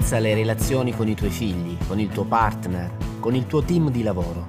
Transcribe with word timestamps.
Pensa 0.00 0.16
alle 0.16 0.32
relazioni 0.32 0.96
con 0.96 1.08
i 1.08 1.14
tuoi 1.14 1.28
figli, 1.28 1.76
con 1.86 2.00
il 2.00 2.08
tuo 2.08 2.24
partner, 2.24 2.90
con 3.20 3.34
il 3.34 3.46
tuo 3.46 3.60
team 3.62 3.90
di 3.90 4.02
lavoro. 4.02 4.48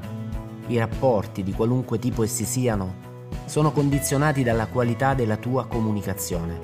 I 0.68 0.78
rapporti, 0.78 1.44
di 1.44 1.52
qualunque 1.52 2.00
tipo 2.00 2.24
essi 2.24 2.46
siano, 2.46 3.28
sono 3.48 3.74
condizionati 3.74 4.44
dalla 4.44 4.68
qualità 4.68 5.14
della 5.14 5.36
tua 5.36 5.66
comunicazione, 5.66 6.58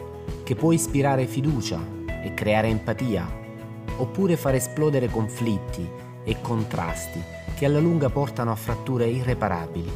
che 0.46 0.56
può 0.56 0.72
ispirare 0.72 1.28
fiducia 1.28 1.78
e 2.24 2.34
creare 2.34 2.70
empatia, 2.70 3.30
oppure 3.98 4.38
far 4.38 4.56
esplodere 4.56 5.10
conflitti 5.10 5.86
e 6.24 6.38
contrasti 6.40 7.22
che 7.58 7.66
alla 7.66 7.80
lunga 7.80 8.10
portano 8.10 8.52
a 8.52 8.56
fratture 8.56 9.08
irreparabili. 9.08 9.92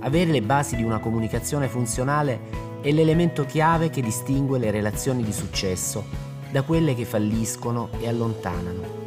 Avere 0.00 0.30
le 0.30 0.40
basi 0.40 0.76
di 0.76 0.82
una 0.82 0.98
comunicazione 0.98 1.68
funzionale 1.68 2.40
è 2.80 2.90
l'elemento 2.90 3.44
chiave 3.44 3.90
che 3.90 4.00
distingue 4.00 4.58
le 4.58 4.70
relazioni 4.70 5.22
di 5.22 5.32
successo 5.32 6.31
da 6.52 6.62
quelle 6.62 6.94
che 6.94 7.06
falliscono 7.06 7.88
e 7.98 8.06
allontanano. 8.06 9.00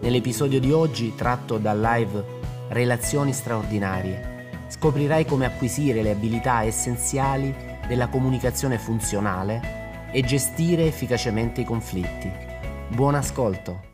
Nell'episodio 0.00 0.58
di 0.58 0.72
oggi, 0.72 1.14
tratto 1.14 1.58
dal 1.58 1.80
live 1.80 2.40
Relazioni 2.70 3.32
straordinarie, 3.32 4.66
scoprirai 4.66 5.24
come 5.24 5.46
acquisire 5.46 6.02
le 6.02 6.10
abilità 6.10 6.64
essenziali 6.64 7.54
della 7.86 8.08
comunicazione 8.08 8.78
funzionale 8.78 10.10
e 10.10 10.22
gestire 10.22 10.86
efficacemente 10.86 11.60
i 11.60 11.64
conflitti. 11.64 12.30
Buon 12.88 13.14
ascolto! 13.14 13.90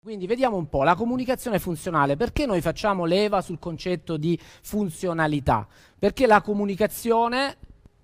Quindi 0.00 0.26
vediamo 0.26 0.56
un 0.56 0.68
po' 0.68 0.84
la 0.84 0.94
comunicazione 0.94 1.58
funzionale, 1.58 2.16
perché 2.16 2.46
noi 2.46 2.60
facciamo 2.60 3.04
leva 3.06 3.40
sul 3.40 3.58
concetto 3.58 4.16
di 4.16 4.38
funzionalità? 4.62 5.66
Perché 5.98 6.26
la 6.28 6.42
comunicazione 6.42 7.56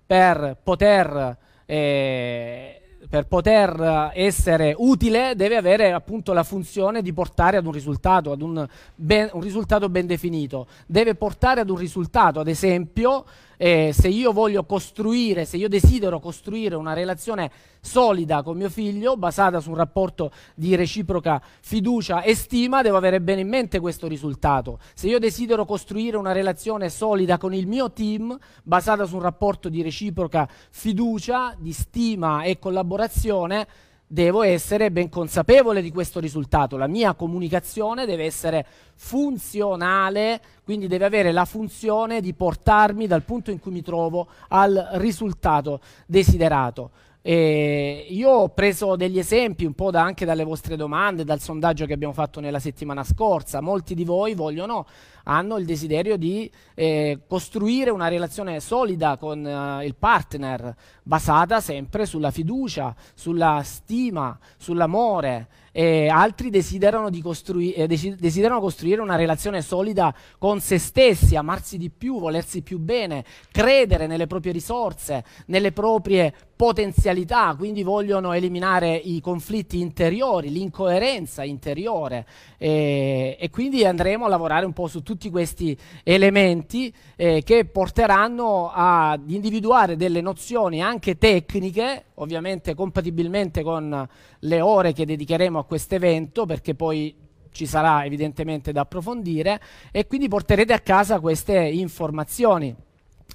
per 0.05 0.59
poter 0.61 1.37
eh, 1.65 2.84
per 3.09 3.27
poter 3.27 4.11
essere 4.13 4.73
utile 4.77 5.33
deve 5.35 5.57
avere 5.57 5.91
appunto 5.91 6.33
la 6.33 6.43
funzione 6.43 7.01
di 7.01 7.13
portare 7.13 7.57
ad 7.57 7.65
un 7.65 7.71
risultato, 7.71 8.31
ad 8.31 8.41
un, 8.41 8.67
ben, 8.95 9.29
un 9.33 9.41
risultato 9.41 9.89
ben 9.89 10.05
definito. 10.05 10.67
Deve 10.85 11.15
portare 11.15 11.61
ad 11.61 11.69
un 11.69 11.77
risultato, 11.77 12.39
ad 12.39 12.47
esempio, 12.47 13.25
eh, 13.57 13.91
se 13.93 14.07
io 14.07 14.31
voglio 14.31 14.65
costruire, 14.65 15.45
se 15.45 15.57
io 15.57 15.69
desidero 15.69 16.19
costruire 16.19 16.75
una 16.75 16.93
relazione 16.93 17.51
solida 17.81 18.43
con 18.43 18.57
mio 18.57 18.69
figlio, 18.69 19.17
basata 19.17 19.59
su 19.59 19.69
un 19.69 19.75
rapporto 19.75 20.31
di 20.55 20.75
reciproca 20.75 21.41
fiducia 21.61 22.21
e 22.21 22.35
stima, 22.35 22.81
devo 22.81 22.97
avere 22.97 23.21
bene 23.21 23.41
in 23.41 23.49
mente 23.49 23.79
questo 23.79 24.07
risultato. 24.07 24.79
Se 24.93 25.07
io 25.07 25.19
desidero 25.19 25.65
costruire 25.65 26.17
una 26.17 26.31
relazione 26.31 26.89
solida 26.89 27.37
con 27.37 27.53
il 27.53 27.67
mio 27.67 27.91
team, 27.91 28.37
basata 28.63 29.05
su 29.05 29.15
un 29.15 29.21
rapporto 29.21 29.69
di 29.69 29.81
reciproca 29.81 30.47
fiducia, 30.69 31.55
di 31.57 31.71
stima 31.71 32.43
e 32.43 32.59
collaborazione, 32.59 33.67
devo 34.15 34.43
essere 34.43 34.91
ben 34.91 35.09
consapevole 35.09 35.81
di 35.81 35.91
questo 35.91 36.21
risultato. 36.21 36.77
La 36.77 36.87
mia 36.87 37.13
comunicazione 37.15 38.05
deve 38.05 38.23
essere 38.23 38.65
funzionale, 38.95 40.39
quindi 40.63 40.87
deve 40.87 41.03
avere 41.03 41.33
la 41.33 41.43
funzione 41.43 42.21
di 42.21 42.33
portarmi 42.33 43.07
dal 43.07 43.23
punto 43.23 43.51
in 43.51 43.59
cui 43.59 43.73
mi 43.73 43.81
trovo 43.81 44.27
al 44.47 44.91
risultato 44.93 45.81
desiderato. 46.05 46.91
E 47.27 48.05
io 48.09 48.29
ho 48.29 48.49
preso 48.49 48.95
degli 48.95 49.17
esempi 49.17 49.65
un 49.65 49.73
po' 49.73 49.89
da, 49.89 50.03
anche 50.03 50.25
dalle 50.25 50.43
vostre 50.43 50.75
domande, 50.75 51.23
dal 51.23 51.39
sondaggio 51.39 51.87
che 51.87 51.93
abbiamo 51.93 52.13
fatto 52.13 52.39
nella 52.39 52.59
settimana 52.59 53.03
scorsa. 53.03 53.61
Molti 53.61 53.95
di 53.95 54.05
voi 54.05 54.35
vogliono, 54.35 54.85
hanno 55.23 55.57
il 55.57 55.65
desiderio 55.65 56.17
di 56.17 56.47
eh, 56.75 57.21
costruire 57.27 57.89
una 57.89 58.09
relazione 58.09 58.59
solida 58.59 59.17
con 59.17 59.43
uh, 59.43 59.83
il 59.83 59.95
partner, 59.95 60.75
basata 61.01 61.61
sempre 61.61 62.05
sulla 62.05 62.29
fiducia, 62.29 62.95
sulla 63.15 63.59
stima, 63.63 64.37
sull'amore 64.55 65.47
e 65.77 66.07
altri 66.07 66.49
desiderano, 66.49 67.09
costrui- 67.21 67.73
eh, 67.73 67.85
desiderano, 67.85 68.61
costruire 68.61 69.01
una 69.01 69.17
relazione 69.17 69.61
solida 69.61 70.15
con 70.37 70.61
se 70.61 70.77
stessi, 70.77 71.35
amarsi 71.35 71.77
di 71.77 71.89
più, 71.89 72.17
volersi 72.17 72.61
più 72.61 72.79
bene, 72.79 73.25
credere 73.51 74.07
nelle 74.07 74.25
proprie 74.25 74.53
risorse, 74.53 75.25
nelle 75.47 75.73
proprie 75.73 76.33
potenzialità, 76.55 77.53
quindi 77.57 77.83
vogliono 77.83 78.31
eliminare 78.31 78.95
i 78.95 79.19
conflitti 79.19 79.81
interiori, 79.81 80.49
l'incoerenza 80.49 81.43
interiore. 81.43 82.25
E, 82.57 83.35
e 83.37 83.49
quindi 83.49 83.83
andremo 83.83 84.23
a 84.25 84.29
lavorare 84.29 84.65
un 84.65 84.71
po' 84.71 84.87
su 84.87 85.03
tutti 85.03 85.29
questi 85.29 85.77
elementi 86.03 86.93
eh, 87.17 87.43
che 87.43 87.65
porteranno 87.65 88.71
ad 88.73 89.29
individuare 89.29 89.97
delle 89.97 90.21
nozioni 90.21 90.81
anche 90.81 91.17
tecniche, 91.17 92.05
ovviamente 92.15 92.73
compatibilmente 92.73 93.61
con 93.61 94.07
le 94.39 94.61
ore 94.61 94.93
che 94.93 95.05
dedicheremo 95.05 95.59
a 95.59 95.64
questo 95.65 95.95
evento, 95.95 96.45
perché 96.45 96.75
poi 96.75 97.15
ci 97.51 97.65
sarà 97.65 98.05
evidentemente 98.05 98.71
da 98.71 98.81
approfondire 98.81 99.61
e 99.91 100.05
quindi 100.07 100.27
porterete 100.27 100.73
a 100.73 100.79
casa 100.79 101.19
queste 101.19 101.57
informazioni. 101.57 102.75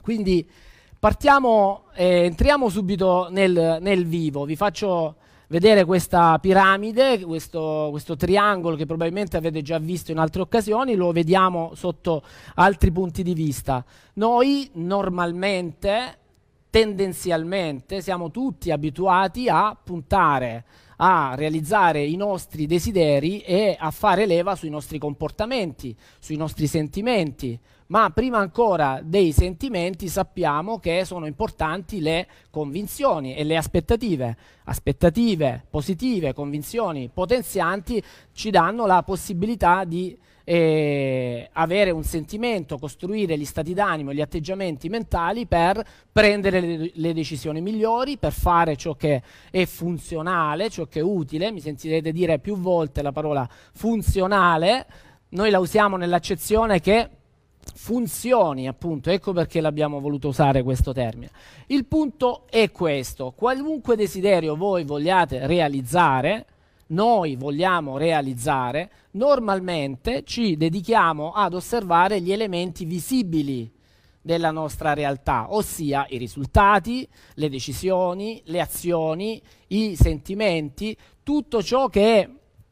Quindi 0.02 0.48
partiamo, 0.98 1.84
eh, 1.94 2.24
entriamo 2.24 2.68
subito 2.68 3.28
nel, 3.30 3.78
nel 3.80 4.06
vivo, 4.06 4.44
vi 4.44 4.56
faccio 4.56 5.16
vedere 5.50 5.84
questa 5.84 6.38
piramide, 6.38 7.24
questo, 7.24 7.88
questo, 7.90 8.14
triangolo 8.14 8.76
che 8.76 8.86
probabilmente 8.86 9.36
avete 9.36 9.62
già 9.62 9.78
visto 9.78 10.12
in 10.12 10.18
altre 10.18 10.42
occasioni, 10.42 10.94
lo 10.94 11.10
vediamo 11.10 11.72
sotto 11.74 12.22
altri 12.54 12.92
punti 12.92 13.22
di 13.24 13.34
vista. 13.34 13.84
Noi 14.14 14.70
normalmente, 14.74 16.18
tendenzialmente, 16.70 18.00
siamo 18.00 18.30
tutti 18.30 18.70
abituati 18.70 19.48
a 19.48 19.76
puntare 19.82 20.64
a 21.02 21.34
realizzare 21.34 22.04
i 22.04 22.16
nostri 22.16 22.66
desideri 22.66 23.40
e 23.40 23.74
a 23.78 23.90
fare 23.90 24.26
leva 24.26 24.54
sui 24.54 24.68
nostri 24.68 24.98
comportamenti, 24.98 25.96
sui 26.18 26.36
nostri 26.36 26.66
sentimenti. 26.66 27.58
Ma 27.86 28.10
prima 28.10 28.38
ancora 28.38 29.00
dei 29.02 29.32
sentimenti 29.32 30.08
sappiamo 30.08 30.78
che 30.78 31.04
sono 31.04 31.26
importanti 31.26 32.00
le 32.00 32.28
convinzioni 32.50 33.34
e 33.34 33.44
le 33.44 33.56
aspettative. 33.56 34.36
Aspettative 34.64 35.64
positive, 35.68 36.34
convinzioni 36.34 37.10
potenzianti 37.12 38.02
ci 38.32 38.50
danno 38.50 38.86
la 38.86 39.02
possibilità 39.02 39.84
di 39.84 40.16
eh, 40.44 41.48
avere 41.52 41.90
un 41.90 42.02
sentimento, 42.02 42.78
costruire 42.78 43.38
gli 43.38 43.44
stati 43.44 43.74
d'animo, 43.74 44.12
gli 44.12 44.20
atteggiamenti 44.20 44.88
mentali 44.88 45.46
per 45.46 45.82
prendere 46.10 46.60
le, 46.60 46.90
le, 46.92 47.12
decisioni 47.12 47.60
migliori, 47.60 48.16
per 48.16 48.32
fare 48.32 48.76
ciò 48.76 48.94
che 48.94 49.22
è 49.50 49.64
funzionale, 49.64 50.70
ciò 50.70 50.86
che 50.86 51.00
è 51.00 51.02
utile. 51.02 51.50
Mi 51.52 51.60
sentirete 51.60 52.12
dire 52.12 52.38
più 52.38 52.56
volte 52.56 53.02
la 53.02 53.12
parola 53.12 53.48
funzionale. 53.72 54.86
Noi 55.30 55.50
la 55.50 55.58
usiamo 55.58 55.96
nell'accezione 55.96 56.80
che 56.80 57.08
funzioni, 57.74 58.66
appunto, 58.66 59.10
ecco 59.10 59.32
perché 59.32 59.60
l'abbiamo 59.60 60.00
voluto 60.00 60.28
usare 60.28 60.62
questo 60.62 60.92
termine. 60.92 61.30
Il 61.66 61.84
punto 61.86 62.46
è 62.48 62.70
questo, 62.70 63.32
qualunque 63.36 63.96
desiderio 63.96 64.56
voi 64.56 64.84
vogliate 64.84 65.46
realizzare, 65.46 66.46
noi 66.90 67.36
vogliamo 67.36 67.96
realizzare, 67.98 68.90
normalmente 69.12 70.22
ci 70.24 70.56
dedichiamo 70.56 71.32
ad 71.32 71.54
osservare 71.54 72.20
gli 72.20 72.32
elementi 72.32 72.84
visibili 72.84 73.70
della 74.22 74.50
nostra 74.50 74.92
realtà, 74.92 75.46
ossia 75.50 76.06
i 76.08 76.18
risultati, 76.18 77.08
le 77.34 77.48
decisioni, 77.48 78.40
le 78.46 78.60
azioni, 78.60 79.40
i 79.68 79.96
sentimenti, 79.96 80.96
tutto 81.22 81.62
ciò 81.62 81.88
che 81.88 82.20
è 82.20 82.30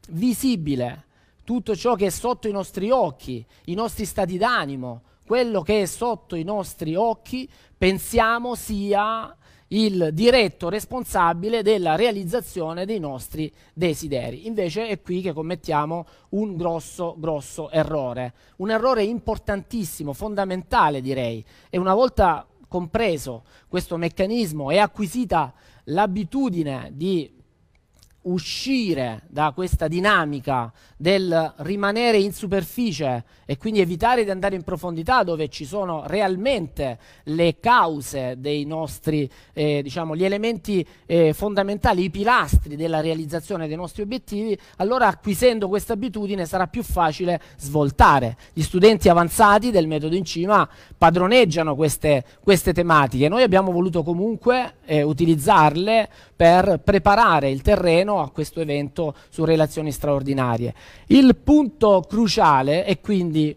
visibile, 0.09 1.05
tutto 1.43 1.75
ciò 1.75 1.95
che 1.95 2.07
è 2.07 2.11
sotto 2.11 2.47
i 2.47 2.51
nostri 2.51 2.91
occhi, 2.91 3.43
i 3.65 3.73
nostri 3.73 4.05
stati 4.05 4.37
d'animo, 4.37 5.01
quello 5.25 5.61
che 5.61 5.81
è 5.81 5.85
sotto 5.85 6.35
i 6.35 6.43
nostri 6.43 6.95
occhi, 6.95 7.49
pensiamo 7.77 8.55
sia 8.55 9.35
il 9.69 10.09
diretto 10.13 10.69
responsabile 10.69 11.61
della 11.61 11.95
realizzazione 11.95 12.85
dei 12.85 12.99
nostri 12.99 13.51
desideri. 13.73 14.47
Invece 14.47 14.87
è 14.87 15.01
qui 15.01 15.21
che 15.21 15.33
commettiamo 15.33 16.05
un 16.29 16.55
grosso, 16.55 17.15
grosso 17.17 17.69
errore, 17.69 18.33
un 18.57 18.71
errore 18.71 19.03
importantissimo, 19.03 20.13
fondamentale 20.13 21.01
direi. 21.01 21.43
E 21.69 21.77
una 21.77 21.93
volta 21.93 22.47
compreso 22.67 23.43
questo 23.67 23.97
meccanismo 23.97 24.69
e 24.69 24.77
acquisita 24.77 25.53
l'abitudine 25.85 26.91
di 26.93 27.37
uscire 28.23 29.21
da 29.27 29.51
questa 29.53 29.87
dinamica 29.87 30.71
del 30.97 31.53
rimanere 31.57 32.17
in 32.17 32.33
superficie 32.33 33.23
e 33.45 33.57
quindi 33.57 33.79
evitare 33.79 34.25
di 34.25 34.29
andare 34.29 34.55
in 34.55 34.63
profondità 34.63 35.23
dove 35.23 35.47
ci 35.47 35.63
sono 35.63 36.03
realmente 36.05 36.99
le 37.25 37.59
cause 37.59 38.35
dei 38.37 38.65
nostri, 38.65 39.29
eh, 39.53 39.81
diciamo, 39.81 40.15
gli 40.15 40.25
elementi 40.25 40.85
eh, 41.05 41.31
fondamentali, 41.33 42.03
i 42.03 42.09
pilastri 42.09 42.75
della 42.75 42.99
realizzazione 42.99 43.67
dei 43.67 43.77
nostri 43.77 44.01
obiettivi, 44.01 44.57
allora 44.77 45.07
acquisendo 45.07 45.69
questa 45.69 45.93
abitudine 45.93 46.45
sarà 46.45 46.67
più 46.67 46.83
facile 46.83 47.41
svoltare. 47.57 48.37
Gli 48.53 48.61
studenti 48.61 49.07
avanzati 49.07 49.71
del 49.71 49.87
metodo 49.87 50.15
in 50.15 50.25
cima 50.25 50.67
padroneggiano 50.97 51.75
queste, 51.75 52.25
queste 52.43 52.73
tematiche. 52.73 53.29
Noi 53.29 53.43
abbiamo 53.43 53.71
voluto 53.71 54.03
comunque 54.03 54.73
eh, 54.85 55.01
utilizzarle 55.01 56.09
per 56.35 56.81
preparare 56.83 57.49
il 57.49 57.61
terreno 57.61 58.08
meno 58.09 58.21
a 58.21 58.29
questo 58.31 58.59
evento 58.61 59.13
su 59.29 59.45
relazioni 59.45 59.91
straordinarie. 59.91 60.73
Il 61.07 61.35
punto 61.35 62.03
cruciale 62.07 62.83
è 62.83 62.99
quindi 62.99 63.55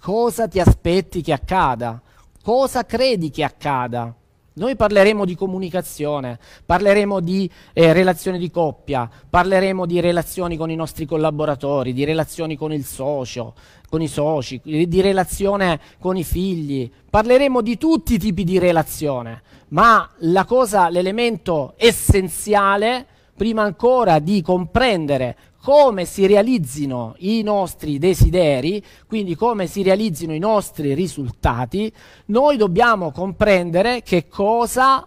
cosa 0.00 0.48
ti 0.48 0.58
aspetti 0.58 1.20
che 1.20 1.32
accada, 1.32 2.00
cosa 2.42 2.84
credi 2.86 3.30
che 3.30 3.44
accada. 3.44 4.14
Noi 4.54 4.74
parleremo 4.74 5.24
di 5.24 5.36
comunicazione, 5.36 6.36
parleremo 6.66 7.20
di 7.20 7.48
eh, 7.72 7.92
relazioni 7.92 8.38
di 8.38 8.50
coppia, 8.50 9.08
parleremo 9.30 9.86
di 9.86 10.00
relazioni 10.00 10.56
con 10.56 10.68
i 10.68 10.74
nostri 10.74 11.06
collaboratori, 11.06 11.92
di 11.92 12.04
relazioni 12.04 12.56
con 12.56 12.72
il 12.72 12.84
socio, 12.84 13.54
con 13.88 14.02
i 14.02 14.08
soci, 14.08 14.60
di 14.64 15.00
relazione 15.00 15.78
con 16.00 16.16
i 16.16 16.24
figli, 16.24 16.90
parleremo 17.08 17.60
di 17.62 17.78
tutti 17.78 18.14
i 18.14 18.18
tipi 18.18 18.42
di 18.42 18.58
relazione, 18.58 19.42
ma 19.68 20.10
la 20.22 20.44
cosa, 20.44 20.88
l'elemento 20.88 21.74
essenziale, 21.76 23.06
prima 23.38 23.62
ancora 23.62 24.18
di 24.18 24.42
comprendere 24.42 25.36
come 25.62 26.04
si 26.04 26.26
realizzino 26.26 27.14
i 27.18 27.42
nostri 27.42 27.98
desideri, 27.98 28.82
quindi 29.06 29.36
come 29.36 29.68
si 29.68 29.82
realizzino 29.82 30.34
i 30.34 30.40
nostri 30.40 30.92
risultati, 30.92 31.90
noi 32.26 32.56
dobbiamo 32.56 33.12
comprendere 33.12 34.02
che 34.02 34.26
cosa 34.26 35.06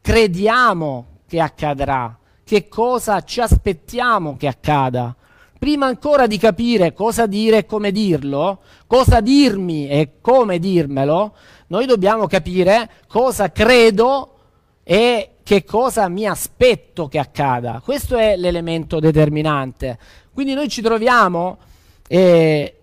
crediamo 0.00 1.06
che 1.28 1.40
accadrà, 1.40 2.18
che 2.42 2.68
cosa 2.68 3.22
ci 3.22 3.40
aspettiamo 3.40 4.36
che 4.36 4.46
accada. 4.46 5.14
Prima 5.58 5.86
ancora 5.86 6.26
di 6.26 6.38
capire 6.38 6.94
cosa 6.94 7.26
dire 7.26 7.58
e 7.58 7.66
come 7.66 7.92
dirlo, 7.92 8.60
cosa 8.86 9.20
dirmi 9.20 9.88
e 9.88 10.14
come 10.22 10.58
dirmelo, 10.58 11.34
noi 11.66 11.84
dobbiamo 11.84 12.26
capire 12.26 12.90
cosa 13.06 13.52
credo 13.52 14.38
e 14.82 15.31
che 15.42 15.64
cosa 15.64 16.08
mi 16.08 16.26
aspetto 16.26 17.08
che 17.08 17.18
accada. 17.18 17.80
Questo 17.84 18.16
è 18.16 18.36
l'elemento 18.36 19.00
determinante. 19.00 19.98
Quindi 20.32 20.54
noi 20.54 20.68
ci 20.68 20.82
troviamo 20.82 21.58
eh, 22.08 22.76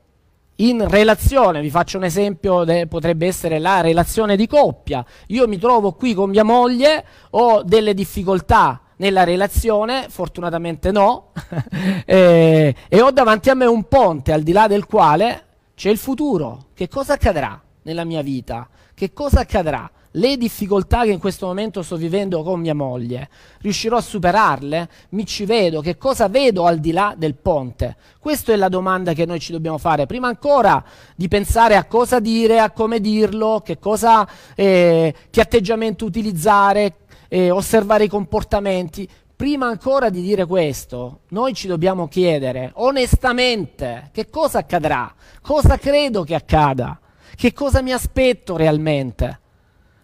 in 0.55 0.87
relazione, 0.87 1.61
vi 1.61 1.69
faccio 1.69 1.97
un 1.97 2.03
esempio, 2.03 2.63
de, 2.63 2.87
potrebbe 2.87 3.27
essere 3.27 3.59
la 3.59 3.81
relazione 3.81 4.35
di 4.35 4.47
coppia. 4.47 5.05
Io 5.27 5.47
mi 5.47 5.57
trovo 5.57 5.93
qui 5.93 6.13
con 6.13 6.29
mia 6.29 6.43
moglie, 6.43 7.05
ho 7.31 7.63
delle 7.63 7.93
difficoltà 7.93 8.81
nella 8.97 9.23
relazione, 9.23 10.07
fortunatamente 10.09 10.91
no, 10.91 11.31
eh, 12.05 12.75
e 12.87 13.01
ho 13.01 13.11
davanti 13.11 13.49
a 13.49 13.53
me 13.53 13.65
un 13.65 13.83
ponte 13.87 14.33
al 14.33 14.43
di 14.43 14.51
là 14.51 14.67
del 14.67 14.85
quale 14.85 15.45
c'è 15.75 15.89
il 15.89 15.97
futuro. 15.97 16.65
Che 16.73 16.89
cosa 16.89 17.13
accadrà 17.13 17.59
nella 17.83 18.03
mia 18.03 18.21
vita? 18.21 18.67
Che 18.93 19.13
cosa 19.13 19.39
accadrà? 19.39 19.89
Le 20.19 20.35
difficoltà 20.37 21.03
che 21.03 21.11
in 21.11 21.19
questo 21.19 21.47
momento 21.47 21.81
sto 21.81 21.95
vivendo 21.95 22.43
con 22.43 22.59
mia 22.59 22.75
moglie, 22.75 23.29
riuscirò 23.61 23.97
a 23.97 24.01
superarle? 24.01 24.89
Mi 25.09 25.25
ci 25.25 25.45
vedo? 25.45 25.79
Che 25.79 25.97
cosa 25.97 26.27
vedo 26.27 26.65
al 26.65 26.79
di 26.79 26.91
là 26.91 27.13
del 27.17 27.35
ponte? 27.35 27.95
Questa 28.19 28.51
è 28.51 28.57
la 28.57 28.67
domanda 28.67 29.13
che 29.13 29.25
noi 29.25 29.39
ci 29.39 29.53
dobbiamo 29.53 29.77
fare. 29.77 30.05
Prima 30.05 30.27
ancora 30.27 30.83
di 31.15 31.29
pensare 31.29 31.77
a 31.77 31.85
cosa 31.85 32.19
dire, 32.19 32.59
a 32.59 32.71
come 32.71 32.99
dirlo, 32.99 33.61
che, 33.63 33.79
cosa, 33.79 34.27
eh, 34.55 35.13
che 35.29 35.41
atteggiamento 35.41 36.03
utilizzare, 36.03 36.97
eh, 37.29 37.49
osservare 37.49 38.03
i 38.03 38.09
comportamenti. 38.09 39.07
Prima 39.33 39.67
ancora 39.67 40.09
di 40.09 40.21
dire 40.21 40.45
questo, 40.45 41.21
noi 41.29 41.53
ci 41.53 41.67
dobbiamo 41.67 42.09
chiedere 42.09 42.71
onestamente 42.75 44.09
che 44.11 44.29
cosa 44.29 44.59
accadrà, 44.59 45.13
cosa 45.41 45.77
credo 45.77 46.23
che 46.23 46.35
accada, 46.35 46.99
che 47.37 47.53
cosa 47.53 47.81
mi 47.81 47.93
aspetto 47.93 48.57
realmente. 48.57 49.39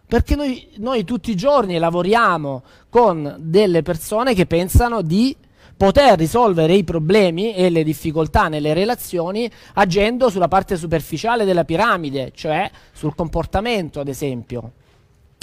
Perché 0.07 0.35
noi, 0.35 0.67
noi 0.77 1.03
tutti 1.03 1.31
i 1.31 1.35
giorni 1.35 1.77
lavoriamo 1.77 2.63
con 2.89 3.35
delle 3.39 3.81
persone 3.81 4.33
che 4.33 4.45
pensano 4.45 5.01
di 5.01 5.35
poter 5.75 6.17
risolvere 6.17 6.73
i 6.73 6.83
problemi 6.83 7.53
e 7.53 7.69
le 7.69 7.83
difficoltà 7.83 8.47
nelle 8.47 8.73
relazioni 8.73 9.49
agendo 9.73 10.29
sulla 10.29 10.47
parte 10.47 10.77
superficiale 10.77 11.43
della 11.43 11.65
piramide, 11.65 12.31
cioè 12.33 12.69
sul 12.93 13.15
comportamento, 13.15 13.99
ad 13.99 14.07
esempio. 14.07 14.71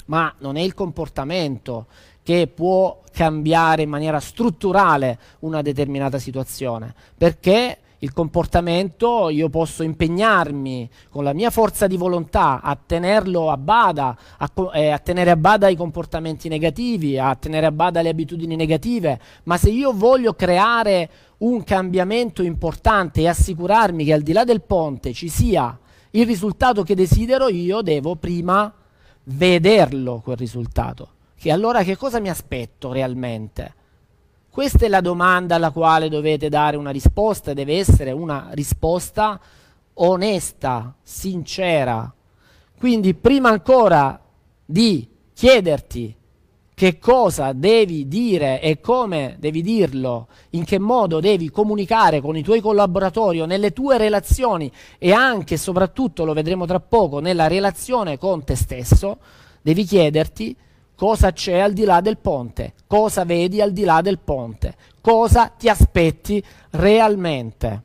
Ma 0.06 0.32
non 0.38 0.56
è 0.56 0.60
il 0.60 0.74
comportamento 0.74 1.86
che 2.22 2.46
può 2.46 3.00
cambiare 3.12 3.82
in 3.82 3.88
maniera 3.88 4.20
strutturale 4.20 5.18
una 5.40 5.60
determinata 5.60 6.18
situazione, 6.18 6.94
perché 7.16 7.78
il 8.02 8.12
comportamento, 8.12 9.28
io 9.28 9.48
posso 9.48 9.84
impegnarmi 9.84 10.90
con 11.08 11.22
la 11.22 11.32
mia 11.32 11.50
forza 11.50 11.86
di 11.86 11.96
volontà 11.96 12.60
a 12.60 12.76
tenerlo 12.76 13.48
a 13.48 13.56
bada, 13.56 14.16
a, 14.38 14.50
eh, 14.74 14.88
a, 14.88 14.98
tenere 14.98 15.30
a 15.30 15.36
bada 15.36 15.68
i 15.68 15.76
comportamenti 15.76 16.48
negativi, 16.48 17.16
a 17.16 17.36
tenere 17.36 17.66
a 17.66 17.70
bada 17.70 18.02
le 18.02 18.08
abitudini 18.08 18.56
negative, 18.56 19.20
ma 19.44 19.56
se 19.56 19.70
io 19.70 19.92
voglio 19.92 20.34
creare 20.34 21.08
un 21.38 21.62
cambiamento 21.62 22.42
importante 22.42 23.20
e 23.20 23.28
assicurarmi 23.28 24.04
che 24.04 24.12
al 24.12 24.22
di 24.22 24.32
là 24.32 24.42
del 24.42 24.62
ponte 24.62 25.12
ci 25.12 25.28
sia 25.28 25.78
il 26.10 26.26
risultato 26.26 26.82
che 26.82 26.96
desidero, 26.96 27.48
io 27.48 27.82
devo 27.82 28.16
prima 28.16 28.72
vederlo 29.24 30.20
quel 30.24 30.36
risultato. 30.36 31.10
Che 31.36 31.52
allora 31.52 31.84
che 31.84 31.96
cosa 31.96 32.18
mi 32.18 32.28
aspetto 32.28 32.90
realmente? 32.90 33.74
Questa 34.52 34.84
è 34.84 34.88
la 34.88 35.00
domanda 35.00 35.54
alla 35.54 35.70
quale 35.70 36.10
dovete 36.10 36.50
dare 36.50 36.76
una 36.76 36.90
risposta, 36.90 37.54
deve 37.54 37.78
essere 37.78 38.12
una 38.12 38.50
risposta 38.50 39.40
onesta, 39.94 40.94
sincera. 41.02 42.12
Quindi 42.78 43.14
prima 43.14 43.48
ancora 43.48 44.20
di 44.62 45.08
chiederti 45.32 46.14
che 46.74 46.98
cosa 46.98 47.54
devi 47.54 48.06
dire 48.08 48.60
e 48.60 48.78
come 48.78 49.36
devi 49.38 49.62
dirlo, 49.62 50.28
in 50.50 50.66
che 50.66 50.78
modo 50.78 51.18
devi 51.20 51.50
comunicare 51.50 52.20
con 52.20 52.36
i 52.36 52.42
tuoi 52.42 52.60
collaboratori 52.60 53.40
o 53.40 53.46
nelle 53.46 53.72
tue 53.72 53.96
relazioni 53.96 54.70
e 54.98 55.12
anche 55.12 55.54
e 55.54 55.56
soprattutto, 55.56 56.26
lo 56.26 56.34
vedremo 56.34 56.66
tra 56.66 56.78
poco, 56.78 57.20
nella 57.20 57.46
relazione 57.46 58.18
con 58.18 58.44
te 58.44 58.54
stesso, 58.54 59.16
devi 59.62 59.84
chiederti 59.84 60.54
cosa 61.02 61.32
c'è 61.32 61.58
al 61.58 61.72
di 61.72 61.82
là 61.82 62.00
del 62.00 62.16
ponte, 62.16 62.74
cosa 62.86 63.24
vedi 63.24 63.60
al 63.60 63.72
di 63.72 63.82
là 63.82 64.00
del 64.02 64.20
ponte, 64.20 64.76
cosa 65.00 65.48
ti 65.48 65.68
aspetti 65.68 66.40
realmente. 66.70 67.82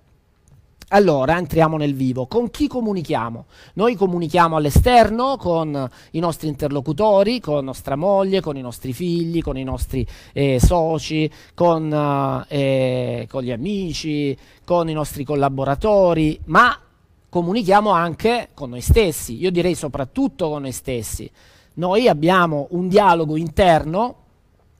Allora 0.90 1.36
entriamo 1.36 1.78
nel 1.78 1.96
vivo. 1.96 2.28
Con 2.28 2.52
chi 2.52 2.68
comunichiamo? 2.68 3.46
Noi 3.74 3.96
comunichiamo 3.96 4.56
all'esterno 4.56 5.36
con 5.38 5.90
i 6.12 6.20
nostri 6.20 6.48
interlocutori, 6.48 7.40
con 7.40 7.66
nostra 7.66 7.96
moglie, 7.96 8.40
con 8.40 8.56
i 8.56 8.62
nostri 8.62 8.94
figli, 8.94 9.42
con 9.42 9.58
i 9.58 9.64
nostri 9.64 10.06
eh, 10.32 10.60
soci, 10.60 11.28
con, 11.56 12.46
eh, 12.48 13.26
con 13.28 13.42
gli 13.42 13.52
amici, 13.52 14.38
con 14.64 14.90
i 14.90 14.94
nostri 14.94 15.24
collaboratori, 15.24 16.40
ma 16.46 16.80
comunichiamo 17.30 17.90
anche 17.90 18.50
con 18.54 18.70
noi 18.70 18.82
stessi. 18.82 19.42
Io 19.42 19.50
direi 19.50 19.74
soprattutto 19.74 20.50
con 20.50 20.62
noi 20.62 20.72
stessi 20.72 21.28
noi 21.78 22.08
abbiamo 22.08 22.68
un 22.72 22.88
dialogo 22.88 23.38
interno 23.38 24.16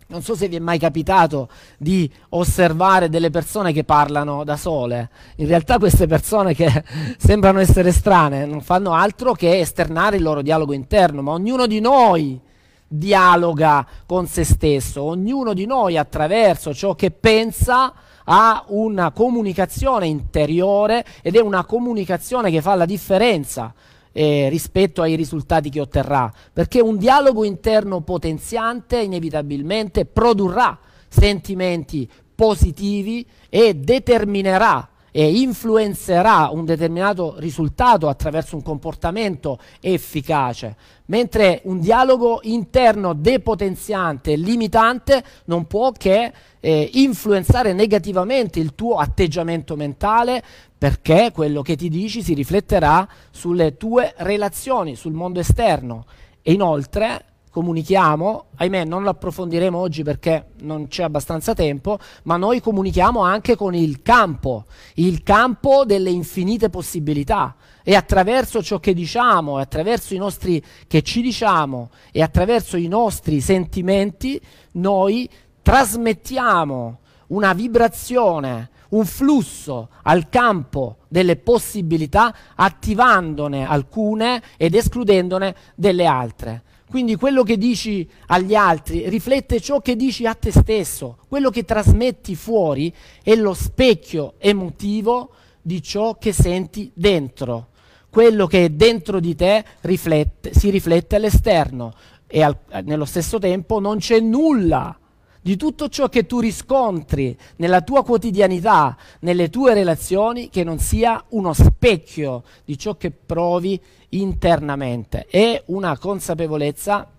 non 0.10 0.22
so 0.22 0.36
se 0.36 0.48
vi 0.48 0.56
è 0.56 0.60
mai 0.60 0.80
capitato 0.80 1.50
di 1.78 2.10
osservare 2.30 3.10
delle 3.10 3.30
persone 3.30 3.74
che 3.74 3.84
parlano 3.84 4.46
da 4.46 4.56
sole. 4.56 5.10
In 5.36 5.48
realtà 5.48 5.78
queste 5.80 6.08
persone 6.08 6.54
che 6.54 6.84
sembrano 7.20 7.60
essere 7.60 7.92
strane 7.92 8.46
non 8.46 8.62
fanno 8.62 8.94
altro 8.94 9.34
che 9.34 9.60
esternare 9.60 10.16
il 10.16 10.24
loro 10.24 10.42
dialogo 10.42 10.72
interno, 10.72 11.22
ma 11.22 11.34
ognuno 11.34 11.68
di 11.68 11.82
noi 11.82 12.40
dialoga 12.88 13.86
con 14.06 14.28
se 14.28 14.46
stesso, 14.46 15.04
ognuno 15.04 15.54
di 15.54 15.66
noi 15.66 15.98
attraverso 15.98 16.74
ciò 16.74 16.96
che 16.96 17.12
pensa 17.12 17.94
ha 18.24 18.64
una 18.68 19.12
comunicazione 19.12 20.08
interiore 20.08 21.04
ed 21.22 21.36
è 21.36 21.42
una 21.42 21.66
comunicazione 21.66 22.50
che 22.50 22.62
fa 22.62 22.76
la 22.76 22.86
differenza 22.86 23.74
eh, 24.20 24.50
rispetto 24.50 25.04
ai 25.04 25.16
risultati 25.16 25.70
che 25.70 25.80
otterrà, 25.80 26.34
perché 26.52 26.82
un 26.82 26.98
dialogo 26.98 27.44
interno 27.44 28.02
potenziante 28.02 29.00
inevitabilmente 29.00 30.06
produrrà 30.06 30.76
sentimenti 31.08 32.10
positivi 32.34 33.24
e 33.48 33.76
determinerà 33.76 34.90
e 35.18 35.40
influenzerà 35.40 36.50
un 36.52 36.64
determinato 36.64 37.38
risultato 37.40 38.08
attraverso 38.08 38.56
un 38.56 38.62
comportamento 38.62 39.58
efficace, 39.80 40.76
mentre 41.06 41.62
un 41.64 41.80
dialogo 41.80 42.42
interno 42.44 43.14
depotenziante 43.14 44.34
e 44.34 44.36
limitante 44.36 45.24
non 45.46 45.66
può 45.66 45.92
che 45.92 46.32
eh, 46.60 46.90
influenzare 46.94 47.74
negativamente 47.74 48.60
il 48.60 48.76
tuo 48.76 48.98
atteggiamento 48.98 49.76
mentale 49.76 50.44
perché 50.78 51.32
quello 51.34 51.64
che 51.64 51.76
ti 51.76 51.90
dici 51.90 52.22
si 52.22 52.36
rifletterà 52.36 53.10
sulle 53.32 53.76
tue 53.76 54.14
relazioni, 54.18 54.96
sul 54.96 55.14
mondo 55.14 55.40
esterno. 55.40 56.06
E 56.44 56.52
inoltre 56.52 57.26
comunichiamo, 57.58 58.50
ahimè 58.58 58.86
non 58.86 59.02
lo 59.02 59.10
approfondiremo 59.10 59.76
oggi 59.76 60.04
perché 60.04 60.50
non 60.62 60.88
c'è 60.90 61.02
abbastanza 61.02 61.56
tempo, 61.56 61.98
ma 62.26 62.38
noi 62.38 62.62
comunichiamo 62.62 63.22
anche 63.22 63.56
con 63.56 63.74
il 63.74 64.04
campo, 64.04 64.66
il 64.96 65.24
campo 65.24 65.84
delle 65.84 66.12
infinite 66.12 66.70
possibilità 66.70 67.56
e 67.84 67.96
attraverso 67.96 68.62
ciò 68.62 68.80
che 68.80 68.94
diciamo, 68.94 69.58
attraverso 69.58 70.14
i 70.14 70.18
nostri 70.18 70.64
che 70.86 71.02
ci 71.02 71.24
diciamo 71.24 71.90
e 72.12 72.22
attraverso 72.22 72.78
i 72.78 72.88
nostri 72.88 73.42
sentimenti 73.42 74.40
noi 74.74 75.28
trasmettiamo 75.64 77.00
una 77.30 77.54
vibrazione, 77.54 78.70
un 78.90 79.04
flusso 79.04 79.90
al 80.04 80.30
campo 80.30 80.98
delle 81.08 81.38
possibilità, 81.38 82.36
attivandone 82.54 83.66
alcune 83.66 84.44
ed 84.58 84.76
escludendone 84.76 85.56
delle 85.74 86.06
altre. 86.06 86.62
Quindi 86.90 87.16
quello 87.16 87.44
che 87.44 87.58
dici 87.58 88.08
agli 88.28 88.56
altri 88.56 89.10
riflette 89.10 89.60
ciò 89.60 89.82
che 89.82 89.98
dici 89.98 90.26
a 90.26 90.34
te 90.34 90.52
stesso, 90.52 91.18
quello 91.28 91.50
che 91.50 91.66
trasmetti 91.66 92.34
fuori 92.34 92.94
è 93.22 93.36
lo 93.36 93.54
specchio 93.54 94.36
emotivo 94.38 95.32
di 95.62 95.82
ciò 95.84 96.18
che 96.18 96.32
senti 96.32 96.90
dentro. 96.94 97.70
Quello 98.10 98.48
che 98.48 98.66
è 98.66 98.70
dentro 98.70 99.20
di 99.20 99.36
te 99.36 99.66
riflette, 99.82 100.54
si 100.54 100.70
riflette 100.70 101.18
all'esterno 101.18 101.94
e 102.26 102.42
al, 102.42 102.58
nello 102.84 103.06
stesso 103.06 103.38
tempo 103.38 103.80
non 103.80 103.98
c'è 103.98 104.22
nulla 104.22 104.98
di 105.42 105.56
tutto 105.56 105.90
ciò 105.90 106.10
che 106.10 106.26
tu 106.26 106.40
riscontri 106.40 107.38
nella 107.58 107.82
tua 107.82 108.04
quotidianità, 108.04 108.98
nelle 109.20 109.50
tue 109.50 109.74
relazioni, 109.74 110.50
che 110.50 110.64
non 110.64 110.80
sia 110.80 111.24
uno 111.30 111.54
specchio 111.54 112.44
di 112.66 112.78
ciò 112.78 112.96
che 112.96 113.12
provi 113.12 113.80
internamente. 114.10 115.26
È 115.30 115.62
una 115.68 115.98
consapevolezza 115.98 117.10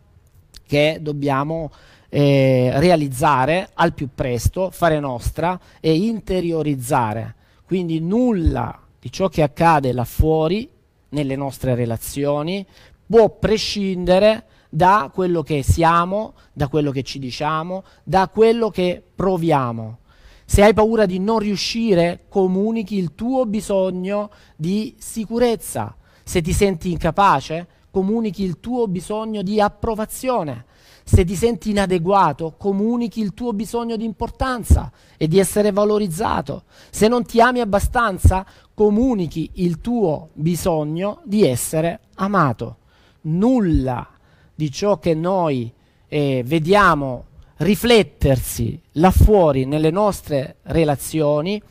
che 0.67 0.99
dobbiamo 1.01 1.71
eh, 2.11 2.71
realizzare 2.75 3.71
al 3.75 3.95
più 3.95 4.09
presto, 4.15 4.71
fare 4.71 5.01
nostra 5.01 5.59
e 5.81 5.95
interiorizzare. 5.95 7.35
Quindi 7.65 8.01
nulla 8.01 8.79
di 8.99 9.11
ciò 9.13 9.29
che 9.29 9.43
accade 9.43 9.93
là 9.93 10.05
fuori, 10.05 10.69
nelle 11.11 11.37
nostre 11.37 11.75
relazioni, 11.75 12.65
può 13.07 13.31
prescindere 13.31 14.45
da 14.69 15.11
quello 15.13 15.43
che 15.43 15.63
siamo, 15.63 16.35
da 16.53 16.69
quello 16.69 16.91
che 16.91 17.03
ci 17.03 17.19
diciamo, 17.19 17.85
da 18.05 18.29
quello 18.29 18.71
che 18.71 19.03
proviamo. 19.15 19.99
Se 20.45 20.63
hai 20.63 20.73
paura 20.73 21.07
di 21.07 21.19
non 21.19 21.39
riuscire, 21.41 22.25
comunichi 22.29 22.97
il 22.97 23.15
tuo 23.15 23.45
bisogno 23.45 24.31
di 24.57 24.95
sicurezza. 24.99 25.95
Se 26.25 26.41
ti 26.41 26.53
senti 26.53 26.91
incapace, 26.91 27.67
comunichi 27.91 28.45
il 28.45 28.59
tuo 28.59 28.89
bisogno 28.89 29.43
di 29.43 29.61
approvazione. 29.61 30.65
Se 31.05 31.25
ti 31.25 31.37
senti 31.37 31.71
inadeguato, 31.71 32.55
comunichi 32.59 33.21
il 33.21 33.33
tuo 33.33 33.53
bisogno 33.53 33.97
di 33.97 34.05
importanza 34.05 34.93
e 35.17 35.27
di 35.27 35.39
essere 35.39 35.73
valorizzato. 35.73 36.65
Se 36.91 37.09
non 37.09 37.25
ti 37.25 37.41
ami 37.41 37.61
abbastanza, 37.61 38.47
comunichi 38.75 39.51
il 39.55 39.81
tuo 39.81 40.31
bisogno 40.35 41.21
di 41.25 41.47
essere 41.47 42.01
amato. 42.17 42.77
Nulla 43.23 44.18
di 44.59 44.73
ciò 44.73 44.99
che 44.99 45.15
noi 45.15 45.73
eh, 46.09 46.43
vediamo 46.45 47.27
riflettersi 47.59 48.81
là 48.95 49.12
fuori 49.12 49.67
nelle 49.67 49.93
nostre 49.93 50.57
relazioni 50.62 51.62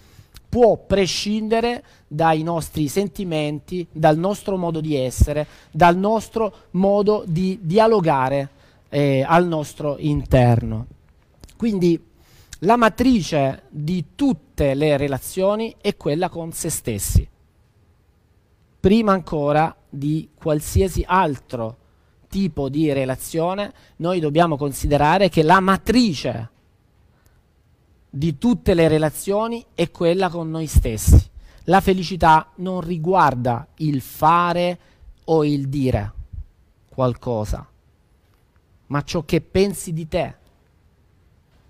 può 0.47 0.77
prescindere 0.77 1.83
dai 2.07 2.43
nostri 2.43 2.87
sentimenti, 2.87 3.85
dal 3.91 4.17
nostro 4.17 4.55
modo 4.55 4.79
di 4.79 4.95
essere, 4.95 5.45
dal 5.69 5.97
nostro 5.97 6.67
modo 6.71 7.25
di 7.27 7.59
dialogare 7.61 8.51
eh, 8.87 9.21
al 9.27 9.45
nostro 9.45 9.97
interno. 9.97 10.87
Quindi 11.57 12.01
la 12.59 12.77
matrice 12.77 13.63
di 13.67 14.05
tutte 14.15 14.75
le 14.75 14.95
relazioni 14.95 15.75
è 15.81 15.97
quella 15.97 16.29
con 16.29 16.53
se 16.53 16.69
stessi, 16.69 17.27
prima 18.79 19.11
ancora 19.11 19.75
di 19.89 20.29
qualsiasi 20.33 21.03
altro 21.05 21.79
tipo 22.27 22.69
di 22.69 22.91
relazione, 22.91 23.73
noi 23.97 24.19
dobbiamo 24.19 24.57
considerare 24.57 25.29
che 25.29 25.43
la 25.43 25.59
matrice 25.59 26.49
di 28.09 28.37
tutte 28.37 28.73
le 28.73 28.87
relazioni 28.87 29.65
è 29.73 29.91
quella 29.91 30.29
con 30.29 30.49
noi 30.49 30.67
stessi. 30.67 31.21
La 31.65 31.81
felicità 31.81 32.51
non 32.55 32.81
riguarda 32.81 33.67
il 33.77 34.01
fare 34.01 34.79
o 35.25 35.43
il 35.43 35.67
dire 35.67 36.13
qualcosa, 36.87 37.67
ma 38.87 39.03
ciò 39.03 39.23
che 39.23 39.41
pensi 39.41 39.93
di 39.93 40.07
te, 40.07 40.35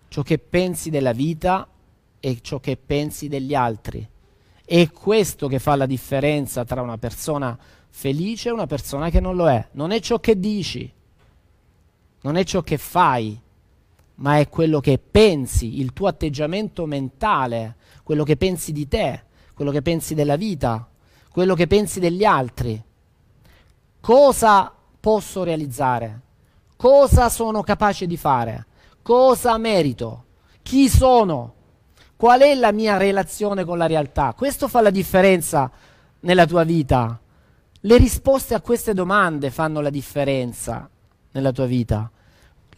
ciò 0.08 0.22
che 0.22 0.38
pensi 0.38 0.90
della 0.90 1.12
vita 1.12 1.68
e 2.20 2.40
ciò 2.42 2.60
che 2.60 2.78
pensi 2.78 3.28
degli 3.28 3.56
altri. 3.56 4.08
È 4.64 4.92
questo 4.92 5.48
che 5.48 5.60
fa 5.60 5.76
la 5.76 5.86
differenza 5.86 6.64
tra 6.64 6.82
una 6.82 6.98
persona 6.98 7.58
Felice 8.00 8.50
è 8.50 8.52
una 8.52 8.68
persona 8.68 9.10
che 9.10 9.20
non 9.20 9.36
lo 9.36 9.50
è. 9.50 9.70
Non 9.72 9.90
è 9.90 10.00
ciò 10.00 10.20
che 10.20 10.40
dici, 10.40 10.94
non 12.22 12.36
è 12.36 12.44
ciò 12.44 12.62
che 12.62 12.78
fai, 12.78 13.42
ma 14.18 14.38
è 14.38 14.48
quello 14.50 14.80
che 14.80 15.00
pensi, 15.00 15.80
il 15.80 15.94
tuo 15.94 16.06
atteggiamento 16.06 16.86
mentale, 16.86 17.76
quello 18.04 18.24
che 18.24 18.38
pensi 18.38 18.72
di 18.72 18.88
te, 18.88 19.24
quello 19.56 19.72
che 19.72 19.82
pensi 19.82 20.14
della 20.14 20.36
vita, 20.36 20.88
quello 21.32 21.56
che 21.56 21.66
pensi 21.66 22.00
degli 22.00 22.24
altri. 22.24 22.80
Cosa 24.00 24.72
posso 25.00 25.44
realizzare? 25.44 26.22
Cosa 26.76 27.30
sono 27.30 27.64
capace 27.64 28.06
di 28.06 28.16
fare? 28.16 28.68
Cosa 29.02 29.58
merito? 29.58 30.26
Chi 30.62 30.88
sono? 30.88 31.56
Qual 32.16 32.42
è 32.42 32.54
la 32.54 32.72
mia 32.72 32.98
relazione 32.98 33.66
con 33.66 33.80
la 33.80 33.88
realtà? 33.88 34.36
Questo 34.38 34.68
fa 34.68 34.82
la 34.82 34.92
differenza 34.92 35.72
nella 36.20 36.46
tua 36.46 36.64
vita. 36.64 37.22
Le 37.88 37.96
risposte 37.96 38.54
a 38.54 38.60
queste 38.60 38.94
domande 38.94 39.50
fanno 39.50 39.80
la 39.80 39.90
differenza 39.90 40.90
nella 41.32 41.54
tua 41.54 41.68
vita. 41.68 42.12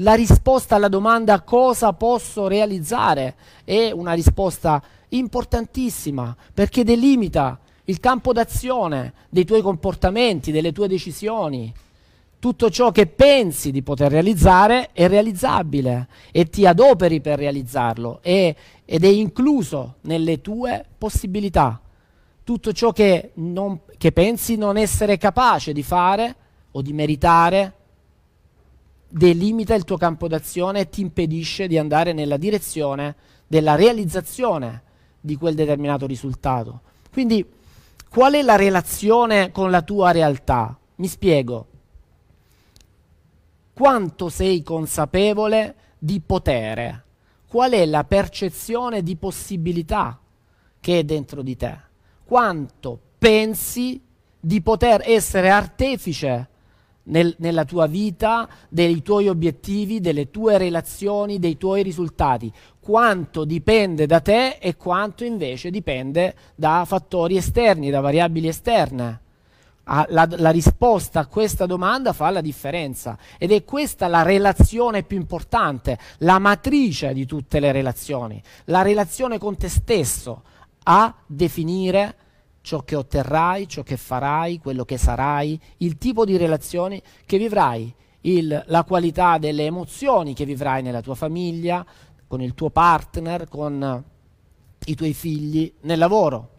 La 0.02 0.14
risposta 0.14 0.76
alla 0.76 0.88
domanda 0.88 1.42
cosa 1.42 1.94
posso 1.94 2.48
realizzare 2.48 3.36
è 3.64 3.90
una 3.90 4.14
risposta 4.14 4.80
importantissima 5.08 6.38
perché 6.54 6.84
delimita 6.84 7.60
il 7.86 8.00
campo 8.00 8.34
d'azione 8.34 9.14
dei 9.30 9.46
tuoi 9.46 9.64
comportamenti, 9.64 10.52
delle 10.52 10.72
tue 10.72 10.88
decisioni. 10.88 11.74
Tutto 12.38 12.70
ciò 12.70 12.92
che 12.92 13.08
pensi 13.08 13.72
di 13.72 13.82
poter 13.82 14.12
realizzare 14.12 14.92
è 14.92 15.08
realizzabile 15.08 16.08
e 16.30 16.50
ti 16.50 16.68
adoperi 16.68 17.20
per 17.20 17.40
realizzarlo 17.40 18.20
è, 18.22 18.56
ed 18.86 19.04
è 19.04 19.08
incluso 19.08 19.96
nelle 20.02 20.40
tue 20.40 20.86
possibilità 21.00 21.82
tutto 22.50 22.72
ciò 22.72 22.92
che, 22.92 23.34
non, 23.36 23.82
che 23.96 24.12
pensi 24.12 24.56
non 24.56 24.76
essere 24.76 25.20
capace 25.20 25.72
di 25.72 25.84
fare 25.84 26.36
o 26.72 26.82
di 26.82 26.94
meritare 26.94 27.74
delimita 29.08 29.76
il 29.76 29.84
tuo 29.84 29.98
campo 29.98 30.28
d'azione 30.28 30.80
e 30.80 30.90
ti 30.90 31.02
impedisce 31.02 31.68
di 31.68 31.78
andare 31.78 32.12
nella 32.12 32.38
direzione 32.38 33.16
della 33.46 33.76
realizzazione 33.76 34.82
di 35.20 35.36
quel 35.36 35.54
determinato 35.54 36.08
risultato. 36.08 36.82
Quindi 37.12 37.46
qual 38.10 38.34
è 38.34 38.42
la 38.42 38.56
relazione 38.56 39.52
con 39.52 39.70
la 39.70 39.84
tua 39.84 40.10
realtà? 40.10 40.76
Mi 40.96 41.08
spiego. 41.08 41.68
Quanto 43.74 44.30
sei 44.30 44.64
consapevole 44.64 45.76
di 46.00 46.20
potere? 46.20 47.04
Qual 47.48 47.74
è 47.74 47.86
la 47.86 48.06
percezione 48.06 49.04
di 49.04 49.16
possibilità 49.18 50.20
che 50.80 50.98
è 50.98 51.04
dentro 51.04 51.44
di 51.44 51.56
te? 51.56 51.88
Quanto 52.30 53.00
pensi 53.18 54.00
di 54.40 54.62
poter 54.62 55.02
essere 55.04 55.50
artefice 55.50 56.48
nel, 57.06 57.34
nella 57.40 57.66
tua 57.66 57.88
vita, 57.88 58.48
dei 58.70 59.02
tuoi 59.02 59.28
obiettivi, 59.28 60.00
delle 60.00 60.30
tue 60.30 60.60
relazioni, 60.60 61.40
dei 61.40 61.58
tuoi 61.58 61.82
risultati. 61.82 62.54
Quanto 62.80 63.46
dipende 63.46 64.06
da 64.06 64.20
te 64.20 64.60
e 64.62 64.76
quanto 64.76 65.24
invece 65.24 65.72
dipende 65.72 66.36
da 66.54 66.84
fattori 66.86 67.36
esterni, 67.36 67.90
da 67.90 68.00
variabili 68.00 68.48
esterne. 68.48 69.22
La, 70.10 70.28
la, 70.30 70.52
risposta 70.52 71.22
a 71.22 71.26
questa 71.26 71.66
domanda 71.66 72.14
fa 72.14 72.30
la 72.30 72.42
differenza 72.42 73.18
ed 73.40 73.52
è 73.52 73.64
questa 73.64 74.06
la 74.06 74.22
relazione 74.22 75.02
più 75.02 75.18
importante, 75.18 75.98
la 76.20 76.38
matrice 76.38 77.12
di 77.12 77.26
tutte 77.26 77.60
le 77.60 77.72
relazioni, 77.72 78.40
la 78.66 78.84
relazione 78.84 79.40
con 79.40 79.58
te 79.58 79.68
stesso, 79.68 80.44
a 80.84 81.16
definire 81.26 82.16
ciò 82.62 82.84
che 82.84 82.96
otterrai, 82.96 83.68
ciò 83.68 83.84
che 83.84 83.98
farai, 83.98 84.60
quello 84.60 84.86
che 84.86 84.98
sarai, 84.98 85.60
il 85.78 85.98
tipo 85.98 86.26
di 86.26 86.38
relazioni 86.38 87.02
che 87.26 87.38
vivrai, 87.38 87.94
il, 88.22 88.64
la 88.68 88.84
qualità 88.84 89.38
delle 89.38 89.66
emozioni 89.66 90.34
che 90.34 90.46
vivrai 90.46 90.82
nella 90.82 91.02
tua 91.02 91.16
famiglia, 91.16 91.86
con 92.28 92.42
il 92.42 92.54
tuo 92.54 92.70
partner, 92.70 93.48
con 93.48 94.04
i 94.86 94.96
tuoi 94.96 95.14
figli, 95.14 95.74
nel 95.82 95.98
lavoro. 95.98 96.50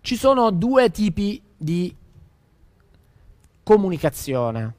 Ci 0.00 0.16
sono 0.16 0.50
due 0.50 0.90
tipi 0.90 1.42
di 1.56 1.94
comunicazione. 3.62 4.74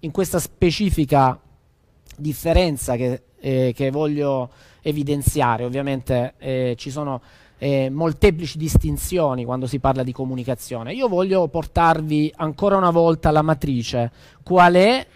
In 0.00 0.10
questa 0.10 0.38
specifica 0.38 1.40
differenza 2.16 2.96
che, 2.96 3.22
eh, 3.38 3.72
che 3.74 3.90
voglio 3.90 4.50
evidenziare. 4.82 5.64
Ovviamente 5.64 6.34
eh, 6.38 6.74
ci 6.76 6.90
sono 6.90 7.20
eh, 7.58 7.88
molteplici 7.90 8.58
distinzioni 8.58 9.44
quando 9.44 9.66
si 9.66 9.78
parla 9.78 10.02
di 10.02 10.12
comunicazione. 10.12 10.92
Io 10.92 11.08
voglio 11.08 11.46
portarvi 11.48 12.32
ancora 12.36 12.76
una 12.76 12.90
volta 12.90 13.30
la 13.30 13.42
matrice. 13.42 14.10
Qual 14.42 14.74
è 14.74 15.06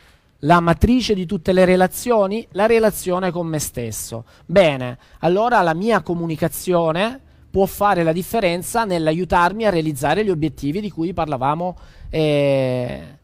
la 0.41 0.61
matrice 0.61 1.15
di 1.15 1.27
tutte 1.27 1.53
le 1.53 1.65
relazioni? 1.65 2.47
La 2.53 2.67
relazione 2.67 3.33
con 3.33 3.49
me 3.49 3.59
stesso. 3.59 4.25
Bene, 4.47 4.99
allora 5.21 5.61
la 5.63 5.75
mia 5.75 6.03
comunicazione 6.03 7.21
può 7.51 7.67
fare 7.67 8.03
la 8.03 8.13
differenza 8.13 8.85
nell'aiutarmi 8.85 9.65
a 9.65 9.71
realizzare 9.71 10.25
gli 10.25 10.31
obiettivi 10.31 10.81
di 10.81 10.91
cui 10.91 11.13
parlavamo 11.13 11.77
eh, 12.11 13.19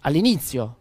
all'inizio. 0.00 0.76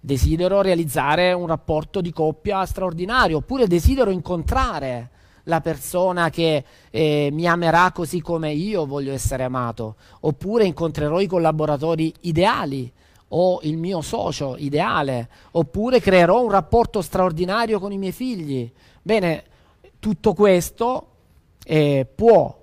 Desidero 0.00 0.62
realizzare 0.62 1.32
un 1.32 1.46
rapporto 1.46 2.00
di 2.00 2.12
coppia 2.12 2.64
straordinario, 2.64 3.38
oppure 3.38 3.66
desidero 3.66 4.10
incontrare 4.10 5.10
la 5.44 5.60
persona 5.60 6.30
che 6.30 6.64
eh, 6.90 7.28
mi 7.32 7.46
amerà 7.46 7.92
così 7.92 8.20
come 8.20 8.52
io 8.52 8.86
voglio 8.86 9.12
essere 9.12 9.44
amato, 9.44 9.96
oppure 10.20 10.64
incontrerò 10.64 11.20
i 11.20 11.26
collaboratori 11.26 12.12
ideali 12.20 12.90
o 13.32 13.60
il 13.62 13.76
mio 13.76 14.00
socio 14.00 14.56
ideale, 14.56 15.28
oppure 15.52 16.00
creerò 16.00 16.42
un 16.42 16.50
rapporto 16.50 17.02
straordinario 17.02 17.78
con 17.78 17.92
i 17.92 17.98
miei 17.98 18.12
figli. 18.12 18.70
Bene, 19.02 19.44
tutto 19.98 20.32
questo 20.34 21.06
eh, 21.64 22.06
può 22.12 22.58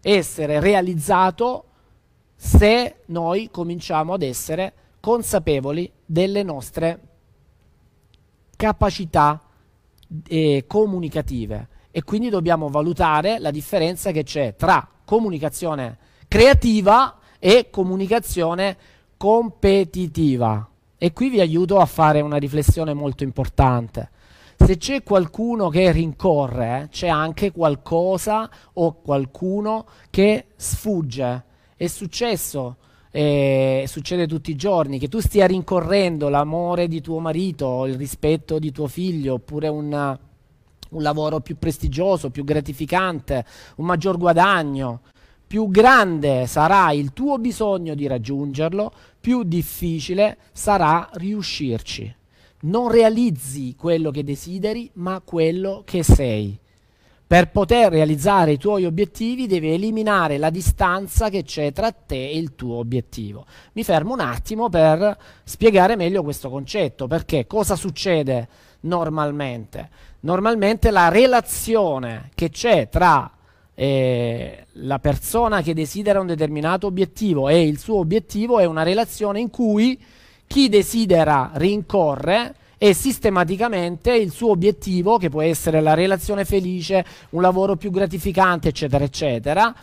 essere 0.00 0.60
realizzato 0.60 1.64
se 2.36 3.00
noi 3.06 3.50
cominciamo 3.50 4.14
ad 4.14 4.22
essere 4.22 4.72
consapevoli 5.00 5.90
delle 6.04 6.42
nostre 6.42 7.00
capacità 8.56 9.40
eh, 10.28 10.64
comunicative 10.66 11.68
e 11.90 12.04
quindi 12.04 12.28
dobbiamo 12.28 12.68
valutare 12.68 13.38
la 13.38 13.50
differenza 13.50 14.12
che 14.12 14.22
c'è 14.22 14.54
tra 14.54 14.86
comunicazione 15.04 15.98
creativa 16.28 17.18
e 17.38 17.68
comunicazione 17.70 18.76
competitiva. 19.16 20.68
E 20.96 21.12
qui 21.12 21.30
vi 21.30 21.40
aiuto 21.40 21.78
a 21.78 21.86
fare 21.86 22.20
una 22.20 22.36
riflessione 22.36 22.92
molto 22.92 23.24
importante. 23.24 24.10
Se 24.56 24.76
c'è 24.76 25.02
qualcuno 25.02 25.70
che 25.70 25.90
rincorre, 25.90 26.88
c'è 26.90 27.08
anche 27.08 27.50
qualcosa 27.50 28.48
o 28.74 29.00
qualcuno 29.00 29.86
che 30.10 30.48
sfugge. 30.56 31.44
È 31.74 31.86
successo 31.86 32.76
eh, 33.10 33.84
succede 33.86 34.26
tutti 34.26 34.50
i 34.50 34.56
giorni, 34.56 34.98
che 34.98 35.08
tu 35.08 35.20
stia 35.20 35.46
rincorrendo 35.46 36.28
l'amore 36.28 36.88
di 36.88 37.00
tuo 37.00 37.18
marito, 37.18 37.86
il 37.86 37.96
rispetto 37.96 38.58
di 38.58 38.70
tuo 38.70 38.86
figlio, 38.86 39.34
oppure 39.34 39.68
un, 39.68 40.18
un 40.90 41.02
lavoro 41.02 41.40
più 41.40 41.56
prestigioso, 41.58 42.30
più 42.30 42.44
gratificante, 42.44 43.44
un 43.76 43.86
maggior 43.86 44.16
guadagno, 44.16 45.00
più 45.46 45.68
grande 45.68 46.46
sarà 46.46 46.92
il 46.92 47.12
tuo 47.12 47.38
bisogno 47.38 47.94
di 47.94 48.06
raggiungerlo, 48.06 48.92
più 49.20 49.42
difficile 49.42 50.38
sarà 50.52 51.08
riuscirci. 51.14 52.14
Non 52.62 52.90
realizzi 52.90 53.74
quello 53.74 54.10
che 54.10 54.22
desideri, 54.22 54.88
ma 54.94 55.20
quello 55.24 55.82
che 55.84 56.04
sei. 56.04 56.56
Per 57.30 57.48
poter 57.52 57.92
realizzare 57.92 58.50
i 58.50 58.58
tuoi 58.58 58.86
obiettivi 58.86 59.46
devi 59.46 59.70
eliminare 59.70 60.36
la 60.36 60.50
distanza 60.50 61.28
che 61.28 61.44
c'è 61.44 61.72
tra 61.72 61.92
te 61.92 62.28
e 62.28 62.36
il 62.36 62.56
tuo 62.56 62.78
obiettivo. 62.78 63.46
Mi 63.74 63.84
fermo 63.84 64.14
un 64.14 64.18
attimo 64.18 64.68
per 64.68 65.16
spiegare 65.44 65.94
meglio 65.94 66.24
questo 66.24 66.50
concetto, 66.50 67.06
perché 67.06 67.46
cosa 67.46 67.76
succede 67.76 68.48
normalmente? 68.80 69.90
Normalmente 70.22 70.90
la 70.90 71.08
relazione 71.08 72.30
che 72.34 72.50
c'è 72.50 72.88
tra 72.88 73.30
eh, 73.76 74.66
la 74.72 74.98
persona 74.98 75.62
che 75.62 75.72
desidera 75.72 76.18
un 76.18 76.26
determinato 76.26 76.88
obiettivo 76.88 77.48
e 77.48 77.64
il 77.64 77.78
suo 77.78 77.98
obiettivo 77.98 78.58
è 78.58 78.64
una 78.64 78.82
relazione 78.82 79.38
in 79.38 79.50
cui 79.50 79.96
chi 80.48 80.68
desidera 80.68 81.52
rincorre 81.54 82.56
e 82.82 82.94
sistematicamente 82.94 84.10
il 84.14 84.30
suo 84.30 84.52
obiettivo, 84.52 85.18
che 85.18 85.28
può 85.28 85.42
essere 85.42 85.82
la 85.82 85.92
relazione 85.92 86.46
felice, 86.46 87.04
un 87.30 87.42
lavoro 87.42 87.76
più 87.76 87.90
gratificante, 87.90 88.68
eccetera, 88.68 89.04
eccetera, 89.04 89.74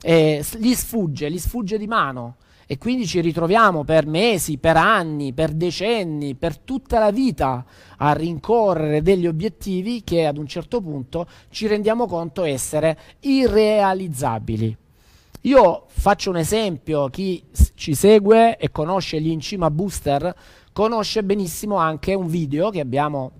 eh, 0.00 0.44
gli 0.58 0.72
sfugge, 0.72 1.28
gli 1.32 1.38
sfugge 1.40 1.78
di 1.78 1.88
mano. 1.88 2.36
E 2.66 2.78
quindi 2.78 3.08
ci 3.08 3.20
ritroviamo 3.20 3.82
per 3.82 4.06
mesi, 4.06 4.58
per 4.58 4.76
anni, 4.76 5.32
per 5.32 5.50
decenni, 5.50 6.36
per 6.36 6.56
tutta 6.56 7.00
la 7.00 7.10
vita 7.10 7.64
a 7.96 8.12
rincorrere 8.12 9.02
degli 9.02 9.26
obiettivi 9.26 10.04
che 10.04 10.24
ad 10.24 10.38
un 10.38 10.46
certo 10.46 10.80
punto 10.80 11.26
ci 11.50 11.66
rendiamo 11.66 12.06
conto 12.06 12.44
essere 12.44 12.96
irrealizzabili. 13.18 14.76
Io 15.40 15.86
faccio 15.88 16.30
un 16.30 16.36
esempio, 16.36 17.08
chi 17.08 17.42
ci 17.74 17.94
segue 17.94 18.56
e 18.56 18.70
conosce 18.70 19.20
gli 19.20 19.28
Incima 19.28 19.70
Booster 19.72 20.34
conosce 20.74 21.22
benissimo 21.22 21.76
anche 21.76 22.14
un 22.14 22.26
video 22.26 22.68
che 22.70 22.80
abbiamo 22.80 23.30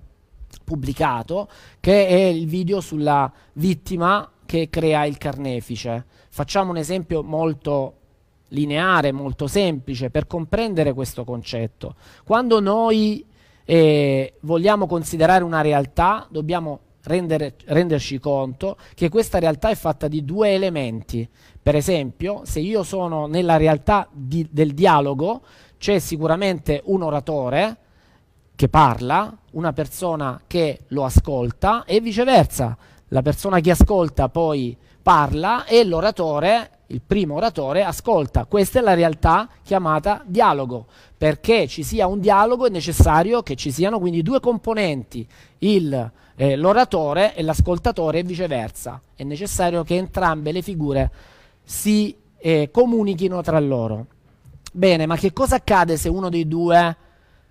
pubblicato, 0.63 1.49
che 1.81 2.07
è 2.07 2.23
il 2.27 2.47
video 2.47 2.79
sulla 2.79 3.31
vittima 3.53 4.31
che 4.45 4.69
crea 4.69 5.03
il 5.03 5.17
carnefice. 5.17 6.05
Facciamo 6.29 6.71
un 6.71 6.77
esempio 6.77 7.23
molto 7.23 7.97
lineare, 8.49 9.11
molto 9.11 9.47
semplice 9.47 10.09
per 10.09 10.27
comprendere 10.27 10.93
questo 10.93 11.25
concetto. 11.25 11.95
Quando 12.23 12.61
noi 12.61 13.25
eh, 13.65 14.35
vogliamo 14.39 14.87
considerare 14.87 15.43
una 15.43 15.59
realtà, 15.59 16.25
dobbiamo 16.31 16.79
rendere, 17.03 17.55
renderci 17.65 18.17
conto 18.17 18.77
che 18.93 19.09
questa 19.09 19.39
realtà 19.39 19.69
è 19.69 19.75
fatta 19.75 20.07
di 20.07 20.23
due 20.23 20.53
elementi. 20.53 21.27
Per 21.61 21.75
esempio, 21.75 22.41
se 22.45 22.59
io 22.59 22.83
sono 22.83 23.25
nella 23.25 23.57
realtà 23.57 24.07
di, 24.11 24.47
del 24.49 24.73
dialogo, 24.73 25.41
c'è 25.77 25.99
sicuramente 25.99 26.81
un 26.85 27.03
oratore 27.03 27.77
che 28.55 28.69
parla, 28.69 29.35
una 29.51 29.73
persona 29.73 30.41
che 30.47 30.81
lo 30.87 31.03
ascolta 31.03 31.83
e 31.85 31.99
viceversa. 31.99 32.77
La 33.09 33.21
persona 33.21 33.59
che 33.59 33.71
ascolta 33.71 34.29
poi 34.29 34.75
parla 35.01 35.65
e 35.65 35.83
l'oratore, 35.83 36.69
il 36.87 37.01
primo 37.05 37.35
oratore, 37.35 37.83
ascolta. 37.83 38.45
Questa 38.45 38.79
è 38.79 38.81
la 38.81 38.93
realtà 38.93 39.47
chiamata 39.61 40.23
dialogo. 40.25 40.87
Perché 41.17 41.67
ci 41.67 41.83
sia 41.83 42.07
un 42.07 42.19
dialogo 42.19 42.65
è 42.65 42.69
necessario 42.69 43.43
che 43.43 43.55
ci 43.55 43.71
siano 43.71 43.99
quindi 43.99 44.21
due 44.21 44.39
componenti, 44.39 45.27
il, 45.59 46.11
eh, 46.35 46.55
l'oratore 46.55 47.35
e 47.35 47.43
l'ascoltatore 47.43 48.19
e 48.19 48.23
viceversa. 48.23 49.01
È 49.15 49.23
necessario 49.23 49.83
che 49.83 49.95
entrambe 49.95 50.51
le 50.51 50.61
figure 50.61 51.11
si 51.63 52.15
eh, 52.37 52.69
comunichino 52.71 53.41
tra 53.41 53.59
loro. 53.59 54.07
Bene, 54.75 55.05
ma 55.05 55.15
che 55.15 55.31
cosa 55.31 55.55
accade 55.55 55.95
se 55.95 56.09
uno 56.09 56.27
dei 56.27 56.49
due 56.49 56.97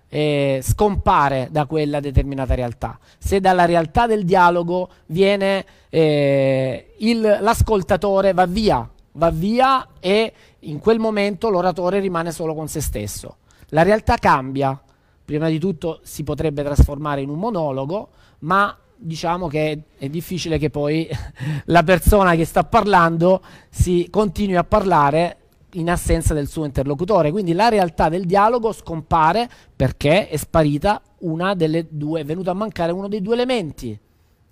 eh, 0.07 0.59
scompare 0.61 1.47
da 1.49 1.65
quella 1.65 1.99
determinata 1.99 2.53
realtà? 2.53 2.99
Se 3.17 3.39
dalla 3.39 3.65
realtà 3.65 4.05
del 4.05 4.25
dialogo 4.25 4.89
viene 5.07 5.65
eh, 5.89 6.93
il, 6.99 7.21
l'ascoltatore 7.41 8.33
va 8.33 8.45
via, 8.45 8.87
va 9.13 9.31
via 9.31 9.87
e 9.99 10.33
in 10.59 10.77
quel 10.77 10.99
momento 10.99 11.49
l'oratore 11.49 11.99
rimane 11.99 12.31
solo 12.31 12.53
con 12.53 12.67
se 12.67 12.79
stesso. 12.79 13.37
La 13.69 13.81
realtà 13.81 14.17
cambia. 14.17 14.79
Prima 15.25 15.49
di 15.49 15.57
tutto 15.57 16.01
si 16.03 16.23
potrebbe 16.23 16.61
trasformare 16.61 17.21
in 17.21 17.29
un 17.29 17.39
monologo, 17.39 18.09
ma 18.41 18.77
diciamo 18.95 19.47
che 19.47 19.81
è 19.97 20.09
difficile 20.09 20.59
che 20.59 20.69
poi 20.69 21.09
la 21.65 21.81
persona 21.81 22.35
che 22.35 22.45
sta 22.45 22.63
parlando 22.65 23.41
si 23.71 24.09
continui 24.11 24.57
a 24.57 24.63
parlare 24.63 25.37
in 25.75 25.89
assenza 25.89 26.33
del 26.33 26.47
suo 26.47 26.65
interlocutore. 26.65 27.31
Quindi 27.31 27.53
la 27.53 27.69
realtà 27.69 28.09
del 28.09 28.25
dialogo 28.25 28.71
scompare 28.71 29.49
perché 29.75 30.27
è 30.27 30.37
sparita 30.37 31.01
una 31.19 31.53
delle 31.55 31.87
due, 31.89 32.21
è 32.21 32.25
venuto 32.25 32.49
a 32.49 32.53
mancare 32.53 32.91
uno 32.91 33.07
dei 33.07 33.21
due 33.21 33.33
elementi. 33.33 33.97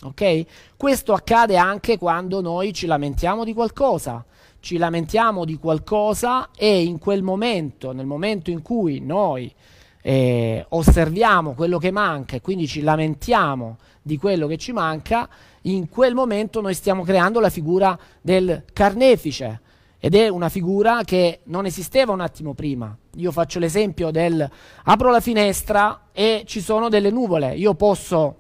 Ok? 0.04 0.46
Questo 0.76 1.14
accade 1.14 1.58
anche 1.58 1.98
quando 1.98 2.42
noi 2.42 2.74
ci 2.74 2.86
lamentiamo 2.86 3.44
di 3.44 3.54
qualcosa. 3.54 4.26
Ci 4.60 4.78
lamentiamo 4.78 5.44
di 5.44 5.58
qualcosa 5.58 6.50
e 6.56 6.84
in 6.84 6.98
quel 6.98 7.22
momento, 7.22 7.92
nel 7.92 8.06
momento 8.06 8.50
in 8.50 8.62
cui 8.62 9.02
noi 9.02 9.54
eh, 10.02 10.66
osserviamo 10.70 11.54
quello 11.54 11.78
che 11.78 11.92
manca 11.92 12.38
e 12.38 12.42
quindi 12.42 12.68
ci 12.68 12.82
lamentiamo 12.82 13.78
di 14.02 14.18
quello 14.18 14.48
che 14.48 14.58
ci 14.58 14.72
manca, 14.72 15.28
in 15.64 15.90
quel 15.90 16.14
momento 16.14 16.62
noi 16.62 16.74
stiamo 16.74 17.04
creando 17.04 17.40
la 17.40 17.50
figura 17.50 17.98
del 18.22 18.64
carnefice 18.72 19.62
ed 20.06 20.16
è 20.16 20.28
una 20.28 20.50
figura 20.50 21.04
che 21.06 21.40
non 21.46 21.66
esisteva 21.66 22.12
un 22.12 22.20
attimo 22.20 22.54
prima. 22.54 22.94
Io 23.16 23.32
faccio 23.32 23.58
l'esempio 23.58 24.12
del 24.12 24.46
apro 24.84 25.10
la 25.10 25.22
finestra 25.22 26.08
e 26.12 26.44
ci 26.46 26.60
sono 26.60 26.90
delle 26.90 27.10
nuvole. 27.10 27.56
Io 27.56 27.74
posso 27.76 28.36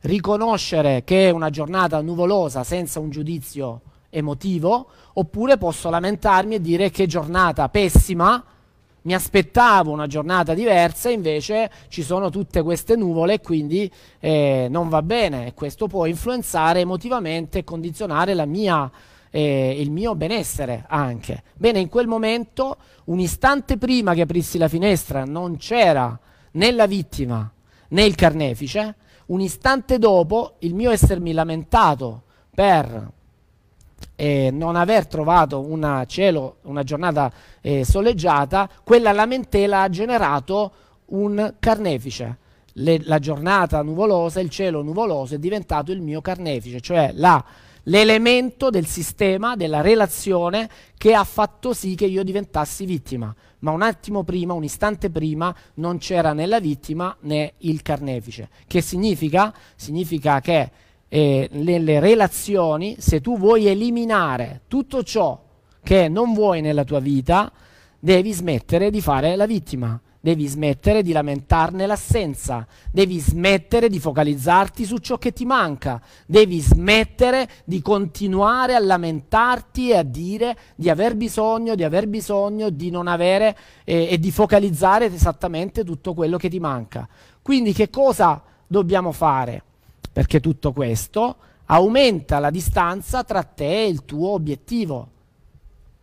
riconoscere 0.00 1.04
che 1.04 1.28
è 1.28 1.30
una 1.32 1.50
giornata 1.50 2.00
nuvolosa 2.00 2.64
senza 2.64 2.98
un 2.98 3.10
giudizio 3.10 3.82
emotivo, 4.08 4.88
oppure 5.12 5.58
posso 5.58 5.90
lamentarmi 5.90 6.54
e 6.54 6.60
dire 6.62 6.88
che 6.88 7.06
giornata 7.06 7.68
pessima, 7.68 8.42
mi 9.02 9.12
aspettavo 9.12 9.90
una 9.90 10.06
giornata 10.06 10.54
diversa, 10.54 11.10
invece 11.10 11.70
ci 11.88 12.02
sono 12.02 12.30
tutte 12.30 12.62
queste 12.62 12.96
nuvole 12.96 13.34
e 13.34 13.40
quindi 13.42 13.92
eh, 14.18 14.66
non 14.70 14.88
va 14.88 15.02
bene 15.02 15.52
questo 15.52 15.88
può 15.88 16.06
influenzare 16.06 16.80
emotivamente 16.80 17.58
e 17.58 17.64
condizionare 17.64 18.32
la 18.32 18.46
mia 18.46 18.90
eh, 19.30 19.76
il 19.78 19.90
mio 19.90 20.14
benessere 20.14 20.84
anche. 20.88 21.42
Bene, 21.54 21.78
in 21.80 21.88
quel 21.88 22.06
momento, 22.06 22.76
un 23.04 23.20
istante 23.20 23.76
prima 23.78 24.14
che 24.14 24.22
aprissi 24.22 24.58
la 24.58 24.68
finestra, 24.68 25.24
non 25.24 25.56
c'era 25.56 26.18
né 26.52 26.70
la 26.72 26.86
vittima 26.86 27.50
né 27.88 28.04
il 28.04 28.14
carnefice, 28.14 28.94
un 29.26 29.40
istante 29.40 29.98
dopo 29.98 30.56
il 30.60 30.74
mio 30.74 30.90
essermi 30.90 31.32
lamentato 31.32 32.22
per 32.54 33.12
eh, 34.20 34.50
non 34.52 34.76
aver 34.76 35.06
trovato 35.06 35.60
una 35.60 36.04
cielo, 36.06 36.56
una 36.62 36.82
giornata 36.82 37.32
eh, 37.60 37.84
soleggiata, 37.84 38.68
quella 38.82 39.12
lamentela 39.12 39.82
ha 39.82 39.88
generato 39.88 40.72
un 41.06 41.54
carnefice. 41.58 42.38
Le, 42.80 43.00
la 43.04 43.18
giornata 43.18 43.82
nuvolosa, 43.82 44.40
il 44.40 44.50
cielo 44.50 44.82
nuvoloso 44.82 45.34
è 45.34 45.38
diventato 45.38 45.90
il 45.90 46.00
mio 46.00 46.20
carnefice, 46.20 46.80
cioè 46.80 47.10
la, 47.14 47.44
l'elemento 47.88 48.70
del 48.70 48.86
sistema, 48.86 49.56
della 49.56 49.80
relazione 49.80 50.68
che 50.96 51.14
ha 51.14 51.24
fatto 51.24 51.72
sì 51.72 51.94
che 51.94 52.06
io 52.06 52.22
diventassi 52.22 52.84
vittima. 52.84 53.34
Ma 53.60 53.72
un 53.72 53.82
attimo 53.82 54.22
prima, 54.22 54.52
un 54.52 54.64
istante 54.64 55.10
prima, 55.10 55.54
non 55.74 55.98
c'era 55.98 56.32
né 56.32 56.46
la 56.46 56.60
vittima 56.60 57.16
né 57.22 57.54
il 57.58 57.82
carnefice. 57.82 58.48
Che 58.66 58.80
significa? 58.80 59.52
Significa 59.74 60.40
che 60.40 60.70
eh, 61.08 61.48
nelle 61.52 61.98
relazioni, 61.98 62.96
se 62.98 63.20
tu 63.20 63.36
vuoi 63.36 63.66
eliminare 63.66 64.62
tutto 64.68 65.02
ciò 65.02 65.42
che 65.82 66.08
non 66.08 66.34
vuoi 66.34 66.60
nella 66.60 66.84
tua 66.84 67.00
vita, 67.00 67.50
devi 67.98 68.32
smettere 68.32 68.90
di 68.90 69.00
fare 69.00 69.34
la 69.34 69.46
vittima, 69.46 70.00
devi 70.20 70.46
smettere 70.46 71.02
di 71.02 71.12
lamentarne 71.12 71.86
l'assenza, 71.86 72.66
devi 72.90 73.18
smettere 73.18 73.88
di 73.88 74.00
focalizzarti 74.00 74.84
su 74.84 74.98
ciò 74.98 75.18
che 75.18 75.32
ti 75.32 75.44
manca, 75.44 76.00
devi 76.26 76.60
smettere 76.60 77.48
di 77.64 77.80
continuare 77.80 78.74
a 78.74 78.80
lamentarti 78.80 79.90
e 79.90 79.96
a 79.96 80.02
dire 80.02 80.56
di 80.74 80.90
aver 80.90 81.16
bisogno, 81.16 81.74
di 81.74 81.84
aver 81.84 82.08
bisogno, 82.08 82.70
di 82.70 82.90
non 82.90 83.06
avere 83.06 83.56
eh, 83.84 84.08
e 84.10 84.18
di 84.18 84.30
focalizzare 84.30 85.12
esattamente 85.12 85.84
tutto 85.84 86.14
quello 86.14 86.36
che 86.36 86.48
ti 86.48 86.58
manca. 86.58 87.08
Quindi 87.40 87.72
che 87.72 87.90
cosa 87.90 88.42
dobbiamo 88.66 89.12
fare? 89.12 89.62
perché 90.18 90.40
tutto 90.40 90.72
questo 90.72 91.36
aumenta 91.66 92.40
la 92.40 92.50
distanza 92.50 93.22
tra 93.22 93.44
te 93.44 93.84
e 93.84 93.86
il 93.86 94.04
tuo 94.04 94.30
obiettivo. 94.30 95.10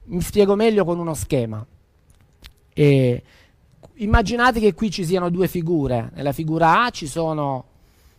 Mi 0.06 0.22
spiego 0.22 0.56
meglio 0.56 0.86
con 0.86 1.00
uno 1.00 1.14
schema. 1.14 1.66
E 2.72 3.24
immaginate 3.98 4.60
che 4.60 4.74
qui 4.74 4.90
ci 4.92 5.06
siano 5.06 5.30
due 5.30 5.48
figure. 5.48 6.12
Nella 6.16 6.32
figura 6.32 6.84
A 6.84 6.90
ci 6.90 7.08
sono, 7.08 7.66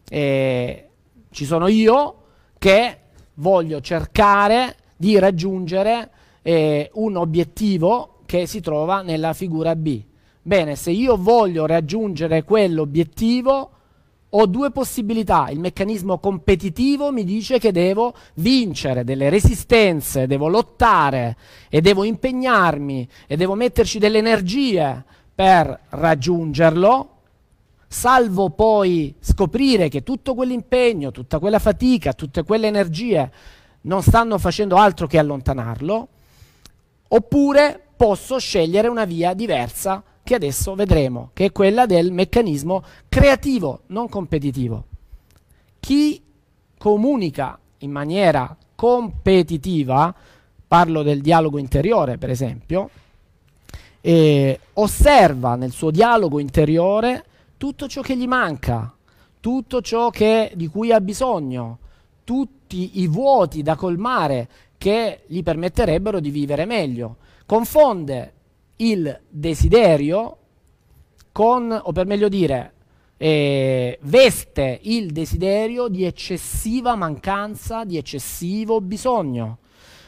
eh, 0.08 0.88
ci 1.30 1.44
sono 1.44 1.66
io 1.68 2.22
che 2.58 2.98
voglio 3.34 3.80
cercare 3.80 4.76
di 4.96 5.18
raggiungere 5.18 6.10
eh, 6.42 6.90
un 6.94 7.16
obiettivo 7.16 8.20
che 8.26 8.46
si 8.46 8.60
trova 8.60 9.02
nella 9.02 9.32
figura 9.32 9.76
B. 9.76 10.02
Bene, 10.42 10.76
se 10.76 10.90
io 10.90 11.16
voglio 11.16 11.66
raggiungere 11.66 12.44
quell'obiettivo, 12.44 13.70
ho 14.28 14.46
due 14.46 14.70
possibilità. 14.70 15.48
Il 15.50 15.58
meccanismo 15.58 16.18
competitivo 16.18 17.10
mi 17.10 17.24
dice 17.24 17.58
che 17.58 17.72
devo 17.72 18.14
vincere 18.34 19.04
delle 19.04 19.28
resistenze, 19.28 20.26
devo 20.26 20.48
lottare 20.48 21.36
e 21.68 21.80
devo 21.80 22.04
impegnarmi 22.04 23.08
e 23.26 23.36
devo 23.36 23.54
metterci 23.54 23.98
delle 23.98 24.18
energie 24.18 25.04
per 25.36 25.80
raggiungerlo, 25.90 27.10
salvo 27.86 28.48
poi 28.48 29.14
scoprire 29.20 29.88
che 29.88 30.02
tutto 30.02 30.34
quell'impegno, 30.34 31.10
tutta 31.10 31.38
quella 31.38 31.58
fatica, 31.58 32.14
tutte 32.14 32.42
quelle 32.42 32.66
energie 32.66 33.30
non 33.82 34.02
stanno 34.02 34.38
facendo 34.38 34.76
altro 34.76 35.06
che 35.06 35.18
allontanarlo, 35.18 36.08
oppure 37.08 37.80
posso 37.94 38.38
scegliere 38.38 38.88
una 38.88 39.04
via 39.04 39.34
diversa 39.34 40.02
che 40.22 40.34
adesso 40.34 40.74
vedremo, 40.74 41.30
che 41.34 41.44
è 41.46 41.52
quella 41.52 41.84
del 41.84 42.12
meccanismo 42.12 42.82
creativo, 43.06 43.82
non 43.88 44.08
competitivo. 44.08 44.86
Chi 45.78 46.20
comunica 46.78 47.58
in 47.78 47.90
maniera 47.90 48.56
competitiva, 48.74 50.14
parlo 50.66 51.02
del 51.02 51.20
dialogo 51.20 51.58
interiore 51.58 52.16
per 52.16 52.30
esempio, 52.30 52.88
eh, 54.08 54.60
osserva 54.74 55.56
nel 55.56 55.72
suo 55.72 55.90
dialogo 55.90 56.38
interiore 56.38 57.24
tutto 57.56 57.88
ciò 57.88 58.02
che 58.02 58.16
gli 58.16 58.28
manca, 58.28 58.94
tutto 59.40 59.80
ciò 59.80 60.10
che, 60.10 60.52
di 60.54 60.68
cui 60.68 60.92
ha 60.92 61.00
bisogno, 61.00 61.78
tutti 62.22 63.00
i 63.00 63.08
vuoti 63.08 63.62
da 63.62 63.74
colmare 63.74 64.48
che 64.78 65.22
gli 65.26 65.42
permetterebbero 65.42 66.20
di 66.20 66.30
vivere 66.30 66.66
meglio. 66.66 67.16
Confonde 67.46 68.32
il 68.76 69.22
desiderio 69.28 70.36
con, 71.32 71.76
o 71.82 71.90
per 71.90 72.06
meglio 72.06 72.28
dire, 72.28 72.74
eh, 73.16 73.98
veste 74.02 74.78
il 74.82 75.10
desiderio 75.10 75.88
di 75.88 76.04
eccessiva 76.04 76.94
mancanza, 76.94 77.84
di 77.84 77.96
eccessivo 77.96 78.80
bisogno, 78.80 79.58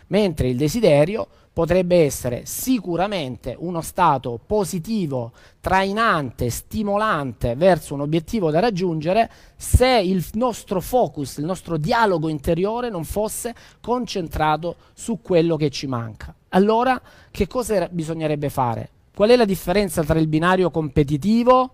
mentre 0.06 0.50
il 0.50 0.56
desiderio 0.56 1.26
potrebbe 1.58 2.04
essere 2.04 2.42
sicuramente 2.46 3.56
uno 3.58 3.80
stato 3.80 4.38
positivo, 4.46 5.32
trainante, 5.60 6.50
stimolante 6.50 7.56
verso 7.56 7.94
un 7.94 8.02
obiettivo 8.02 8.52
da 8.52 8.60
raggiungere 8.60 9.28
se 9.56 9.88
il 9.88 10.24
nostro 10.34 10.80
focus, 10.80 11.38
il 11.38 11.44
nostro 11.44 11.76
dialogo 11.76 12.28
interiore 12.28 12.90
non 12.90 13.02
fosse 13.02 13.56
concentrato 13.80 14.76
su 14.94 15.20
quello 15.20 15.56
che 15.56 15.68
ci 15.68 15.88
manca. 15.88 16.32
Allora, 16.50 17.02
che 17.28 17.48
cosa 17.48 17.88
bisognerebbe 17.90 18.50
fare? 18.50 18.90
Qual 19.12 19.28
è 19.28 19.34
la 19.34 19.44
differenza 19.44 20.04
tra 20.04 20.20
il 20.20 20.28
binario 20.28 20.70
competitivo 20.70 21.72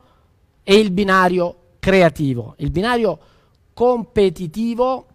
e 0.62 0.78
il 0.78 0.92
binario 0.92 1.56
creativo? 1.78 2.54
Il 2.56 2.70
binario 2.70 3.18
competitivo 3.74 5.06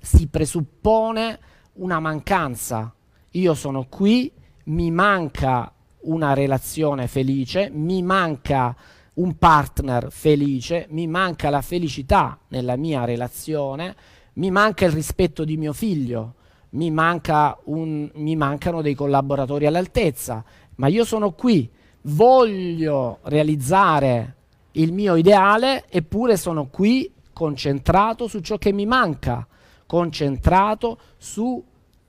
si 0.00 0.28
presuppone 0.28 1.38
una 1.74 2.00
mancanza 2.00 2.94
io 3.38 3.54
sono 3.54 3.86
qui, 3.88 4.30
mi 4.64 4.90
manca 4.90 5.72
una 6.02 6.34
relazione 6.34 7.06
felice, 7.06 7.70
mi 7.72 8.02
manca 8.02 8.74
un 9.14 9.36
partner 9.36 10.08
felice, 10.10 10.86
mi 10.90 11.06
manca 11.06 11.48
la 11.50 11.62
felicità 11.62 12.38
nella 12.48 12.76
mia 12.76 13.04
relazione, 13.04 13.94
mi 14.34 14.50
manca 14.50 14.84
il 14.86 14.92
rispetto 14.92 15.44
di 15.44 15.56
mio 15.56 15.72
figlio, 15.72 16.34
mi, 16.70 16.90
manca 16.90 17.58
un, 17.64 18.10
mi 18.14 18.36
mancano 18.36 18.82
dei 18.82 18.94
collaboratori 18.94 19.66
all'altezza, 19.66 20.44
ma 20.76 20.88
io 20.88 21.04
sono 21.04 21.32
qui, 21.32 21.68
voglio 22.02 23.18
realizzare 23.22 24.34
il 24.72 24.92
mio 24.92 25.16
ideale, 25.16 25.84
eppure 25.88 26.36
sono 26.36 26.66
qui 26.66 27.12
concentrato 27.32 28.28
su 28.28 28.40
ciò 28.40 28.58
che 28.58 28.72
mi 28.72 28.86
manca, 28.86 29.46
concentrato 29.86 30.98
su 31.16 31.64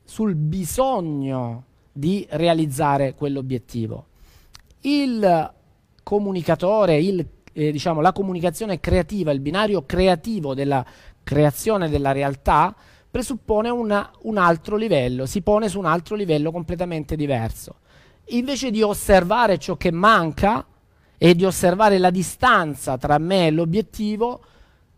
sul 0.10 0.34
bisogno 0.34 1.66
di 1.92 2.26
realizzare 2.32 3.14
quell'obiettivo. 3.14 4.08
Il 4.82 5.54
comunicatore, 6.02 6.98
il, 6.98 7.24
eh, 7.54 7.72
diciamo, 7.72 8.02
la 8.02 8.12
comunicazione 8.12 8.80
creativa, 8.80 9.30
il 9.30 9.40
binario 9.40 9.86
creativo 9.86 10.56
della 10.56 10.84
creazione 11.22 11.90
della 11.90 12.12
realtà 12.12 12.76
presuppone 13.08 13.70
una, 13.70 14.12
un 14.24 14.38
altro 14.38 14.78
livello, 14.78 15.28
si 15.28 15.44
pone 15.44 15.70
su 15.70 15.78
un 15.78 15.86
altro 15.86 16.16
livello 16.16 16.52
completamente 16.52 17.16
diverso. 17.16 17.76
Invece 18.30 18.72
di 18.72 18.82
osservare 18.82 19.60
ciò 19.60 19.78
che 19.78 19.92
manca 19.92 20.66
e 21.20 21.36
di 21.36 21.46
osservare 21.46 22.00
la 22.00 22.10
distanza 22.10 22.98
tra 22.98 23.20
me 23.20 23.46
e 23.46 23.52
l'obiettivo, 23.52 24.42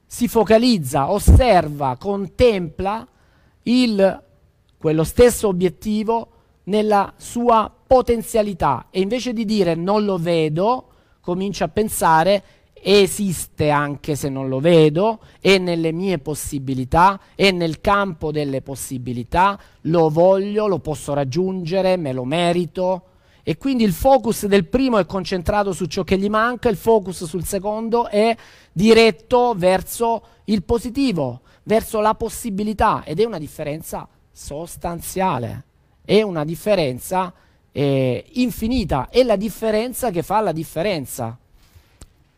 si 0.05 0.29
focalizza, 0.29 1.11
osserva, 1.11 1.97
contempla 1.99 3.05
il 3.63 4.29
quello 4.81 5.03
stesso 5.03 5.47
obiettivo 5.47 6.29
nella 6.63 7.13
sua 7.17 7.71
potenzialità 7.85 8.87
e 8.89 8.99
invece 8.99 9.31
di 9.31 9.45
dire 9.45 9.75
non 9.75 10.05
lo 10.05 10.17
vedo, 10.17 10.87
comincia 11.21 11.65
a 11.65 11.69
pensare 11.69 12.43
esiste 12.83 13.69
anche 13.69 14.15
se 14.15 14.27
non 14.27 14.49
lo 14.49 14.59
vedo, 14.59 15.19
è 15.39 15.59
nelle 15.59 15.91
mie 15.91 16.17
possibilità, 16.17 17.19
è 17.35 17.51
nel 17.51 17.79
campo 17.79 18.31
delle 18.31 18.63
possibilità, 18.63 19.59
lo 19.81 20.09
voglio, 20.09 20.65
lo 20.65 20.79
posso 20.79 21.13
raggiungere, 21.13 21.95
me 21.95 22.11
lo 22.11 22.23
merito. 22.23 23.03
E 23.43 23.57
quindi 23.57 23.83
il 23.83 23.93
focus 23.93 24.47
del 24.47 24.65
primo 24.65 24.97
è 24.97 25.05
concentrato 25.05 25.73
su 25.73 25.85
ciò 25.85 26.03
che 26.03 26.17
gli 26.17 26.27
manca, 26.27 26.69
il 26.69 26.75
focus 26.75 27.25
sul 27.25 27.45
secondo 27.45 28.07
è 28.07 28.35
diretto 28.71 29.53
verso 29.55 30.23
il 30.45 30.63
positivo, 30.63 31.41
verso 31.63 31.99
la 31.99 32.15
possibilità 32.15 33.03
ed 33.05 33.19
è 33.19 33.25
una 33.25 33.37
differenza 33.37 34.07
sostanziale, 34.41 35.63
è 36.03 36.23
una 36.23 36.43
differenza 36.43 37.31
eh, 37.71 38.25
infinita, 38.33 39.07
è 39.09 39.21
la 39.21 39.35
differenza 39.35 40.09
che 40.09 40.23
fa 40.23 40.41
la 40.41 40.51
differenza. 40.51 41.37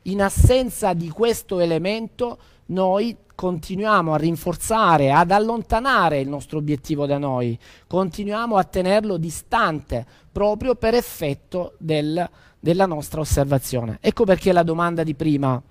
In 0.04 0.22
assenza 0.22 0.94
di 0.94 1.08
questo 1.10 1.62
elemento 1.62 2.38
noi 2.68 3.16
continuiamo 3.34 4.14
a 4.14 4.18
rinforzare, 4.18 5.14
ad 5.14 5.32
allontanare 5.32 6.20
il 6.20 6.28
nostro 6.28 6.58
obiettivo 6.58 7.06
da 7.06 7.18
noi, 7.18 7.58
continuiamo 7.88 8.58
a 8.58 8.64
tenerlo 8.66 9.16
distante 9.16 10.06
proprio 10.30 10.76
per 10.76 10.96
effetto 10.96 11.76
del, 11.78 12.30
della 12.60 12.86
nostra 12.86 13.22
osservazione. 13.22 13.98
Ecco 14.02 14.26
perché 14.26 14.52
la 14.52 14.64
domanda 14.64 15.04
di 15.04 15.16
prima 15.16 15.62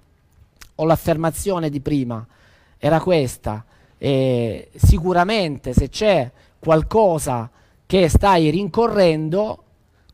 o 0.77 0.85
l'affermazione 0.87 1.69
di 1.69 1.81
prima 1.81 2.27
era 2.79 3.01
questa. 3.01 3.65
Eh, 4.05 4.69
sicuramente 4.75 5.73
se 5.73 5.89
c'è 5.89 6.29
qualcosa 6.59 7.49
che 7.87 8.09
stai 8.09 8.51
rincorrendo, 8.51 9.63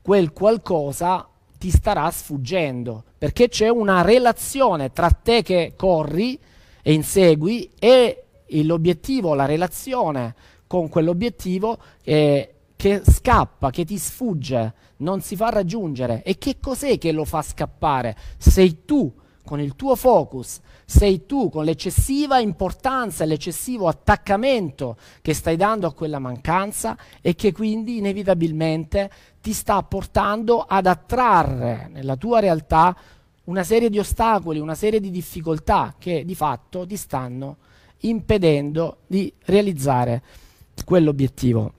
quel 0.03 0.35
qualcosa 0.35 1.27
ti 1.57 1.71
starà 1.71 2.11
sfuggendo, 2.11 3.03
perché 3.17 3.49
c'è 3.49 3.71
una 3.71 4.03
relazione 4.03 4.93
tra 4.93 5.09
te 5.09 5.41
che 5.41 5.73
corri 5.75 6.39
e 6.83 6.93
insegui 6.93 7.71
e 7.79 8.25
l'obiettivo, 8.63 9.33
la 9.33 9.47
relazione 9.47 10.35
con 10.67 10.91
quell'obiettivo 10.91 11.79
eh, 12.03 12.57
che 12.77 13.01
scappa, 13.03 13.71
che 13.71 13.87
ti 13.87 13.97
sfugge, 13.97 14.75
non 14.99 15.23
si 15.23 15.35
fa 15.35 15.49
raggiungere. 15.49 16.23
E 16.25 16.37
che 16.37 16.59
cos'è 16.61 16.99
che 16.99 17.11
lo 17.11 17.25
fa 17.25 17.41
scappare? 17.41 18.15
Sei 18.37 18.85
tu 18.85 19.11
con 19.49 19.61
il 19.61 19.77
tuo 19.77 19.97
focus, 19.97 20.61
sei 20.85 21.25
tu 21.25 21.49
con 21.49 21.65
l'eccessiva 21.65 22.39
importanza 22.39 23.25
e 23.25 23.27
l'eccessivo 23.27 23.89
attaccamento 23.89 24.99
che 25.23 25.33
stai 25.33 25.57
dando 25.57 25.87
a 25.87 25.95
quella 25.95 26.19
mancanza 26.19 26.99
e 27.23 27.35
che 27.35 27.51
quindi 27.53 27.97
inevitabilmente 27.97 29.11
ti 29.41 29.55
sta 29.55 29.83
portando 29.83 30.61
ad 30.61 30.85
attrarre 30.85 31.89
nella 31.91 32.17
tua 32.17 32.41
realtà 32.41 32.95
una 33.45 33.63
serie 33.63 33.89
di 33.89 33.99
ostacoli, 33.99 34.59
una 34.59 34.75
serie 34.75 35.01
di 35.01 35.11
difficoltà 35.11 35.95
che 35.97 36.27
di 36.27 36.35
fatto 36.35 36.87
ti 36.87 36.99
stanno 36.99 37.57
impedendo 38.01 38.99
di 39.07 39.33
realizzare 39.47 40.23
quell'obiettivo. 40.85 41.73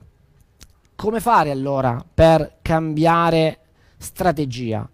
Come 0.96 1.20
fare 1.20 1.52
allora 1.52 2.04
per 2.12 2.56
cambiare 2.62 3.58
strategia? 3.96 4.90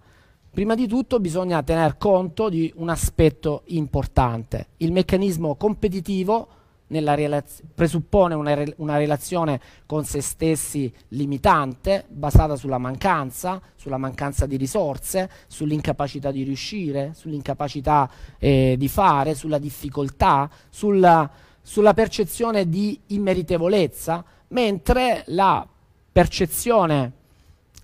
Prima 0.56 0.74
di 0.74 0.88
tutto 0.88 1.20
bisogna 1.20 1.62
tener 1.62 1.98
conto 1.98 2.48
di 2.48 2.72
un 2.76 2.88
aspetto 2.88 3.64
importante. 3.66 4.68
Il 4.78 4.90
meccanismo 4.90 5.54
competitivo 5.56 6.48
relaz- 6.86 7.60
presuppone 7.74 8.32
una, 8.32 8.54
re- 8.54 8.72
una, 8.78 8.96
relazione 8.96 9.60
con 9.84 10.06
se 10.06 10.22
stessi 10.22 10.90
limitante, 11.08 12.06
basata 12.08 12.56
sulla 12.56 12.78
mancanza, 12.78 13.60
sulla 13.74 13.98
mancanza 13.98 14.46
di 14.46 14.56
risorse, 14.56 15.28
sull'incapacità 15.46 16.30
di 16.30 16.42
riuscire, 16.42 17.12
sull'incapacità 17.12 18.10
eh, 18.38 18.76
di 18.78 18.88
fare, 18.88 19.34
sulla 19.34 19.58
difficoltà, 19.58 20.48
sulla, 20.70 21.30
sulla 21.60 21.92
percezione 21.92 22.66
di 22.66 22.98
immeritevolezza, 23.08 24.24
mentre 24.48 25.22
la 25.26 25.68
percezione 26.10 27.12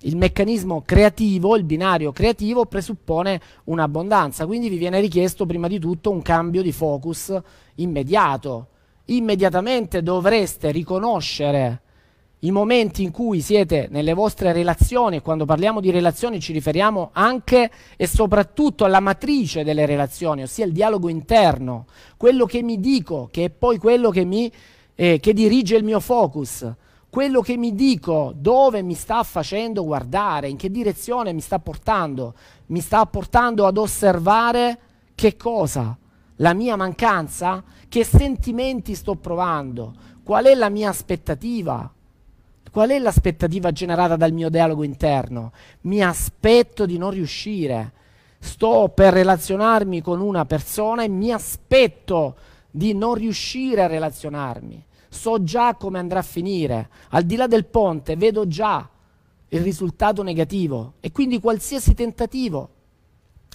il 0.02 0.16
meccanismo 0.16 0.82
creativo, 0.84 1.56
il 1.56 1.64
binario 1.64 2.12
creativo, 2.12 2.66
presuppone 2.66 3.40
un'abbondanza, 3.64 4.46
quindi 4.46 4.68
vi 4.68 4.78
viene 4.78 5.00
richiesto 5.00 5.46
prima 5.46 5.68
di 5.68 5.78
tutto 5.78 6.10
un 6.10 6.22
cambio 6.22 6.62
di 6.62 6.72
focus 6.72 7.38
immediato, 7.76 8.68
immediatamente 9.06 10.02
dovreste 10.02 10.70
riconoscere 10.70 11.80
i 12.44 12.50
momenti 12.50 13.04
in 13.04 13.12
cui 13.12 13.40
siete 13.40 13.86
nelle 13.90 14.14
vostre 14.14 14.52
relazioni, 14.52 15.16
e 15.16 15.22
quando 15.22 15.44
parliamo 15.44 15.80
di 15.80 15.92
relazioni 15.92 16.40
ci 16.40 16.52
riferiamo 16.52 17.10
anche 17.12 17.70
e 17.96 18.06
soprattutto 18.08 18.84
alla 18.84 18.98
matrice 18.98 19.62
delle 19.62 19.86
relazioni, 19.86 20.42
ossia 20.42 20.64
il 20.64 20.72
dialogo 20.72 21.08
interno, 21.08 21.86
quello 22.16 22.44
che 22.44 22.62
mi 22.62 22.80
dico, 22.80 23.28
che 23.30 23.44
è 23.44 23.50
poi 23.50 23.78
quello 23.78 24.10
che, 24.10 24.24
mi, 24.24 24.50
eh, 24.96 25.20
che 25.20 25.32
dirige 25.32 25.76
il 25.76 25.84
mio 25.84 26.00
focus, 26.00 26.68
quello 27.12 27.42
che 27.42 27.58
mi 27.58 27.74
dico, 27.74 28.32
dove 28.34 28.80
mi 28.80 28.94
sta 28.94 29.22
facendo 29.22 29.84
guardare, 29.84 30.48
in 30.48 30.56
che 30.56 30.70
direzione 30.70 31.34
mi 31.34 31.42
sta 31.42 31.58
portando, 31.58 32.32
mi 32.68 32.80
sta 32.80 33.04
portando 33.04 33.66
ad 33.66 33.76
osservare 33.76 34.78
che 35.14 35.36
cosa? 35.36 35.94
La 36.36 36.54
mia 36.54 36.74
mancanza? 36.74 37.62
Che 37.86 38.02
sentimenti 38.02 38.94
sto 38.94 39.16
provando? 39.16 39.92
Qual 40.24 40.46
è 40.46 40.54
la 40.54 40.70
mia 40.70 40.88
aspettativa? 40.88 41.92
Qual 42.70 42.88
è 42.88 42.98
l'aspettativa 42.98 43.72
generata 43.72 44.16
dal 44.16 44.32
mio 44.32 44.48
dialogo 44.48 44.82
interno? 44.82 45.52
Mi 45.82 46.02
aspetto 46.02 46.86
di 46.86 46.96
non 46.96 47.10
riuscire. 47.10 47.92
Sto 48.38 48.90
per 48.94 49.12
relazionarmi 49.12 50.00
con 50.00 50.22
una 50.22 50.46
persona 50.46 51.02
e 51.02 51.08
mi 51.08 51.30
aspetto 51.30 52.36
di 52.70 52.94
non 52.94 53.12
riuscire 53.12 53.82
a 53.82 53.86
relazionarmi. 53.86 54.86
So 55.12 55.42
già 55.42 55.74
come 55.74 55.98
andrà 55.98 56.20
a 56.20 56.22
finire. 56.22 56.88
Al 57.10 57.24
di 57.24 57.36
là 57.36 57.46
del 57.46 57.66
ponte 57.66 58.16
vedo 58.16 58.46
già 58.46 58.88
il 59.48 59.60
risultato 59.60 60.22
negativo 60.22 60.94
e 61.00 61.12
quindi 61.12 61.38
qualsiasi 61.38 61.92
tentativo 61.92 62.70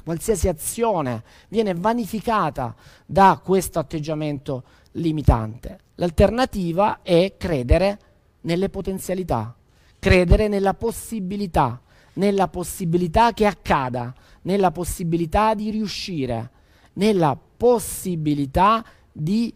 qualsiasi 0.04 0.48
azione 0.48 1.24
viene 1.50 1.74
vanificata 1.74 2.74
da 3.06 3.42
questo 3.44 3.80
atteggiamento 3.80 4.64
limitante. 4.94 5.80
L'alternativa 5.96 7.02
è 7.02 7.34
credere 7.38 8.00
nelle 8.42 8.70
potenzialità, 8.70 9.54
credere 10.00 10.48
nella 10.48 10.76
possibilità, 10.76 11.82
nella 12.14 12.48
possibilità 12.48 13.34
che 13.34 13.46
accada, 13.46 14.14
nella 14.44 14.72
possibilità 14.72 15.54
di 15.54 15.72
riuscire, 15.72 16.52
nella 16.94 17.38
possibilità 17.58 18.86
di 19.12 19.54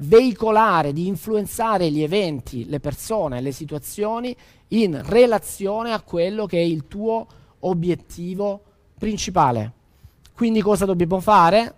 veicolare, 0.00 0.92
di 0.92 1.06
influenzare 1.06 1.90
gli 1.90 2.02
eventi, 2.02 2.68
le 2.68 2.80
persone, 2.80 3.40
le 3.40 3.52
situazioni 3.52 4.34
in 4.68 5.00
relazione 5.04 5.92
a 5.92 6.02
quello 6.02 6.46
che 6.46 6.58
è 6.58 6.62
il 6.62 6.86
tuo 6.86 7.26
obiettivo 7.60 8.62
principale. 8.98 9.72
Quindi 10.34 10.60
cosa 10.60 10.84
dobbiamo 10.84 11.20
fare? 11.20 11.74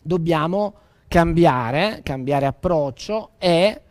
Dobbiamo 0.00 0.74
cambiare, 1.08 2.00
cambiare 2.02 2.46
approccio 2.46 3.30
e 3.38 3.82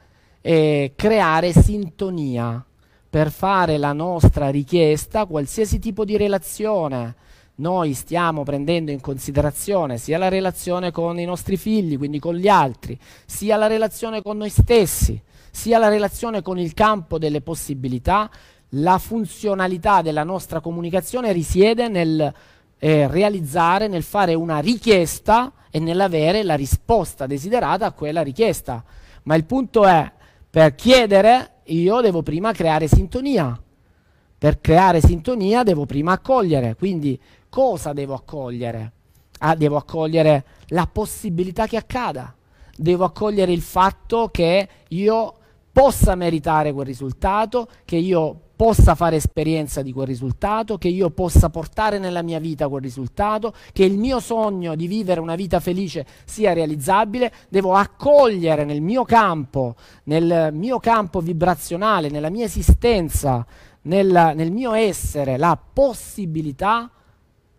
eh, 0.42 0.94
creare 0.96 1.52
sintonia 1.52 2.64
per 3.10 3.32
fare 3.32 3.78
la 3.78 3.94
nostra 3.94 4.50
richiesta, 4.50 5.26
qualsiasi 5.26 5.80
tipo 5.80 6.04
di 6.04 6.18
relazione 6.18 7.16
noi 7.60 7.94
stiamo 7.94 8.44
prendendo 8.44 8.92
in 8.92 9.02
considerazione 9.02 9.98
sia 9.98 10.18
la 10.18 10.28
relazione 10.28 10.92
con 10.92 11.20
i 11.20 11.26
nostri 11.26 11.58
figli, 11.58 11.98
quindi 11.98 12.20
con 12.20 12.36
gli 12.36 12.48
altri, 12.48 12.98
sia 13.26 13.58
la 13.58 13.68
relazione 13.68 14.22
con 14.22 14.38
noi 14.38 14.50
stessi, 14.50 15.20
sia 15.52 15.78
la 15.78 15.88
relazione 15.88 16.42
con 16.42 16.60
il 16.60 16.74
campo 16.74 17.18
delle 17.18 17.42
possibilità, 17.42 18.30
la 18.72 18.98
funzionalità 18.98 20.02
della 20.02 20.24
nostra 20.24 20.60
comunicazione 20.60 21.32
risiede 21.32 21.88
nel 21.88 22.34
eh, 22.78 23.08
realizzare, 23.08 23.88
nel 23.88 24.04
fare 24.04 24.34
una 24.34 24.60
richiesta 24.60 25.52
e 25.72 25.80
nell'avere 25.80 26.44
la 26.44 26.56
risposta 26.56 27.26
desiderata 27.26 27.88
a 27.88 27.92
quella 27.92 28.22
richiesta. 28.22 28.84
Ma 29.24 29.36
il 29.36 29.46
punto 29.46 29.86
è, 29.86 30.12
per 30.50 30.76
chiedere 30.76 31.62
io 31.66 32.02
devo 32.02 32.22
prima 32.22 32.52
creare 32.52 32.88
sintonia. 32.88 33.60
Per 34.40 34.62
creare 34.62 35.02
sintonia 35.02 35.64
devo 35.64 35.86
prima 35.86 36.12
accogliere. 36.12 36.76
Quindi 36.76 37.20
cosa 37.50 37.94
devo 37.94 38.14
accogliere? 38.14 38.92
Ah, 39.40 39.56
devo 39.56 39.78
accogliere 39.78 40.46
la 40.68 40.88
possibilità 40.92 41.68
che 41.68 41.78
accada. 41.78 42.34
Devo 42.76 43.04
accogliere 43.04 43.52
il 43.52 43.62
fatto 43.62 44.30
che 44.32 44.68
io 44.90 45.34
possa 45.72 46.16
meritare 46.16 46.74
quel 46.74 46.88
risultato, 46.88 47.68
che 47.86 47.98
io 47.98 48.42
possa 48.58 48.96
fare 48.96 49.18
esperienza 49.18 49.84
di 49.84 49.94
quel 49.94 50.08
risultato, 50.08 50.80
che 50.80 50.88
io 50.88 51.12
possa 51.12 51.50
portare 51.50 52.00
nella 52.00 52.24
mia 52.24 52.40
vita 52.40 52.68
quel 52.68 52.82
risultato, 52.82 53.54
che 53.72 53.86
il 53.86 54.00
mio 54.00 54.20
sogno 54.20 54.76
di 54.76 54.88
vivere 54.88 55.20
una 55.20 55.36
vita 55.36 55.60
felice 55.60 56.06
sia 56.26 56.54
realizzabile, 56.54 57.32
devo 57.50 57.76
accogliere 57.76 58.66
nel 58.66 58.82
mio 58.82 59.04
campo, 59.04 59.76
nel 60.06 60.50
mio 60.52 60.80
campo 60.80 61.20
vibrazionale, 61.20 62.10
nella 62.10 62.32
mia 62.32 62.46
esistenza, 62.46 63.46
nel, 63.84 64.34
nel 64.36 64.52
mio 64.52 64.74
essere, 64.74 65.38
la 65.38 65.56
possibilità 65.72 66.90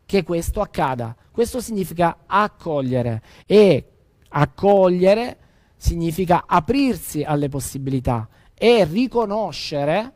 che 0.09 0.23
questo 0.23 0.63
accada. 0.63 1.15
Questo 1.31 1.61
significa 1.61 2.21
accogliere 2.25 3.23
e 3.45 3.85
accogliere 4.31 5.37
significa 5.77 6.45
aprirsi 6.47 7.23
alle 7.23 7.51
possibilità 7.51 8.27
e 8.55 8.87
riconoscere 8.87 10.13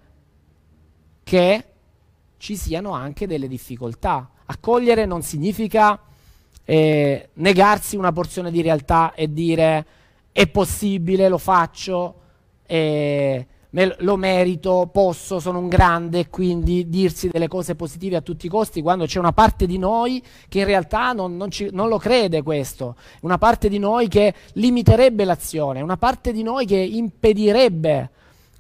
che 1.23 1.65
ci 2.39 2.57
siano 2.57 2.93
anche 2.93 3.27
delle 3.27 3.47
difficoltà. 3.47 4.31
Accogliere 4.47 5.05
non 5.05 5.21
significa 5.21 6.01
eh, 6.65 7.29
negarsi 7.35 7.97
una 7.97 8.13
porzione 8.13 8.51
di 8.51 8.63
realtà 8.63 9.13
e 9.13 9.31
dire 9.31 9.87
è 10.33 10.47
possibile, 10.47 11.29
lo 11.29 11.37
faccio, 11.37 12.21
eh, 12.65 13.47
me 13.73 13.97
lo 14.01 14.17
merito, 14.17 14.89
posso, 14.93 15.41
sono 15.41 15.59
un 15.59 15.69
grande, 15.69 16.29
quindi 16.29 16.89
dirsi 16.89 17.29
delle 17.29 17.49
cose 17.49 17.75
positive 17.75 18.17
a 18.17 18.21
tutti 18.21 18.47
i 18.47 18.49
costi 18.49 18.83
quando 18.83 19.07
c'è 19.07 19.19
una 19.19 19.33
parte 19.33 19.67
di 19.67 19.79
noi 19.79 20.23
che 20.49 20.61
in 20.61 20.65
realtà 20.65 21.13
non, 21.13 21.37
non, 21.37 21.51
ci, 21.51 21.69
non 21.73 21.89
lo 21.89 21.99
crede 21.99 22.43
questo, 22.43 22.97
una 23.21 23.39
parte 23.39 23.69
di 23.69 23.79
noi 23.79 24.09
che 24.09 24.35
limiterebbe 24.55 25.25
l'azione, 25.25 25.81
una 25.81 25.97
parte 25.97 26.33
di 26.33 26.43
noi 26.43 26.67
che 26.67 26.77
impedirebbe 26.77 28.11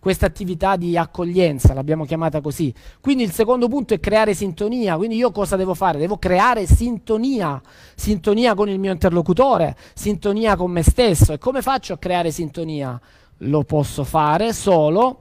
questa 0.03 0.27
attività 0.27 0.75
di 0.75 0.97
accoglienza, 0.97 1.75
l'abbiamo 1.75 2.05
chiamata 2.05 2.41
così. 2.41 2.75
Quindi 3.01 3.23
il 3.23 3.31
secondo 3.31 3.69
punto 3.69 3.95
è 3.95 4.01
creare 4.01 4.35
sintonia, 4.35 4.97
quindi 4.97 5.15
io 5.15 5.31
cosa 5.31 5.55
devo 5.55 5.75
fare? 5.75 5.99
Devo 5.99 6.17
creare 6.17 6.67
sintonia, 6.67 7.63
sintonia 7.95 8.55
con 8.55 8.69
il 8.69 8.81
mio 8.81 8.91
interlocutore, 8.91 9.77
sintonia 9.95 10.57
con 10.57 10.73
me 10.73 10.83
stesso. 10.83 11.35
E 11.35 11.39
come 11.39 11.63
faccio 11.63 11.93
a 11.93 11.99
creare 11.99 12.33
sintonia? 12.33 13.01
Lo 13.39 13.65
posso 13.65 14.05
fare 14.05 14.53
solo 14.53 15.21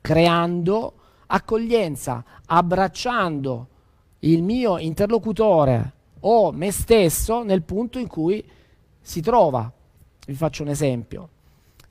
creando 0.00 0.94
accoglienza, 1.26 2.24
abbracciando 2.46 3.68
il 4.20 4.42
mio 4.42 4.78
interlocutore 4.78 5.92
o 6.20 6.52
me 6.52 6.70
stesso 6.70 7.42
nel 7.42 7.62
punto 7.62 7.98
in 7.98 8.06
cui 8.06 8.44
si 9.00 9.20
trova. 9.20 9.70
Vi 10.26 10.34
faccio 10.34 10.62
un 10.62 10.68
esempio 10.68 11.28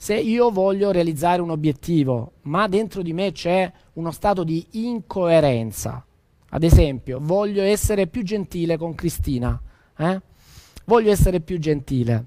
se 0.02 0.16
io 0.16 0.50
voglio 0.50 0.90
realizzare 0.90 1.44
un 1.44 1.52
obiettivo, 1.52 2.32
ma 2.46 2.68
dentro 2.68 3.04
di 3.04 3.14
me 3.14 3.34
c'è 3.34 3.72
uno 3.94 4.10
stato 4.10 4.44
di 4.44 4.66
incoerenza, 4.72 6.04
ad 6.50 6.64
esempio, 6.64 7.20
voglio 7.22 7.62
essere 7.62 8.08
più 8.08 8.24
gentile 8.24 8.78
con 8.78 8.96
Cristina, 8.96 9.62
eh? 9.96 10.20
voglio 10.86 11.12
essere 11.12 11.40
più 11.40 11.60
gentile. 11.60 12.26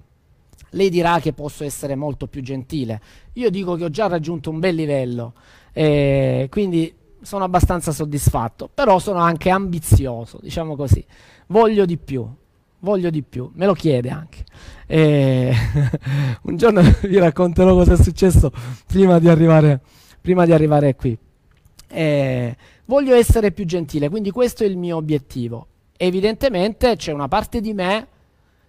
Lei 0.75 0.91
dirà 0.91 1.21
che 1.21 1.33
posso 1.33 1.65
essere 1.65 1.95
molto 1.95 2.27
più 2.27 2.43
gentile. 2.43 3.01
Io 3.35 3.49
dico 3.49 3.77
che 3.77 3.85
ho 3.85 3.91
già 3.91 4.09
raggiunto 4.09 4.51
un 4.51 4.59
bel 4.59 4.75
livello, 4.75 5.35
eh, 5.73 6.49
quindi 6.51 6.93
sono 7.23 7.45
abbastanza 7.45 7.93
soddisfatto, 7.93 8.69
però 8.73 8.99
sono 8.99 9.21
anche 9.21 9.51
ambizioso, 9.51 10.39
diciamo 10.43 10.77
così. 10.77 11.05
Voglio 11.47 11.85
di 11.87 11.97
più, 11.97 12.29
voglio 12.81 13.11
di 13.11 13.23
più, 13.23 13.51
me 13.55 13.67
lo 13.67 13.73
chiede 13.73 14.11
anche. 14.11 14.45
E 14.87 15.55
un 16.43 16.57
giorno 16.57 16.83
vi 17.07 17.19
racconterò 17.19 17.73
cosa 17.75 17.95
è 17.95 17.97
successo 17.97 18.51
prima 18.87 19.19
di 19.19 19.29
arrivare, 19.29 19.81
prima 20.21 20.45
di 20.45 20.53
arrivare 20.53 20.97
qui. 20.97 21.17
E 21.87 22.57
voglio 22.87 23.15
essere 23.15 23.53
più 23.53 23.65
gentile, 23.65 24.09
quindi 24.09 24.33
questo 24.33 24.65
è 24.65 24.67
il 24.67 24.77
mio 24.77 24.97
obiettivo. 24.97 25.69
Evidentemente 25.97 26.97
c'è 26.97 27.13
una 27.13 27.29
parte 27.29 27.61
di 27.61 27.73
me 27.73 28.09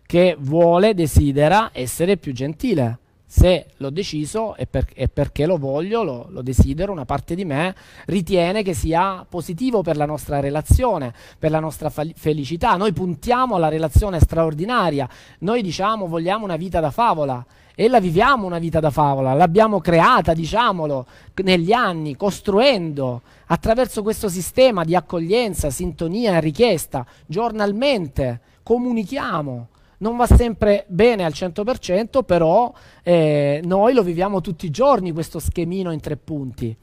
che 0.06 0.36
vuole, 0.40 0.94
desidera 0.94 1.72
essere 1.74 2.18
più 2.18 2.34
gentile. 2.34 3.00
Se 3.28 3.66
l'ho 3.78 3.90
deciso 3.90 4.56
è, 4.56 4.68
per, 4.68 4.88
è, 4.94 5.10
perché 5.10 5.46
lo 5.46 5.58
voglio, 5.58 6.04
lo, 6.04 6.28
lo, 6.30 6.42
desidero, 6.42 6.92
una 6.92 7.06
parte 7.06 7.36
di 7.36 7.44
me 7.44 7.76
ritiene 8.06 8.64
che 8.64 8.74
sia 8.74 9.26
positivo 9.28 9.82
per 9.82 9.98
la 9.98 10.06
nostra 10.06 10.40
relazione, 10.40 11.14
per 11.38 11.52
la 11.52 11.60
nostra 11.60 11.90
fa- 11.90 12.06
felicità. 12.16 12.78
Noi 12.78 12.94
puntiamo 12.94 13.56
alla 13.56 13.68
relazione 13.68 14.20
straordinaria, 14.20 15.10
noi 15.40 15.62
diciamo 15.64 16.08
vogliamo 16.08 16.46
una 16.46 16.56
vita 16.56 16.80
da 16.80 16.92
favola. 16.92 17.46
E 17.78 17.90
la 17.90 18.00
viviamo 18.00 18.46
una 18.46 18.58
vita 18.58 18.80
da 18.80 18.90
favola, 18.90 19.34
l'abbiamo 19.34 19.82
creata, 19.82 20.34
diciamolo, 20.34 21.06
negli 21.44 21.74
anni, 21.74 22.16
costruendo 22.16 23.22
attraverso 23.48 24.02
questo 24.02 24.30
sistema 24.30 24.86
di 24.86 24.96
accoglienza, 24.96 25.70
sintonia 25.70 26.38
e 26.38 26.40
richiesta, 26.40 27.06
giornalmente 27.26 28.40
comunichiamo 28.64 29.68
non 30.06 30.18
va 30.18 30.28
sempre 30.28 30.86
bene 30.88 31.26
al 31.26 31.32
100%, 31.32 32.24
però 32.24 32.72
eh, 33.02 33.60
noi 33.64 33.96
lo 33.96 34.04
viviamo 34.04 34.40
tutti 34.40 34.68
i 34.68 34.70
giorni 34.70 35.12
questo 35.12 35.40
schemino 35.40 35.92
in 35.92 36.00
tre 36.00 36.16
punti. 36.16 36.78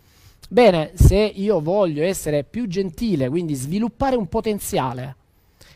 Bene, 0.49 0.91
se 0.95 1.17
io 1.17 1.61
voglio 1.61 2.03
essere 2.03 2.43
più 2.43 2.67
gentile, 2.67 3.29
quindi 3.29 3.55
sviluppare 3.55 4.17
un 4.17 4.27
potenziale, 4.27 5.15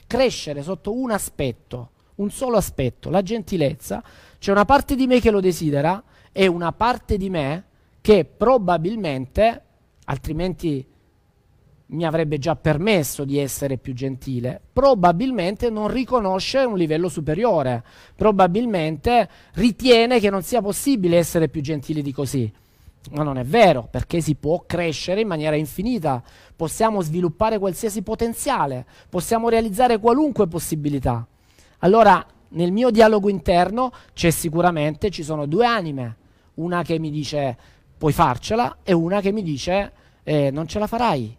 crescere 0.09 0.65
sotto 0.65 0.93
un 0.93 1.13
aspetto, 1.13 1.91
un 2.17 2.31
solo 2.31 2.57
aspetto, 2.57 3.11
la 3.11 3.23
gentilezza, 3.23 4.03
c'è 4.41 4.51
una 4.51 4.65
parte 4.65 4.97
di 4.97 5.07
me 5.07 5.21
che 5.21 5.31
lo 5.31 5.41
desidera 5.41 6.03
e 6.33 6.49
una 6.49 6.73
parte 6.73 7.17
di 7.17 7.31
me 7.31 7.65
che 8.01 8.25
probabilmente, 8.25 9.63
altrimenti 10.07 10.85
mi 11.89 12.05
avrebbe 12.05 12.39
già 12.39 12.57
permesso 12.57 13.25
di 13.25 13.39
essere 13.39 13.79
più 13.79 13.95
gentile, 13.95 14.61
probabilmente 14.73 15.71
non 15.71 15.89
riconosce 15.89 16.59
un 16.59 16.77
livello 16.77 17.09
superiore, 17.09 17.85
probabilmente 18.17 19.29
ritiene 19.55 20.19
che 20.19 20.31
non 20.31 20.43
sia 20.43 20.61
possibile 20.61 21.17
essere 21.17 21.49
più 21.49 21.61
gentili 21.61 22.03
di 22.03 22.13
così. 22.13 22.53
Ma 23.13 23.23
non 23.23 23.39
è 23.39 23.45
vero, 23.45 23.87
perché 23.89 24.21
si 24.21 24.35
può 24.35 24.65
crescere 24.67 25.21
in 25.21 25.29
maniera 25.29 25.55
infinita, 25.55 26.21
possiamo 26.57 27.03
sviluppare 27.03 27.59
qualsiasi 27.61 28.03
potenziale, 28.03 28.85
possiamo 29.09 29.49
realizzare 29.49 29.99
qualunque 29.99 30.49
possibilità. 30.49 31.25
Allora, 31.79 32.27
nel 32.49 32.73
mio 32.73 32.91
dialogo 32.91 33.29
interno 33.29 33.93
c'è 34.13 34.31
sicuramente, 34.31 35.11
ci 35.11 35.23
sono 35.23 35.47
due 35.47 35.67
anime, 35.67 36.17
una 36.55 36.83
che 36.83 36.99
mi 36.99 37.11
dice 37.11 37.57
puoi 37.97 38.13
farcela 38.13 38.79
e 38.83 38.93
una 38.93 39.21
che 39.21 39.33
mi 39.33 39.43
dice 39.43 39.93
eh, 40.25 40.51
non 40.51 40.67
ce 40.67 40.79
la 40.79 40.87
farai, 40.87 41.37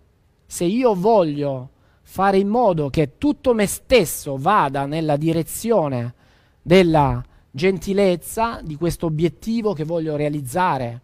se 0.47 0.63
io 0.63 0.95
voglio 0.95 1.69
fare 2.01 2.37
in 2.37 2.47
modo 2.47 2.89
che 2.89 3.17
tutto 3.17 3.53
me 3.53 3.67
stesso 3.67 4.37
vada 4.37 4.85
nella 4.85 5.17
direzione 5.17 6.13
della 6.61 7.21
gentilezza, 7.51 8.61
di 8.63 8.75
questo 8.75 9.07
obiettivo 9.07 9.73
che 9.73 9.83
voglio 9.83 10.15
realizzare 10.15 11.01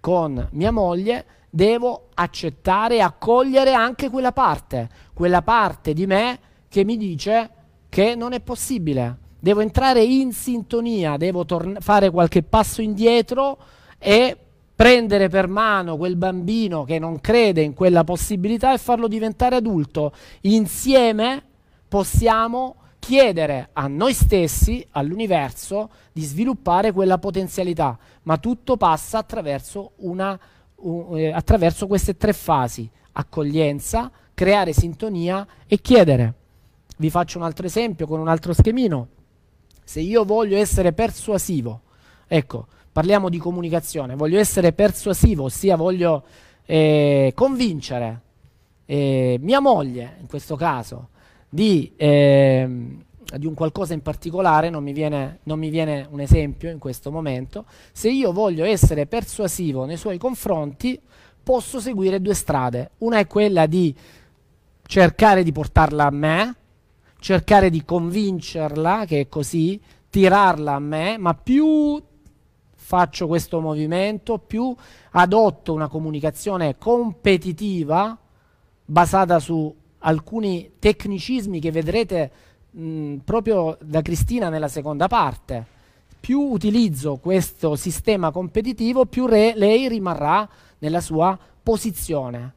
con 0.00 0.48
mia 0.52 0.72
moglie, 0.72 1.24
devo 1.48 2.08
accettare 2.14 2.96
e 2.96 3.00
accogliere 3.00 3.72
anche 3.72 4.10
quella 4.10 4.32
parte, 4.32 4.88
quella 5.14 5.42
parte 5.42 5.92
di 5.92 6.06
me 6.06 6.38
che 6.68 6.84
mi 6.84 6.96
dice 6.96 7.50
che 7.88 8.14
non 8.14 8.32
è 8.32 8.40
possibile. 8.40 9.18
Devo 9.38 9.60
entrare 9.60 10.02
in 10.02 10.32
sintonia, 10.32 11.16
devo 11.16 11.44
torn- 11.44 11.78
fare 11.80 12.10
qualche 12.10 12.42
passo 12.42 12.82
indietro 12.82 13.58
e 13.98 14.36
prendere 14.80 15.28
per 15.28 15.46
mano 15.46 15.98
quel 15.98 16.16
bambino 16.16 16.84
che 16.84 16.98
non 16.98 17.20
crede 17.20 17.60
in 17.60 17.74
quella 17.74 18.02
possibilità 18.02 18.72
e 18.72 18.78
farlo 18.78 19.08
diventare 19.08 19.56
adulto. 19.56 20.14
Insieme 20.42 21.42
possiamo 21.86 22.76
chiedere 22.98 23.68
a 23.74 23.86
noi 23.88 24.14
stessi, 24.14 24.82
all'universo, 24.92 25.90
di 26.12 26.22
sviluppare 26.22 26.92
quella 26.92 27.18
potenzialità, 27.18 27.98
ma 28.22 28.38
tutto 28.38 28.78
passa 28.78 29.18
attraverso, 29.18 29.92
una, 29.96 30.40
uh, 30.76 31.14
eh, 31.14 31.30
attraverso 31.30 31.86
queste 31.86 32.16
tre 32.16 32.32
fasi, 32.32 32.88
accoglienza, 33.12 34.10
creare 34.32 34.72
sintonia 34.72 35.46
e 35.66 35.78
chiedere. 35.82 36.34
Vi 36.96 37.10
faccio 37.10 37.36
un 37.36 37.44
altro 37.44 37.66
esempio 37.66 38.06
con 38.06 38.18
un 38.18 38.28
altro 38.28 38.54
schemino. 38.54 39.08
Se 39.84 40.00
io 40.00 40.24
voglio 40.24 40.56
essere 40.56 40.94
persuasivo, 40.94 41.82
ecco, 42.26 42.66
parliamo 42.92 43.28
di 43.28 43.38
comunicazione, 43.38 44.16
voglio 44.16 44.38
essere 44.38 44.72
persuasivo, 44.72 45.44
ossia 45.44 45.76
voglio 45.76 46.24
eh, 46.66 47.32
convincere 47.34 48.22
eh, 48.86 49.38
mia 49.40 49.60
moglie, 49.60 50.16
in 50.20 50.26
questo 50.26 50.56
caso, 50.56 51.10
di, 51.48 51.92
eh, 51.96 52.68
di, 53.36 53.46
un 53.46 53.54
qualcosa 53.54 53.94
in 53.94 54.02
particolare, 54.02 54.68
non 54.68 54.82
mi, 54.82 54.92
viene, 54.92 55.38
non 55.44 55.58
mi 55.58 55.70
viene 55.70 56.06
un 56.10 56.20
esempio 56.20 56.70
in 56.70 56.78
questo 56.78 57.12
momento, 57.12 57.66
se 57.92 58.10
io 58.10 58.32
voglio 58.32 58.64
essere 58.64 59.06
persuasivo 59.06 59.84
nei 59.84 59.96
suoi 59.96 60.18
confronti, 60.18 61.00
posso 61.42 61.80
seguire 61.80 62.20
due 62.20 62.34
strade. 62.34 62.90
Una 62.98 63.18
è 63.18 63.26
quella 63.26 63.66
di 63.66 63.94
cercare 64.86 65.44
di 65.44 65.52
portarla 65.52 66.06
a 66.06 66.10
me, 66.10 66.54
cercare 67.20 67.70
di 67.70 67.84
convincerla 67.84 69.04
che 69.06 69.20
è 69.20 69.28
così, 69.28 69.80
tirarla 70.10 70.74
a 70.74 70.80
me, 70.80 71.16
ma 71.16 71.34
più 71.34 72.02
faccio 72.90 73.28
questo 73.28 73.60
movimento, 73.60 74.38
più 74.38 74.74
adotto 75.12 75.72
una 75.72 75.86
comunicazione 75.86 76.76
competitiva 76.76 78.18
basata 78.84 79.38
su 79.38 79.72
alcuni 79.98 80.72
tecnicismi 80.80 81.60
che 81.60 81.70
vedrete 81.70 82.30
mh, 82.68 83.18
proprio 83.18 83.78
da 83.80 84.02
Cristina 84.02 84.48
nella 84.48 84.66
seconda 84.66 85.06
parte. 85.06 85.64
Più 86.18 86.40
utilizzo 86.40 87.18
questo 87.18 87.76
sistema 87.76 88.32
competitivo, 88.32 89.06
più 89.06 89.26
re, 89.26 89.52
lei 89.54 89.86
rimarrà 89.86 90.48
nella 90.80 91.00
sua 91.00 91.38
posizione 91.62 92.54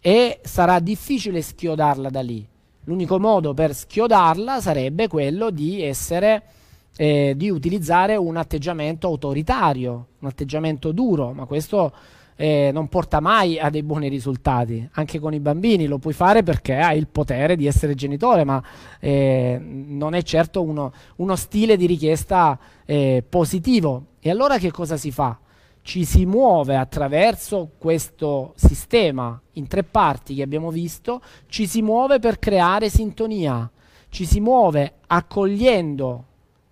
e 0.00 0.40
sarà 0.42 0.80
difficile 0.80 1.42
schiodarla 1.42 2.10
da 2.10 2.22
lì. 2.22 2.44
L'unico 2.86 3.20
modo 3.20 3.54
per 3.54 3.72
schiodarla 3.72 4.60
sarebbe 4.60 5.06
quello 5.06 5.50
di 5.50 5.80
essere 5.80 6.42
eh, 6.96 7.34
di 7.36 7.50
utilizzare 7.50 8.16
un 8.16 8.36
atteggiamento 8.36 9.06
autoritario, 9.06 10.06
un 10.18 10.28
atteggiamento 10.28 10.92
duro, 10.92 11.32
ma 11.32 11.44
questo 11.44 11.92
eh, 12.36 12.70
non 12.72 12.88
porta 12.88 13.20
mai 13.20 13.58
a 13.58 13.70
dei 13.70 13.82
buoni 13.82 14.08
risultati. 14.08 14.88
Anche 14.92 15.18
con 15.18 15.34
i 15.34 15.40
bambini 15.40 15.86
lo 15.86 15.98
puoi 15.98 16.14
fare 16.14 16.42
perché 16.42 16.76
hai 16.76 16.98
il 16.98 17.08
potere 17.08 17.56
di 17.56 17.66
essere 17.66 17.94
genitore, 17.94 18.44
ma 18.44 18.62
eh, 19.00 19.58
non 19.60 20.14
è 20.14 20.22
certo 20.22 20.62
uno, 20.62 20.92
uno, 21.16 21.36
stile 21.36 21.76
di 21.76 21.86
richiesta 21.86 22.58
eh, 22.84 23.24
positivo. 23.28 24.06
E 24.20 24.30
allora 24.30 24.58
che 24.58 24.70
cosa 24.70 24.96
si 24.96 25.10
fa? 25.10 25.38
ci 25.86 26.04
si 26.04 26.26
muove 26.26 26.74
attraverso 26.74 27.70
questo 27.78 28.54
sistema 28.56 29.40
in 29.52 29.68
tre 29.68 29.84
parti 29.84 30.34
che 30.34 30.42
abbiamo 30.42 30.72
visto, 30.72 31.22
ci 31.46 31.68
si 31.68 31.80
muove 31.80 32.18
per 32.18 32.40
creare 32.40 32.90
sintonia, 32.90 33.70
ci 34.08 34.26
si 34.26 34.40
muove 34.40 34.94
accogliendo 35.06 36.25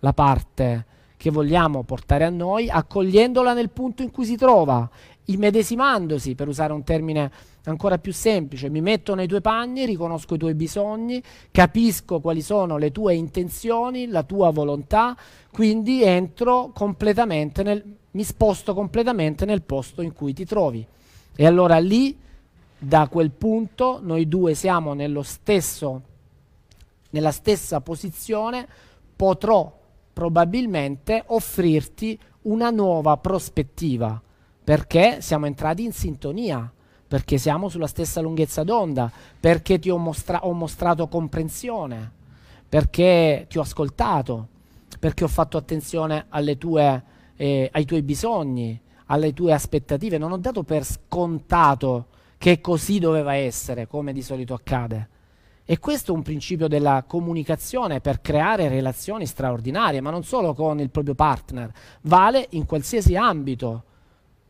la 0.05 0.13
parte 0.13 0.85
che 1.17 1.31
vogliamo 1.31 1.81
portare 1.81 2.25
a 2.25 2.29
noi, 2.29 2.69
accogliendola 2.69 3.53
nel 3.53 3.71
punto 3.71 4.03
in 4.03 4.11
cui 4.11 4.25
si 4.25 4.35
trova, 4.35 4.87
immedesimandosi, 5.25 6.35
per 6.35 6.47
usare 6.47 6.71
un 6.73 6.83
termine 6.83 7.31
ancora 7.63 7.97
più 7.97 8.13
semplice, 8.13 8.69
mi 8.69 8.81
metto 8.81 9.15
nei 9.15 9.25
tuoi 9.25 9.41
panni, 9.41 9.87
riconosco 9.87 10.35
i 10.35 10.37
tuoi 10.37 10.53
bisogni, 10.53 11.23
capisco 11.49 12.19
quali 12.19 12.41
sono 12.41 12.77
le 12.77 12.91
tue 12.91 13.15
intenzioni, 13.15 14.05
la 14.05 14.21
tua 14.21 14.51
volontà, 14.51 15.17
quindi 15.51 16.03
entro 16.03 16.69
completamente 16.71 17.63
nel, 17.63 17.83
mi 18.11 18.23
sposto 18.23 18.75
completamente 18.75 19.45
nel 19.45 19.63
posto 19.63 20.03
in 20.03 20.13
cui 20.13 20.33
ti 20.33 20.45
trovi. 20.45 20.85
E 21.35 21.45
allora 21.47 21.79
lì, 21.79 22.15
da 22.77 23.07
quel 23.07 23.31
punto, 23.31 23.99
noi 24.03 24.27
due 24.27 24.53
siamo 24.53 24.93
nello 24.93 25.23
stesso, 25.23 26.01
nella 27.09 27.31
stessa 27.31 27.81
posizione, 27.81 28.67
potrò 29.15 29.83
probabilmente 30.15 31.23
offrirti 31.27 32.17
una 32.43 32.69
nuova 32.69 33.17
prospettiva, 33.17 34.21
perché 34.63 35.17
siamo 35.19 35.45
entrati 35.45 35.83
in 35.83 35.91
sintonia 35.91 36.71
perché 37.07 37.37
siamo 37.37 37.69
sulla 37.69 37.87
stessa 37.87 38.19
lunghezza 38.19 38.63
d'onda, 38.63 39.11
perché 39.39 39.79
ti 39.79 39.89
ho, 39.89 39.97
mostra- 39.97 40.45
ho 40.45 40.53
mostrato 40.53 41.07
comprensione, 41.07 42.11
perché 42.67 43.45
ti 43.47 43.57
ho 43.57 43.61
ascoltato, 43.61 44.47
perché 44.99 45.23
ho 45.23 45.27
fatto 45.27 45.57
attenzione 45.57 46.25
tue, 46.57 47.03
eh, 47.35 47.69
ai 47.71 47.85
tuoi 47.85 48.01
bisogni, 48.01 48.79
alle 49.05 49.33
tue 49.33 49.53
aspettative, 49.53 50.17
non 50.17 50.31
ho 50.31 50.37
dato 50.37 50.63
per 50.63 50.83
scontato 50.83 52.07
che 52.37 52.59
così 52.59 52.99
doveva 52.99 53.35
essere, 53.35 53.87
come 53.87 54.11
di 54.11 54.21
solito 54.21 54.53
accade. 54.55 55.09
E 55.67 55.79
questo 55.79 56.11
è 56.11 56.15
un 56.15 56.21
principio 56.21 56.67
della 56.67 57.03
comunicazione 57.07 57.99
per 57.99 58.21
creare 58.21 58.67
relazioni 58.67 59.25
straordinarie, 59.25 59.99
ma 59.99 60.11
non 60.11 60.23
solo 60.23 60.53
con 60.53 60.79
il 60.79 60.91
proprio 60.91 61.15
partner, 61.15 61.71
vale 62.01 62.45
in 62.51 62.67
qualsiasi 62.67 63.15
ambito 63.15 63.83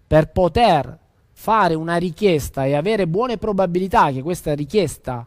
per 0.06 0.30
poter 0.32 1.00
fare 1.32 1.74
una 1.74 1.96
richiesta 1.96 2.66
e 2.66 2.76
avere 2.76 3.08
buone 3.08 3.38
probabilità 3.38 4.12
che 4.12 4.22
questa 4.22 4.54
richiesta 4.54 5.26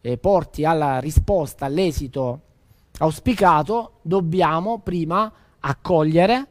eh, 0.00 0.18
porti 0.18 0.64
alla 0.64 0.98
risposta, 0.98 1.66
all'esito 1.66 2.40
auspicato, 2.98 3.98
dobbiamo 4.02 4.80
prima 4.80 5.32
accogliere, 5.60 6.46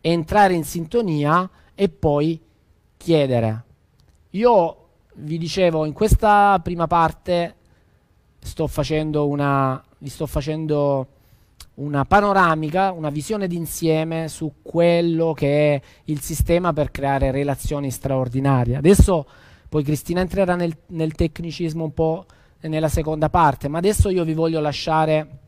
entrare 0.00 0.54
in 0.54 0.64
sintonia 0.64 1.48
e 1.74 1.88
poi 1.90 2.40
chiedere. 2.96 3.64
Io 4.30 4.76
vi 5.16 5.36
dicevo, 5.36 5.84
in 5.84 5.92
questa 5.92 6.58
prima 6.62 6.86
parte 6.86 7.56
sto 8.40 8.66
facendo 8.66 9.28
una, 9.28 9.82
vi 9.98 10.08
sto 10.08 10.26
facendo 10.26 11.06
una 11.74 12.04
panoramica, 12.04 12.92
una 12.92 13.10
visione 13.10 13.46
d'insieme 13.46 14.28
su 14.28 14.54
quello 14.62 15.32
che 15.32 15.74
è 15.74 15.82
il 16.04 16.20
sistema 16.20 16.72
per 16.72 16.90
creare 16.90 17.30
relazioni 17.30 17.90
straordinarie. 17.90 18.76
Adesso 18.76 19.26
poi 19.68 19.82
Cristina 19.84 20.20
entrerà 20.20 20.56
nel, 20.56 20.76
nel 20.88 21.12
tecnicismo 21.12 21.84
un 21.84 21.94
po' 21.94 22.26
nella 22.62 22.88
seconda 22.88 23.30
parte, 23.30 23.68
ma 23.68 23.78
adesso 23.78 24.10
io 24.10 24.24
vi 24.24 24.34
voglio 24.34 24.60
lasciare, 24.60 25.38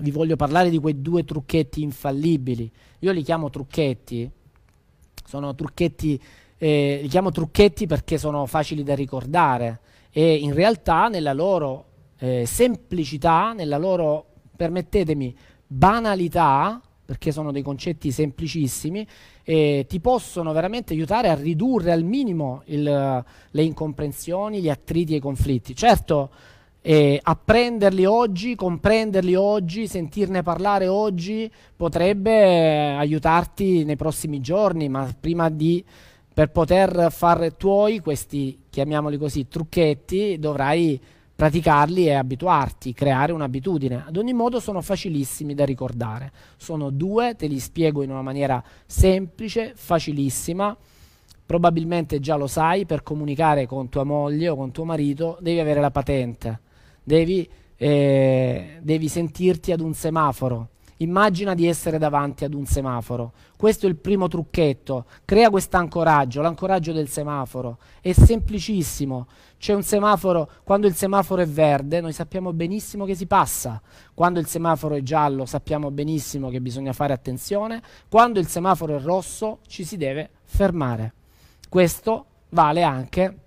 vi 0.00 0.10
voglio 0.10 0.34
parlare 0.36 0.70
di 0.70 0.78
quei 0.78 1.00
due 1.00 1.24
trucchetti 1.24 1.82
infallibili. 1.82 2.70
Io 3.00 3.12
li 3.12 3.22
chiamo 3.22 3.50
trucchetti, 3.50 4.28
sono 5.24 5.54
trucchetti, 5.54 6.20
eh, 6.58 6.98
li 7.02 7.08
chiamo 7.08 7.30
trucchetti 7.30 7.86
perché 7.86 8.18
sono 8.18 8.46
facili 8.46 8.82
da 8.82 8.94
ricordare 8.94 9.80
e 10.10 10.34
in 10.34 10.52
realtà 10.52 11.08
nella 11.08 11.32
loro 11.32 11.89
eh, 12.20 12.46
semplicità, 12.46 13.52
nella 13.52 13.78
loro, 13.78 14.26
permettetemi, 14.56 15.34
banalità, 15.66 16.80
perché 17.04 17.32
sono 17.32 17.50
dei 17.50 17.62
concetti 17.62 18.12
semplicissimi, 18.12 19.04
eh, 19.42 19.84
ti 19.88 19.98
possono 19.98 20.52
veramente 20.52 20.92
aiutare 20.92 21.28
a 21.28 21.34
ridurre 21.34 21.90
al 21.90 22.04
minimo 22.04 22.62
il, 22.66 23.24
le 23.50 23.62
incomprensioni, 23.62 24.60
gli 24.60 24.68
attriti 24.68 25.14
e 25.14 25.16
i 25.16 25.20
conflitti. 25.20 25.74
Certo, 25.74 26.30
eh, 26.82 27.18
apprenderli 27.20 28.04
oggi, 28.04 28.54
comprenderli 28.54 29.34
oggi, 29.34 29.88
sentirne 29.88 30.42
parlare 30.42 30.86
oggi 30.86 31.50
potrebbe 31.74 32.30
eh, 32.30 32.92
aiutarti 32.92 33.84
nei 33.84 33.96
prossimi 33.96 34.40
giorni, 34.40 34.88
ma 34.88 35.12
prima 35.18 35.48
di 35.48 35.84
per 36.32 36.50
poter 36.52 37.10
fare 37.10 37.56
tuoi 37.56 37.98
questi, 37.98 38.66
chiamiamoli 38.70 39.18
così, 39.18 39.48
trucchetti, 39.48 40.38
dovrai 40.38 40.98
praticarli 41.40 42.06
e 42.06 42.12
abituarti, 42.12 42.92
creare 42.92 43.32
un'abitudine. 43.32 44.04
Ad 44.08 44.18
ogni 44.18 44.34
modo 44.34 44.60
sono 44.60 44.82
facilissimi 44.82 45.54
da 45.54 45.64
ricordare. 45.64 46.30
Sono 46.58 46.90
due, 46.90 47.34
te 47.34 47.46
li 47.46 47.58
spiego 47.58 48.02
in 48.02 48.10
una 48.10 48.20
maniera 48.20 48.62
semplice, 48.84 49.72
facilissima. 49.74 50.76
Probabilmente 51.46 52.20
già 52.20 52.36
lo 52.36 52.46
sai, 52.46 52.84
per 52.84 53.02
comunicare 53.02 53.64
con 53.64 53.88
tua 53.88 54.04
moglie 54.04 54.50
o 54.50 54.54
con 54.54 54.70
tuo 54.70 54.84
marito 54.84 55.38
devi 55.40 55.58
avere 55.60 55.80
la 55.80 55.90
patente, 55.90 56.60
devi, 57.02 57.48
eh, 57.74 58.78
devi 58.82 59.08
sentirti 59.08 59.72
ad 59.72 59.80
un 59.80 59.94
semaforo 59.94 60.68
Immagina 61.02 61.54
di 61.54 61.66
essere 61.66 61.96
davanti 61.96 62.44
ad 62.44 62.52
un 62.52 62.66
semaforo. 62.66 63.32
Questo 63.56 63.86
è 63.86 63.88
il 63.88 63.96
primo 63.96 64.28
trucchetto. 64.28 65.06
Crea 65.24 65.48
questo 65.48 65.78
ancoraggio, 65.78 66.42
l'ancoraggio 66.42 66.92
del 66.92 67.08
semaforo. 67.08 67.78
È 68.02 68.12
semplicissimo. 68.12 69.26
C'è 69.56 69.72
un 69.72 69.82
semaforo, 69.82 70.50
quando 70.62 70.86
il 70.86 70.94
semaforo 70.94 71.40
è 71.40 71.46
verde, 71.46 72.02
noi 72.02 72.12
sappiamo 72.12 72.52
benissimo 72.52 73.06
che 73.06 73.14
si 73.14 73.26
passa. 73.26 73.80
Quando 74.12 74.40
il 74.40 74.46
semaforo 74.46 74.94
è 74.94 75.02
giallo, 75.02 75.46
sappiamo 75.46 75.90
benissimo 75.90 76.50
che 76.50 76.60
bisogna 76.60 76.92
fare 76.92 77.14
attenzione. 77.14 77.80
Quando 78.10 78.38
il 78.38 78.46
semaforo 78.46 78.96
è 78.96 79.00
rosso, 79.00 79.60
ci 79.66 79.84
si 79.84 79.96
deve 79.96 80.28
fermare. 80.44 81.14
Questo 81.70 82.26
vale 82.50 82.82
anche 82.82 83.38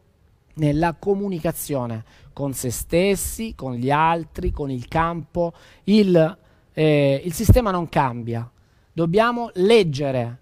nella 0.56 0.94
comunicazione 0.94 2.04
con 2.34 2.54
se 2.54 2.72
stessi, 2.72 3.54
con 3.56 3.76
gli 3.76 3.92
altri, 3.92 4.52
con 4.52 4.72
il 4.72 4.88
campo. 4.88 5.54
Il 5.84 6.38
eh, 6.74 7.22
il 7.24 7.34
sistema 7.34 7.72
non 7.72 7.90
cambia, 7.90 8.50
dobbiamo 8.92 9.50
leggere 9.56 10.40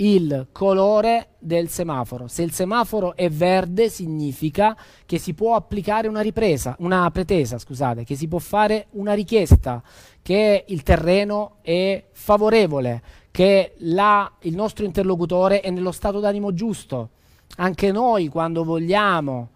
il 0.00 0.48
colore 0.52 1.28
del 1.38 1.68
semaforo. 1.68 2.26
Se 2.26 2.42
il 2.42 2.52
semaforo 2.52 3.14
è 3.14 3.28
verde 3.28 3.88
significa 3.88 4.76
che 5.04 5.18
si 5.18 5.34
può 5.34 5.54
applicare 5.54 6.08
una 6.08 6.20
ripresa, 6.20 6.74
una 6.78 7.10
pretesa, 7.10 7.58
scusate, 7.58 8.04
che 8.04 8.16
si 8.16 8.26
può 8.26 8.38
fare 8.38 8.86
una 8.92 9.12
richiesta, 9.12 9.82
che 10.22 10.64
il 10.68 10.82
terreno 10.82 11.56
è 11.60 12.04
favorevole, 12.12 13.02
che 13.30 13.74
la, 13.78 14.30
il 14.40 14.54
nostro 14.54 14.84
interlocutore 14.84 15.60
è 15.60 15.70
nello 15.70 15.92
stato 15.92 16.18
d'animo 16.20 16.54
giusto. 16.54 17.10
Anche 17.56 17.92
noi 17.92 18.28
quando 18.28 18.64
vogliamo 18.64 19.50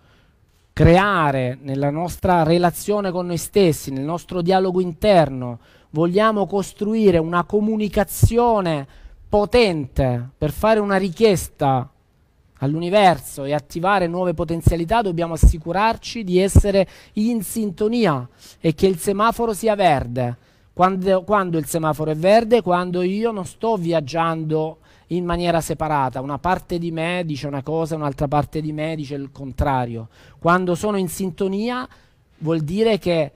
creare 0.75 1.57
nella 1.63 1.91
nostra 1.91 2.43
relazione 2.43 3.11
con 3.13 3.27
noi 3.27 3.39
stessi, 3.39 3.93
nel 3.93 4.05
nostro 4.05 4.43
dialogo 4.43 4.81
interno, 4.81 5.61
vogliamo 5.95 6.47
costruire 6.47 7.19
una 7.19 7.45
comunicazione 7.45 8.87
potente 9.29 10.31
per 10.37 10.51
fare 10.51 10.81
una 10.81 10.97
richiesta 10.97 11.89
all'universo 12.59 13.45
e 13.45 13.55
attivare 13.55 14.09
nuove 14.09 14.35
potenzialità, 14.35 15.03
dobbiamo 15.03 15.35
assicurarci 15.35 16.25
di 16.25 16.41
essere 16.41 16.89
in 17.15 17.43
sintonia 17.43 18.29
e 18.59 18.75
che 18.75 18.89
il 18.89 18.99
semaforo 18.99 19.53
sia 19.53 19.77
verde. 19.77 20.37
Quando, 20.73 21.23
quando, 21.23 21.59
il 21.59 21.67
semaforo 21.67 22.11
è 22.11 22.17
verde, 22.17 22.61
quando 22.61 23.03
io 23.03 23.31
non 23.31 23.47
sto 23.47 23.77
viaggiando 23.77 24.79
in 25.09 25.25
maniera 25.25 25.61
separata, 25.61 26.21
una 26.21 26.39
parte 26.39 26.79
di 26.79 26.91
me 26.91 27.23
dice 27.25 27.47
una 27.47 27.63
cosa, 27.63 27.95
un'altra 27.95 28.27
parte 28.27 28.61
di 28.61 28.73
me 28.73 28.97
dice 28.97 29.15
il 29.15 29.31
contrario. 29.31 30.09
Quando 30.41 30.75
sono 30.75 30.97
in 30.97 31.09
sintonia 31.09 31.87
vuol 32.39 32.63
dire 32.63 32.99
che 32.99 33.31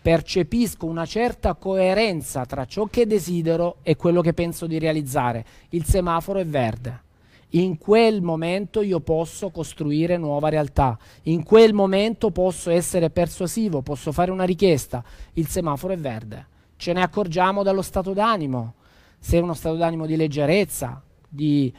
percepisco 0.00 0.86
una 0.86 1.04
certa 1.04 1.54
coerenza 1.54 2.44
tra 2.46 2.64
ciò 2.64 2.86
che 2.86 3.06
desidero 3.06 3.78
e 3.82 3.96
quello 3.96 4.20
che 4.20 4.32
penso 4.32 4.66
di 4.66 4.78
realizzare. 4.78 5.44
Il 5.70 5.84
semaforo 5.84 6.38
è 6.38 6.46
verde. 6.46 7.02
In 7.52 7.78
quel 7.78 8.20
momento 8.20 8.82
io 8.82 9.00
posso 9.00 9.50
costruire 9.50 10.18
nuova 10.18 10.50
realtà, 10.50 10.98
in 11.24 11.42
quel 11.42 11.72
momento 11.72 12.30
posso 12.30 12.70
essere 12.70 13.08
persuasivo, 13.08 13.80
posso 13.80 14.12
fare 14.12 14.30
una 14.30 14.44
richiesta. 14.44 15.02
Il 15.34 15.46
semaforo 15.46 15.94
è 15.94 15.98
verde. 15.98 16.46
Ce 16.76 16.92
ne 16.92 17.02
accorgiamo 17.02 17.62
dallo 17.62 17.82
stato 17.82 18.12
d'animo. 18.12 18.74
Se 19.18 19.38
è 19.38 19.40
uno 19.40 19.54
stato 19.54 19.76
d'animo 19.76 20.06
di 20.06 20.14
leggerezza, 20.14 21.02
di, 21.26 21.72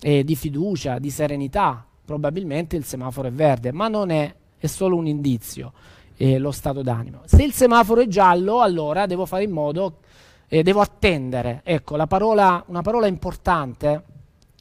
eh, 0.00 0.24
di 0.24 0.34
fiducia, 0.34 0.98
di 0.98 1.10
serenità, 1.10 1.86
probabilmente 2.04 2.76
il 2.76 2.84
semaforo 2.84 3.28
è 3.28 3.32
verde, 3.32 3.72
ma 3.72 3.88
non 3.88 4.10
è, 4.10 4.34
è 4.58 4.66
solo 4.66 4.96
un 4.96 5.06
indizio 5.06 5.72
eh, 6.20 6.38
lo 6.38 6.50
stato 6.50 6.82
d'animo. 6.82 7.22
Se 7.24 7.42
il 7.42 7.52
semaforo 7.54 8.02
è 8.02 8.06
giallo, 8.06 8.60
allora 8.60 9.06
devo 9.06 9.24
fare 9.24 9.44
in 9.44 9.52
modo, 9.52 10.00
eh, 10.48 10.62
devo 10.62 10.82
attendere. 10.82 11.62
Ecco, 11.64 11.96
parola, 12.06 12.62
una 12.66 12.82
parola 12.82 13.06
importante, 13.06 14.02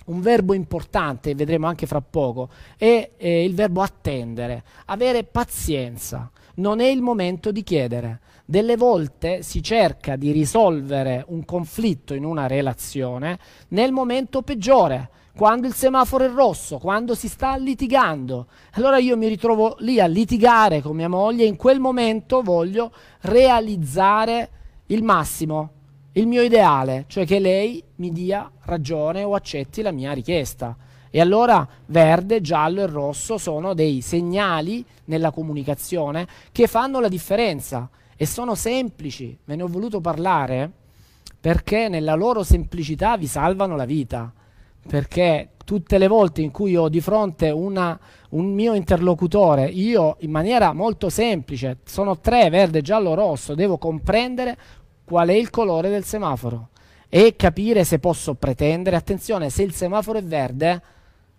un 0.06 0.22
verbo 0.22 0.54
importante, 0.54 1.36
vedremo 1.36 1.68
anche 1.68 1.86
fra 1.86 2.00
poco, 2.00 2.48
è 2.78 3.12
eh, 3.18 3.44
il 3.44 3.56
verbo 3.56 3.82
attendere, 3.82 4.64
avere 4.86 5.26
pazienza. 5.26 6.32
Non 6.56 6.80
è 6.80 6.88
il 6.88 7.02
momento 7.02 7.52
di 7.52 7.62
chiedere. 7.62 8.22
Delle 8.46 8.78
volte 8.78 9.44
si 9.44 9.62
cerca 9.62 10.16
di 10.16 10.32
risolvere 10.32 11.26
un 11.28 11.44
conflitto 11.44 12.14
in 12.14 12.24
una 12.24 12.48
relazione 12.48 13.38
nel 13.70 13.92
momento 13.92 14.44
peggiore, 14.44 15.10
quando 15.40 15.68
il 15.68 15.74
semaforo 15.74 16.26
è 16.26 16.30
rosso, 16.30 16.80
quando 16.80 17.16
si 17.16 17.30
sta 17.30 17.56
litigando. 17.56 18.48
Allora 18.74 18.98
io 18.98 19.16
mi 19.16 19.30
ritrovo 19.30 19.78
lì 19.80 20.02
a 20.02 20.06
litigare 20.06 20.82
con 20.82 20.98
mia 20.98 21.08
moglie 21.08 21.46
in 21.46 21.56
quel 21.56 21.80
momento 21.80 22.42
voglio 22.42 22.92
realizzare 23.22 24.50
il 24.88 25.02
massimo, 25.02 25.70
il 26.12 26.28
mio 26.28 26.42
ideale, 26.42 27.06
cioè 27.08 27.26
che 27.26 27.40
lei 27.40 27.82
mi 27.96 28.12
dia 28.12 28.52
ragione 28.64 29.24
o 29.24 29.34
accetti 29.34 29.82
la 29.82 29.92
mia 29.92 30.12
richiesta. 30.12 30.76
E 31.10 31.22
allora 31.22 31.66
verde, 31.86 32.42
giallo 32.42 32.82
e 32.82 32.88
rosso 32.88 33.38
sono 33.38 33.74
dei 33.74 34.02
segnali 34.02 34.84
nella 35.06 35.32
comunicazione 35.32 36.28
che 36.52 36.68
fanno 36.68 37.00
la 37.00 37.08
differenza 37.08 37.90
e 38.18 38.26
sono 38.26 38.56
semplici. 38.56 39.38
Ve 39.46 39.56
ne 39.56 39.64
ho 39.64 39.68
voluto 39.68 40.02
parlare 40.02 40.70
perché 41.40 41.88
nella 41.88 42.16
loro 42.16 42.44
semplicità 42.44 43.16
vi 43.16 43.28
salvano 43.28 43.78
la 43.78 43.86
vita. 43.86 44.34
Perché 44.88 45.50
tutte 45.66 45.98
le 45.98 46.08
volte 46.08 46.42
in 46.42 46.52
cui 46.52 46.76
ho 46.76 46.90
di 46.90 47.00
fronte 47.00 47.52
una, 47.52 48.00
un 48.30 48.54
mio 48.54 48.74
interlocutore, 48.74 49.66
io 49.66 50.18
in 50.22 50.32
maniera 50.32 50.74
molto 50.74 51.10
semplice, 51.10 51.78
sono 51.86 52.20
tre, 52.20 52.50
verde, 52.50 52.82
giallo, 52.82 53.14
rosso, 53.14 53.54
devo 53.54 53.78
comprendere 53.78 54.58
qual 55.04 55.30
è 55.30 55.34
il 55.34 55.50
colore 55.50 55.90
del 55.90 56.04
semaforo 56.04 56.70
e 57.10 57.36
capire 57.36 57.84
se 57.84 58.00
posso 58.00 58.36
pretendere. 58.36 58.96
Attenzione, 58.96 59.50
se 59.50 59.64
il 59.64 59.74
semaforo 59.74 60.20
è 60.20 60.24
verde, 60.24 60.82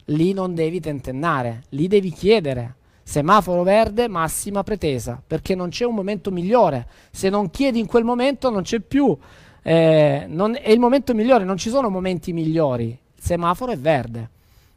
lì 0.07 0.32
non 0.32 0.55
devi 0.55 0.80
tentennare, 0.80 1.62
lì 1.70 1.86
devi 1.86 2.11
chiedere. 2.11 2.76
Semaforo 3.03 3.62
verde, 3.62 4.09
massima 4.09 4.62
pretesa, 4.62 5.20
perché 5.24 5.55
non 5.55 5.70
c'è 5.70 5.84
un 5.84 5.95
momento 5.95 6.30
migliore. 6.30 6.86
Se 7.11 7.28
non 7.28 7.51
chiedi 7.51 7.78
in 7.80 7.86
quel 7.86 8.05
momento 8.05 8.51
non 8.51 8.62
c'è 8.62 8.78
più. 8.80 9.16
Eh, 9.62 10.26
non, 10.28 10.57
è 10.57 10.70
il 10.70 10.78
momento 10.78 11.14
migliore, 11.14 11.45
non 11.45 11.57
ci 11.57 11.70
sono 11.70 11.88
momenti 11.88 12.32
migliori. 12.32 12.97
Semaforo 13.20 13.72
è 13.72 13.78
verde. 13.78 14.30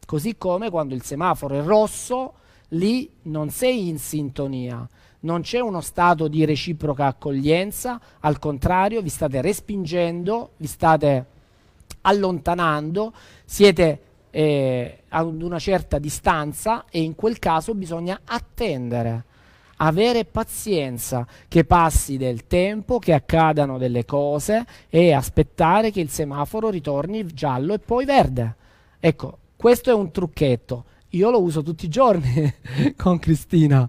Così 0.04 0.36
come 0.36 0.68
quando 0.68 0.94
il 0.94 1.02
semaforo 1.02 1.58
è 1.58 1.62
rosso, 1.62 2.34
lì 2.68 3.10
non 3.22 3.48
sei 3.48 3.88
in 3.88 3.98
sintonia 3.98 4.86
non 5.24 5.42
c'è 5.42 5.60
uno 5.60 5.80
stato 5.80 6.28
di 6.28 6.44
reciproca 6.44 7.06
accoglienza, 7.06 8.00
al 8.20 8.38
contrario 8.38 9.02
vi 9.02 9.08
state 9.08 9.40
respingendo, 9.40 10.50
vi 10.58 10.66
state 10.66 11.26
allontanando, 12.02 13.12
siete 13.44 14.00
eh, 14.30 15.02
ad 15.08 15.42
una 15.42 15.58
certa 15.58 15.98
distanza 15.98 16.84
e 16.90 17.00
in 17.00 17.14
quel 17.14 17.38
caso 17.38 17.74
bisogna 17.74 18.20
attendere, 18.24 19.24
avere 19.78 20.24
pazienza, 20.24 21.26
che 21.48 21.64
passi 21.64 22.16
del 22.16 22.46
tempo, 22.46 22.98
che 22.98 23.12
accadano 23.12 23.78
delle 23.78 24.04
cose 24.04 24.64
e 24.88 25.12
aspettare 25.12 25.90
che 25.90 26.00
il 26.00 26.10
semaforo 26.10 26.70
ritorni 26.70 27.26
giallo 27.26 27.74
e 27.74 27.78
poi 27.78 28.04
verde. 28.04 28.54
Ecco, 29.00 29.38
questo 29.56 29.90
è 29.90 29.94
un 29.94 30.10
trucchetto. 30.10 30.84
Io 31.10 31.30
lo 31.30 31.40
uso 31.40 31.62
tutti 31.62 31.84
i 31.84 31.88
giorni 31.88 32.52
con 32.96 33.18
Cristina 33.18 33.88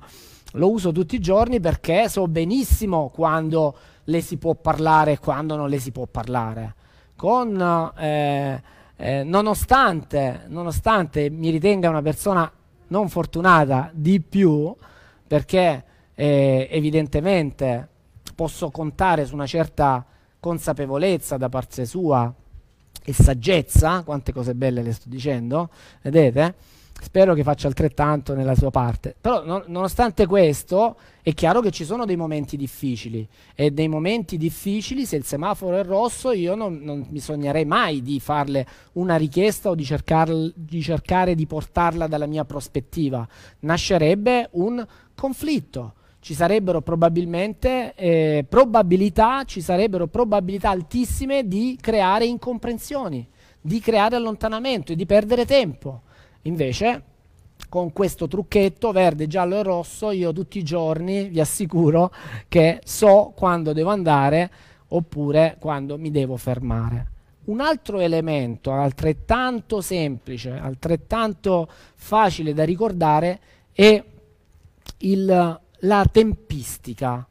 lo 0.55 0.71
uso 0.71 0.91
tutti 0.91 1.15
i 1.15 1.19
giorni 1.19 1.59
perché 1.59 2.09
so 2.09 2.27
benissimo 2.27 3.09
quando 3.13 3.75
le 4.05 4.21
si 4.21 4.37
può 4.37 4.53
parlare 4.55 5.13
e 5.13 5.19
quando 5.19 5.55
non 5.55 5.69
le 5.69 5.79
si 5.79 5.91
può 5.91 6.05
parlare. 6.05 6.75
Con, 7.15 7.93
eh, 7.97 8.61
eh, 8.95 9.23
nonostante, 9.23 10.43
nonostante 10.47 11.29
mi 11.29 11.49
ritenga 11.49 11.89
una 11.89 12.01
persona 12.01 12.49
non 12.87 13.09
fortunata 13.09 13.89
di 13.93 14.21
più, 14.21 14.73
perché 15.27 15.83
eh, 16.13 16.67
evidentemente 16.71 17.89
posso 18.35 18.69
contare 18.71 19.25
su 19.25 19.33
una 19.33 19.45
certa 19.45 20.05
consapevolezza 20.39 21.37
da 21.37 21.49
parte 21.49 21.85
sua 21.85 22.33
e 23.03 23.13
saggezza, 23.13 24.03
quante 24.03 24.33
cose 24.33 24.55
belle 24.55 24.81
le 24.81 24.93
sto 24.93 25.09
dicendo, 25.09 25.69
vedete? 26.01 26.55
Spero 27.01 27.33
che 27.33 27.43
faccia 27.43 27.67
altrettanto 27.67 28.33
nella 28.33 28.55
sua 28.55 28.71
parte. 28.71 29.15
Però 29.19 29.43
non, 29.43 29.63
nonostante 29.67 30.25
questo 30.25 30.97
è 31.21 31.33
chiaro 31.33 31.61
che 31.61 31.71
ci 31.71 31.85
sono 31.85 32.05
dei 32.05 32.15
momenti 32.15 32.57
difficili 32.57 33.27
e 33.53 33.71
dei 33.71 33.87
momenti 33.87 34.37
difficili 34.37 35.05
se 35.05 35.15
il 35.17 35.23
semaforo 35.23 35.77
è 35.77 35.83
rosso 35.83 36.31
io 36.31 36.55
non, 36.55 36.79
non 36.81 37.05
mi 37.09 37.19
sognerei 37.19 37.65
mai 37.65 38.01
di 38.01 38.19
farle 38.19 38.65
una 38.93 39.17
richiesta 39.17 39.69
o 39.69 39.75
di, 39.75 39.83
cercar, 39.83 40.31
di 40.55 40.81
cercare 40.81 41.35
di 41.35 41.45
portarla 41.45 42.07
dalla 42.07 42.25
mia 42.25 42.45
prospettiva. 42.45 43.27
Nascerebbe 43.59 44.49
un 44.51 44.85
conflitto 45.13 45.93
ci 46.25 46.33
sarebbero 46.33 46.81
probabilmente 46.81 47.93
eh, 47.93 48.45
probabilità, 48.49 49.43
ci 49.43 49.61
sarebbero 49.61 50.07
probabilità 50.07 50.71
altissime 50.71 51.47
di 51.47 51.77
creare 51.79 52.25
incomprensioni, 52.25 53.29
di 53.61 53.79
creare 53.79 54.15
allontanamento 54.15 54.91
e 54.91 54.95
di 54.95 55.05
perdere 55.05 55.45
tempo. 55.45 56.01
Invece, 56.45 57.03
con 57.69 57.91
questo 57.91 58.27
trucchetto 58.27 58.91
verde, 58.91 59.27
giallo 59.27 59.57
e 59.57 59.63
rosso, 59.63 60.11
io 60.11 60.31
tutti 60.31 60.59
i 60.59 60.63
giorni 60.63 61.29
vi 61.29 61.39
assicuro 61.39 62.11
che 62.47 62.81
so 62.83 63.33
quando 63.35 63.73
devo 63.73 63.89
andare 63.89 64.51
oppure 64.89 65.57
quando 65.59 65.97
mi 65.97 66.11
devo 66.11 66.37
fermare. 66.37 67.11
Un 67.45 67.61
altro 67.61 67.99
elemento 67.99 68.71
altrettanto 68.71 69.81
semplice, 69.81 70.51
altrettanto 70.51 71.67
facile 71.95 72.53
da 72.53 72.63
ricordare 72.63 73.39
è 73.71 74.03
il, 74.99 75.59
la 75.79 76.05
tempistica. 76.11 77.27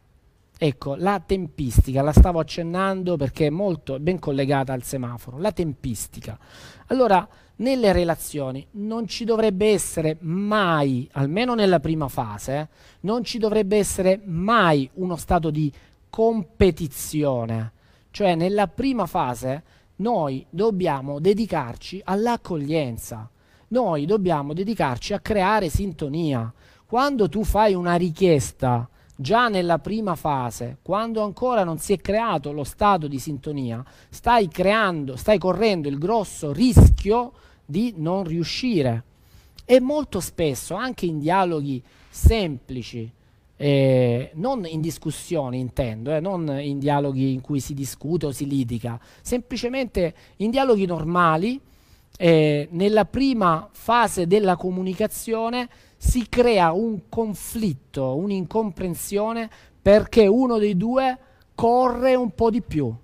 Ecco, 0.57 0.95
la 0.97 1.21
tempistica, 1.25 2.03
la 2.03 2.13
stavo 2.13 2.39
accennando 2.39 3.17
perché 3.17 3.47
è 3.47 3.51
molto 3.51 3.99
ben 3.99 4.19
collegata 4.19 4.73
al 4.73 4.83
semaforo, 4.83 5.39
la 5.39 5.53
tempistica. 5.53 6.39
Allora, 6.87 7.29
nelle 7.57 7.93
relazioni 7.93 8.67
non 8.73 9.07
ci 9.07 9.25
dovrebbe 9.25 9.69
essere 9.71 10.17
mai, 10.21 11.09
almeno 11.13 11.55
nella 11.55 11.79
prima 11.79 12.09
fase, 12.09 12.69
non 13.01 13.23
ci 13.23 13.39
dovrebbe 13.39 13.77
essere 13.77 14.21
mai 14.25 14.89
uno 14.95 15.17
stato 15.17 15.51
di 15.51 15.73
competizione. 16.11 17.73
Cioè 18.11 18.35
nella 18.35 18.67
prima 18.67 19.07
fase 19.07 19.63
noi 19.97 20.45
dobbiamo 20.51 21.21
dedicarci 21.21 22.01
all'accoglienza, 22.05 23.29
noi 23.69 24.07
dobbiamo 24.07 24.53
dedicarci 24.53 25.13
a 25.13 25.21
creare 25.21 25.69
sintonia. 25.69 26.53
Quando 26.87 27.29
tu 27.29 27.45
fai 27.45 27.75
una 27.75 27.95
richiesta 27.95 28.89
già 29.17 29.49
nella 29.49 29.79
prima 29.79 30.17
fase, 30.17 30.79
quando 30.83 31.23
ancora 31.23 31.63
non 31.63 31.79
si 31.79 31.93
è 31.93 31.99
creato 31.99 32.53
lo 32.53 32.65
stato 32.65 33.07
di 33.07 33.19
sintonia, 33.19 33.85
stai 34.09 34.49
creando, 34.49 35.17
stai 35.17 35.39
correndo 35.39 35.89
il 35.89 35.99
grosso 35.99 36.53
rischio 36.53 37.33
di 37.65 37.95
non 37.97 38.25
riuscire. 38.25 39.05
E 39.65 39.81
molto 39.81 40.21
spesso, 40.21 40.75
anche 40.75 41.07
in 41.07 41.19
dialoghi 41.19 41.83
semplici, 42.11 43.11
eh, 43.57 44.31
non 44.35 44.67
in 44.67 44.81
discussioni 44.81 45.59
intendo, 45.59 46.15
eh, 46.15 46.21
non 46.21 46.49
in 46.61 46.79
dialoghi 46.79 47.33
in 47.33 47.41
cui 47.41 47.61
si 47.61 47.73
discute 47.73 48.27
o 48.27 48.33
si 48.33 48.47
litiga, 48.47 49.01
semplicemente 49.23 50.15
in 50.37 50.51
dialoghi 50.51 50.87
normali, 50.87 51.61
eh, 52.17 52.69
nella 52.71 53.05
prima 53.07 53.69
fase 53.73 54.27
della 54.27 54.57
comunicazione 54.57 55.69
si 55.97 56.29
crea 56.29 56.73
un 56.73 57.09
conflitto, 57.09 58.15
un'incomprensione 58.17 59.49
perché 59.81 60.27
uno 60.27 60.59
dei 60.59 60.77
due 60.77 61.19
corre 61.55 62.15
un 62.15 62.31
po' 62.35 62.51
di 62.51 62.61
più 62.61 62.95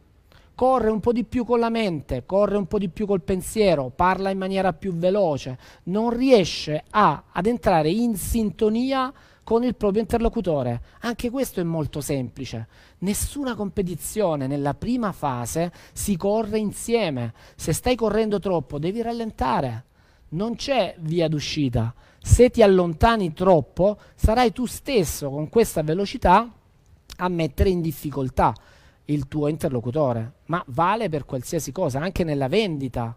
corre 0.61 0.91
un 0.91 1.01
po' 1.01 1.15
di 1.15 1.25
più 1.25 1.47
con 1.47 1.59
la 1.59 1.71
mente, 1.71 2.27
corre 2.27 2.59
un 2.59 2.67
po' 2.67 2.79
di 2.79 2.91
più 2.91 3.07
col 3.07 3.23
pensiero, 3.23 3.89
parla 3.89 4.29
in 4.29 4.37
maniera 4.37 4.75
più 4.75 4.93
veloce, 4.93 5.59
non 5.85 6.11
riesce 6.11 6.85
a, 6.91 7.23
ad 7.33 7.47
entrare 7.47 7.89
in 7.89 8.15
sintonia 8.15 9.11
con 9.43 9.65
il 9.65 9.75
proprio 9.75 10.03
interlocutore. 10.03 10.83
Anche 11.01 11.31
questo 11.31 11.61
è 11.61 11.63
molto 11.63 12.03
semplice. 12.03 12.69
Nessuna 12.99 13.55
competizione 13.55 14.47
nella 14.47 14.75
prima 14.75 15.13
fase 15.13 15.73
si 15.95 16.19
corre 16.19 16.59
insieme. 16.59 17.33
Se 17.57 17.73
stai 17.73 17.97
correndo 17.97 18.39
troppo 18.39 18.79
devi 18.79 19.01
rallentare. 19.01 19.85
Non 20.33 20.57
c'è 20.57 20.95
via 20.99 21.27
d'uscita. 21.27 21.95
Se 22.21 22.51
ti 22.51 22.63
allontani 22.63 23.33
troppo 23.33 23.99
sarai 24.15 24.53
tu 24.53 24.67
stesso 24.67 25.31
con 25.31 25.49
questa 25.49 25.83
velocità 25.83 26.53
a 27.17 27.29
mettere 27.29 27.71
in 27.71 27.81
difficoltà 27.81 28.53
il 29.11 29.29
tuo 29.29 29.49
interlocutore, 29.49 30.33
ma 30.47 30.63
vale 30.69 31.09
per 31.09 31.25
qualsiasi 31.25 31.73
cosa, 31.73 32.01
anche 32.01 32.25
nella 32.25 32.49
vendita. 32.49 33.15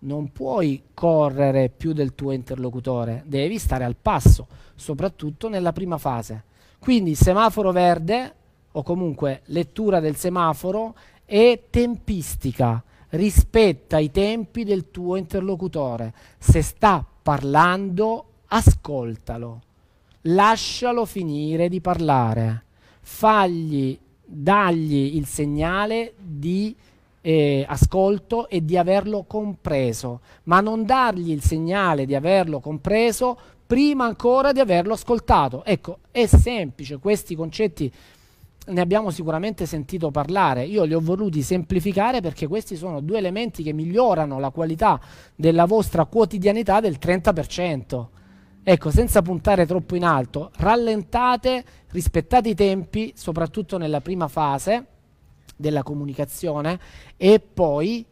Non 0.00 0.32
puoi 0.32 0.82
correre 0.94 1.68
più 1.68 1.92
del 1.92 2.14
tuo 2.14 2.32
interlocutore, 2.32 3.22
devi 3.26 3.58
stare 3.58 3.84
al 3.84 3.96
passo, 4.00 4.46
soprattutto 4.74 5.48
nella 5.48 5.72
prima 5.72 5.98
fase. 5.98 6.44
Quindi 6.78 7.14
semaforo 7.14 7.70
verde 7.70 8.34
o 8.72 8.82
comunque 8.82 9.42
lettura 9.46 10.00
del 10.00 10.16
semaforo 10.16 10.94
e 11.24 11.66
tempistica, 11.70 12.82
rispetta 13.10 13.98
i 13.98 14.10
tempi 14.10 14.64
del 14.64 14.90
tuo 14.90 15.16
interlocutore. 15.16 16.12
Se 16.38 16.62
sta 16.62 17.04
parlando, 17.22 18.24
ascoltalo, 18.46 19.60
lascialo 20.22 21.04
finire 21.04 21.68
di 21.68 21.80
parlare, 21.80 22.64
fagli, 23.00 23.96
dagli 24.34 25.16
il 25.16 25.26
segnale 25.26 26.14
di 26.16 26.74
eh, 27.20 27.64
ascolto 27.68 28.48
e 28.48 28.64
di 28.64 28.78
averlo 28.78 29.24
compreso, 29.24 30.20
ma 30.44 30.60
non 30.60 30.86
dargli 30.86 31.30
il 31.30 31.42
segnale 31.42 32.06
di 32.06 32.14
averlo 32.14 32.58
compreso 32.58 33.38
prima 33.66 34.06
ancora 34.06 34.52
di 34.52 34.60
averlo 34.60 34.94
ascoltato. 34.94 35.64
Ecco, 35.64 35.98
è 36.10 36.26
semplice, 36.26 36.98
questi 36.98 37.34
concetti 37.36 37.92
ne 38.64 38.80
abbiamo 38.80 39.10
sicuramente 39.10 39.66
sentito 39.66 40.10
parlare. 40.10 40.64
Io 40.64 40.84
li 40.84 40.94
ho 40.94 41.00
voluti 41.00 41.42
semplificare 41.42 42.20
perché 42.20 42.46
questi 42.46 42.76
sono 42.76 43.00
due 43.00 43.18
elementi 43.18 43.62
che 43.62 43.72
migliorano 43.72 44.38
la 44.38 44.50
qualità 44.50 45.00
della 45.34 45.66
vostra 45.66 46.06
quotidianità 46.06 46.80
del 46.80 46.96
30%. 47.00 48.06
Ecco, 48.64 48.90
senza 48.92 49.22
puntare 49.22 49.66
troppo 49.66 49.96
in 49.96 50.04
alto, 50.04 50.52
rallentate, 50.56 51.64
rispettate 51.90 52.50
i 52.50 52.54
tempi, 52.54 53.12
soprattutto 53.16 53.76
nella 53.76 54.00
prima 54.00 54.28
fase 54.28 54.86
della 55.56 55.82
comunicazione 55.82 56.78
e 57.16 57.40
poi 57.40 58.06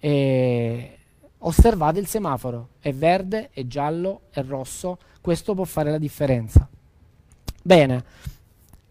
eh, 0.00 0.98
osservate 1.38 2.00
il 2.00 2.08
semaforo, 2.08 2.70
è 2.80 2.92
verde, 2.92 3.50
è 3.52 3.64
giallo, 3.66 4.22
è 4.30 4.42
rosso, 4.42 4.98
questo 5.20 5.54
può 5.54 5.64
fare 5.64 5.92
la 5.92 5.98
differenza. 5.98 6.68
Bene, 7.62 8.04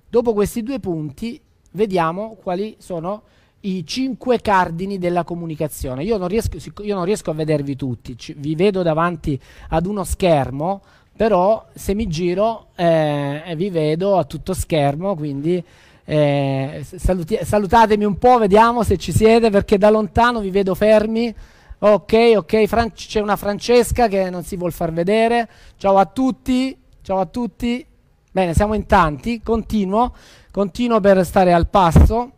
dopo 0.07 0.31
questi 0.31 0.63
due 0.63 0.79
punti 0.79 1.41
vediamo 1.71 2.37
quali 2.41 2.77
sono 2.79 3.23
i 3.61 3.85
cinque 3.85 4.39
cardini 4.39 4.97
della 4.97 5.23
comunicazione. 5.23 6.03
Io 6.03 6.17
non 6.17 6.27
riesco, 6.29 6.57
io 6.81 6.95
non 6.95 7.05
riesco 7.05 7.31
a 7.31 7.33
vedervi 7.33 7.75
tutti, 7.75 8.17
ci, 8.17 8.33
vi 8.37 8.55
vedo 8.55 8.81
davanti 8.81 9.39
ad 9.69 9.85
uno 9.85 10.03
schermo, 10.03 10.81
però 11.21 11.67
se 11.75 11.93
mi 11.93 12.07
giro 12.07 12.69
eh, 12.75 13.53
vi 13.55 13.69
vedo 13.69 14.17
a 14.17 14.23
tutto 14.23 14.55
schermo, 14.55 15.15
quindi 15.15 15.63
eh, 16.03 16.83
saluti- 16.83 17.37
salutatemi 17.43 18.05
un 18.05 18.17
po', 18.17 18.39
vediamo 18.39 18.81
se 18.81 18.97
ci 18.97 19.11
siete, 19.11 19.51
perché 19.51 19.77
da 19.77 19.91
lontano 19.91 20.39
vi 20.39 20.49
vedo 20.49 20.73
fermi. 20.73 21.31
Ok, 21.77 22.33
ok, 22.37 22.65
Fran- 22.65 22.93
c'è 22.93 23.19
una 23.19 23.35
Francesca 23.35 24.07
che 24.07 24.31
non 24.31 24.41
si 24.41 24.55
vuol 24.55 24.71
far 24.71 24.91
vedere. 24.91 25.47
Ciao 25.77 25.99
a 25.99 26.07
tutti, 26.07 26.75
ciao 27.03 27.19
a 27.19 27.27
tutti. 27.27 27.85
Bene, 28.31 28.55
siamo 28.55 28.73
in 28.73 28.87
tanti, 28.87 29.43
continuo, 29.43 30.15
continuo 30.49 30.99
per 31.01 31.23
stare 31.23 31.53
al 31.53 31.67
passo. 31.67 32.31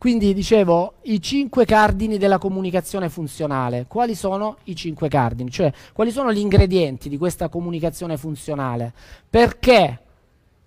Quindi 0.00 0.32
dicevo 0.32 0.94
i 1.02 1.20
cinque 1.20 1.66
cardini 1.66 2.16
della 2.16 2.38
comunicazione 2.38 3.10
funzionale. 3.10 3.84
Quali 3.86 4.14
sono 4.14 4.56
i 4.64 4.74
cinque 4.74 5.08
cardini? 5.08 5.50
Cioè, 5.50 5.70
quali 5.92 6.10
sono 6.10 6.32
gli 6.32 6.38
ingredienti 6.38 7.10
di 7.10 7.18
questa 7.18 7.50
comunicazione 7.50 8.16
funzionale? 8.16 8.94
Perché 9.28 10.00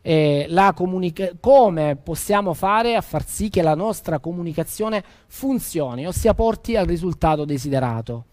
eh, 0.03 0.47
comunica- 0.75 1.31
come 1.39 1.95
possiamo 1.95 2.53
fare 2.53 2.93
a 2.93 3.01
far 3.01 3.25
sì 3.25 3.49
che 3.49 3.63
la 3.63 3.73
nostra 3.73 4.19
comunicazione 4.19 5.03
funzioni, 5.25 6.05
ossia 6.05 6.36
porti 6.36 6.75
al 6.75 6.86
risultato 6.86 7.43
desiderato. 7.43 8.25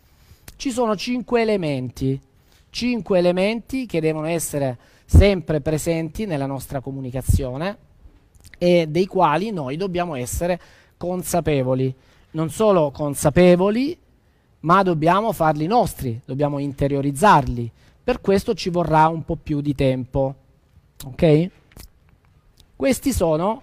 Ci 0.55 0.70
sono 0.70 0.96
cinque 0.96 1.40
elementi, 1.40 2.20
cinque 2.68 3.18
elementi 3.20 3.86
che 3.86 4.03
devono 4.03 4.26
essere 4.26 4.76
sempre 5.07 5.62
presenti 5.62 6.26
nella 6.26 6.44
nostra 6.44 6.80
comunicazione 6.80 7.88
e 8.59 8.86
dei 8.86 9.07
quali 9.07 9.51
noi 9.51 9.78
dobbiamo 9.78 10.14
essere 10.14 10.61
consapevoli. 11.01 11.94
Non 12.32 12.51
solo 12.51 12.90
consapevoli, 12.90 13.98
ma 14.61 14.82
dobbiamo 14.82 15.32
farli 15.32 15.66
nostri, 15.66 16.20
dobbiamo 16.22 16.59
interiorizzarli. 16.59 17.72
Per 18.05 18.20
questo 18.20 18.53
ci 18.53 18.68
vorrà 18.68 19.09
un 19.09 19.24
po' 19.24 19.36
più 19.36 19.62
di 19.62 19.74
tempo. 19.74 20.34
Ok? 21.07 21.51
Questi 22.76 23.14
sono, 23.14 23.62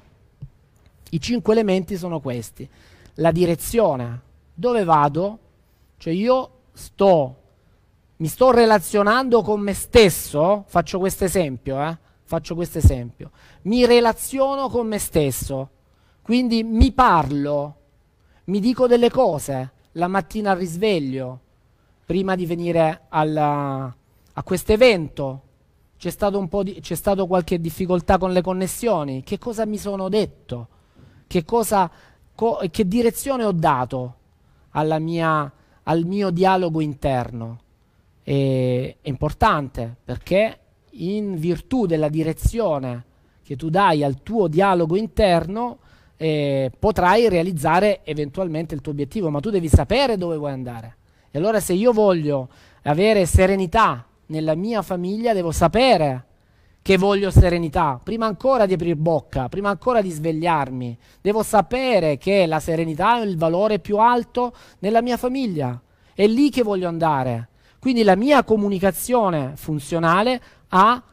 i 1.12 1.22
cinque 1.22 1.54
elementi 1.54 1.96
sono 1.96 2.20
questi. 2.20 2.68
La 3.16 3.32
direzione, 3.32 4.22
dove 4.52 4.84
vado? 4.84 5.40
Cioè 5.98 6.14
io 6.14 6.50
sto, 6.74 7.36
mi 8.18 8.28
sto 8.28 8.50
relazionando 8.50 9.44
con 9.44 9.60
me 9.60 9.74
stesso, 9.76 10.64
faccio 10.68 10.98
questo 10.98 11.24
esempio, 11.24 11.80
eh? 11.84 11.98
faccio 12.24 12.56
questo 12.56 12.80
esempio, 12.80 13.30
mi 13.64 13.86
relaziono 13.86 14.70
con 14.70 14.88
me 14.88 14.98
stesso, 14.98 15.70
quindi 16.28 16.62
mi 16.62 16.92
parlo, 16.92 17.76
mi 18.48 18.60
dico 18.60 18.86
delle 18.86 19.10
cose. 19.10 19.72
La 19.94 20.10
mattina 20.10 20.52
al 20.52 20.58
risveglio, 20.58 21.40
prima 22.04 22.36
di 22.36 22.46
venire 22.46 23.04
alla, 23.08 23.96
a 24.34 24.44
questo 24.44 24.74
evento, 24.74 25.42
c'è 25.98 26.10
stato 26.10 27.28
qualche 27.28 27.62
difficoltà 27.62 28.18
con 28.18 28.34
le 28.34 28.42
connessioni, 28.42 29.24
che 29.24 29.38
cosa 29.38 29.66
mi 29.66 29.78
sono 29.78 30.10
detto, 30.10 30.68
che, 31.28 31.46
cosa, 31.46 31.90
co, 32.36 32.60
che 32.70 32.86
direzione 32.86 33.46
ho 33.46 33.54
dato 33.54 34.16
mia, 35.00 35.50
al 35.84 36.04
mio 36.04 36.30
dialogo 36.30 36.82
interno. 36.82 37.60
E, 38.24 38.98
è 39.00 39.08
importante 39.08 39.96
perché 40.04 40.60
in 40.90 41.38
virtù 41.38 41.86
della 41.86 42.10
direzione 42.10 43.06
che 43.44 43.56
tu 43.56 43.70
dai 43.70 44.04
al 44.04 44.22
tuo 44.24 44.50
dialogo 44.50 44.98
interno 44.98 45.78
eh, 46.18 46.72
potrai 46.78 47.30
realizzare 47.30 48.02
eventualmente 48.04 48.76
il 48.76 48.82
tuo 48.82 48.92
obiettivo, 48.92 49.30
ma 49.30 49.40
tu 49.40 49.50
devi 49.50 49.70
sapere 49.70 50.18
dove 50.18 50.36
vuoi 50.36 50.52
andare. 50.52 50.98
E 51.32 51.38
allora 51.38 51.60
se 51.60 51.74
io 51.74 51.94
voglio 51.94 52.50
avere 52.84 53.26
serenità 53.26 54.06
nella 54.28 54.56
mia 54.56 54.82
famiglia 54.82 55.34
devo 55.34 55.52
sapere 55.52 56.26
che 56.82 56.98
voglio 56.98 57.32
serenità, 57.32 58.00
prima 58.02 58.28
ancora 58.28 58.66
di 58.66 58.74
aprire 58.74 58.96
bocca, 58.96 59.50
prima 59.50 59.70
ancora 59.70 60.02
di 60.02 60.10
svegliarmi. 60.10 60.98
Devo 61.20 61.44
sapere 61.44 62.18
che 62.18 62.46
la 62.46 62.62
serenità 62.62 63.20
è 63.20 63.26
il 63.26 63.38
valore 63.38 63.80
più 63.80 63.98
alto 63.98 64.54
nella 64.80 65.02
mia 65.02 65.18
famiglia. 65.18 65.82
È 66.14 66.26
lì 66.26 66.50
che 66.50 66.64
voglio 66.64 66.88
andare. 66.88 67.50
Quindi 67.80 68.04
la 68.04 68.16
mia 68.16 68.44
comunicazione 68.46 69.52
funzionale 69.56 70.42
ha 70.70 71.04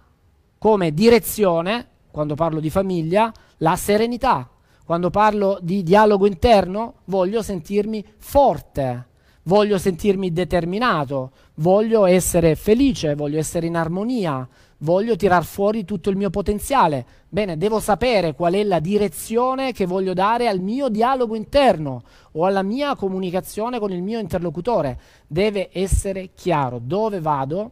come 0.59 0.95
direzione, 0.95 1.89
quando 2.13 2.37
parlo 2.37 2.61
di 2.61 2.71
famiglia, 2.71 3.33
la 3.59 3.75
serenità. 3.75 4.49
Quando 4.85 5.11
parlo 5.11 5.59
di 5.62 5.82
dialogo 5.82 6.26
interno, 6.26 6.95
voglio 7.05 7.43
sentirmi 7.43 8.05
forte 8.18 9.12
voglio 9.45 9.78
sentirmi 9.78 10.32
determinato, 10.32 11.32
voglio 11.57 12.07
essere 12.07 12.55
felice, 12.55 13.14
voglio 13.14 13.39
essere 13.39 13.66
in 13.66 13.76
armonia, 13.76 14.47
voglio 14.78 15.16
tirar 15.16 15.45
fuori 15.45 15.85
tutto 15.85 16.11
il 16.11 16.16
mio 16.16 16.30
potenziale. 16.30 17.07
Bene, 17.28 17.57
devo 17.57 17.80
sapere 17.80 18.35
qual 18.35 18.55
è 18.55 18.62
la 18.62 18.80
direzione 18.80 19.72
che 19.72 19.87
voglio 19.87 20.12
dare 20.12 20.49
al 20.49 20.61
mio 20.61 20.89
dialogo 20.89 21.35
interno 21.35 22.03
o 22.32 22.45
alla 22.45 22.62
mia 22.62 22.95
comunicazione 22.95 23.78
con 23.78 23.93
il 23.93 24.03
mio 24.03 24.18
interlocutore. 24.18 24.99
Deve 25.26 25.70
essere 25.72 26.30
chiaro 26.35 26.78
dove 26.78 27.20
vado, 27.20 27.70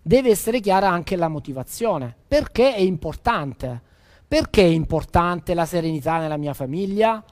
deve 0.00 0.30
essere 0.30 0.60
chiara 0.60 0.88
anche 0.90 1.16
la 1.16 1.28
motivazione. 1.28 2.14
Perché 2.26 2.74
è 2.74 2.80
importante? 2.80 3.90
Perché 4.32 4.62
è 4.62 4.64
importante 4.64 5.52
la 5.52 5.66
serenità 5.66 6.16
nella 6.16 6.38
mia 6.38 6.54
famiglia? 6.54 7.22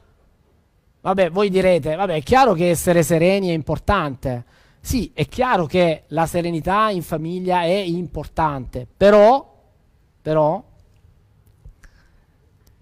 Vabbè, 1.01 1.31
voi 1.31 1.49
direte, 1.49 1.95
vabbè, 1.95 2.17
è 2.17 2.23
chiaro 2.23 2.53
che 2.53 2.69
essere 2.69 3.03
sereni 3.03 3.49
è 3.49 3.53
importante. 3.53 4.45
Sì, 4.83 5.11
è 5.15 5.25
chiaro 5.25 5.65
che 5.65 6.03
la 6.09 6.27
serenità 6.27 6.91
in 6.91 7.01
famiglia 7.03 7.63
è 7.63 7.73
importante, 7.73 8.87
però, 8.95 9.51
però, 10.21 10.63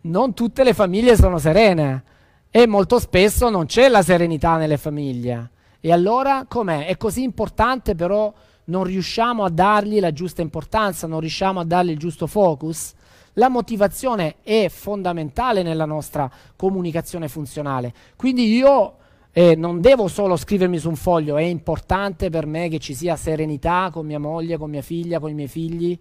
non 0.01 0.35
tutte 0.35 0.65
le 0.65 0.75
famiglie 0.75 1.15
sono 1.15 1.39
serene 1.39 2.03
e 2.51 2.67
molto 2.67 2.99
spesso 2.99 3.49
non 3.51 3.67
c'è 3.67 3.89
la 3.89 4.03
serenità 4.03 4.57
nelle 4.57 4.79
famiglie. 4.79 5.51
E 5.79 5.93
allora 5.93 6.45
com'è? 6.49 6.87
È 6.87 6.97
così 6.97 7.23
importante, 7.23 7.95
però 7.95 8.35
non 8.65 8.83
riusciamo 8.83 9.45
a 9.45 9.49
dargli 9.49 10.01
la 10.01 10.13
giusta 10.13 10.43
importanza, 10.43 11.07
non 11.07 11.21
riusciamo 11.21 11.61
a 11.61 11.65
dargli 11.65 11.91
il 11.91 11.99
giusto 11.99 12.27
focus? 12.27 12.97
La 13.39 13.49
motivazione 13.49 14.37
è 14.43 14.69
fondamentale 14.69 15.63
nella 15.63 15.85
nostra 15.85 16.29
comunicazione 16.57 17.29
funzionale. 17.29 17.95
Quindi 18.17 18.53
io 18.53 18.97
eh, 19.31 19.55
non 19.55 19.81
devo 19.81 20.09
solo 20.09 20.37
scrivermi 20.37 20.77
su 20.77 20.89
un 20.89 20.97
foglio, 20.97 21.37
è 21.37 21.43
importante 21.43 22.31
per 22.31 22.47
me 22.47 22.69
che 22.69 22.81
ci 22.81 22.95
sia 22.95 23.15
serenità 23.15 23.91
con 23.93 24.07
mia 24.07 24.19
moglie, 24.19 24.57
con 24.57 24.71
mia 24.71 24.83
figlia, 24.83 25.21
con 25.21 25.31
i 25.31 25.35
miei 25.35 25.47
figli. 25.47 25.97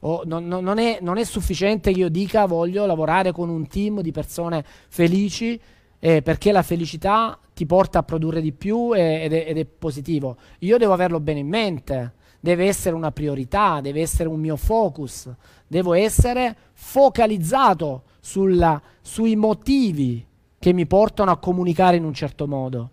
Oh, 0.00 0.20
non, 0.26 0.46
non, 0.46 0.76
è, 0.76 0.98
non, 1.00 1.16
è, 1.16 1.24
sufficiente 1.24 1.92
che 1.92 2.00
io 2.00 2.10
dica 2.10 2.44
voglio 2.44 2.84
lavorare 2.84 3.32
con 3.32 3.48
un 3.48 3.66
team 3.66 4.02
di 4.02 4.12
persone 4.12 4.62
felici 4.88 5.58
eh, 5.98 6.20
perché 6.20 6.52
la 6.52 6.62
felicità 6.62 7.38
ti 7.54 7.64
porta 7.64 8.00
a 8.00 8.02
produrre 8.02 8.42
di 8.42 8.52
più 8.52 8.94
e, 8.94 9.22
ed, 9.22 9.32
è, 9.32 9.44
ed 9.48 9.56
è 9.56 9.64
positivo. 9.64 10.36
Io 10.58 10.76
devo 10.76 10.92
averlo 10.92 11.20
bene 11.20 11.38
in 11.38 11.48
mente 11.48 12.12
deve 12.44 12.66
essere 12.66 12.94
una 12.94 13.10
priorità, 13.10 13.80
deve 13.80 14.02
essere 14.02 14.28
un 14.28 14.38
mio 14.38 14.56
focus, 14.56 15.30
devo 15.74 15.94
essere 15.94 16.54
focalizzato 16.74 18.04
sulla, 18.20 18.80
sui 19.00 19.34
motivi 19.34 20.24
che 20.56 20.72
mi 20.72 20.86
portano 20.86 21.32
a 21.32 21.36
comunicare 21.36 21.96
in 21.96 22.04
un 22.04 22.14
certo 22.14 22.46
modo. 22.46 22.90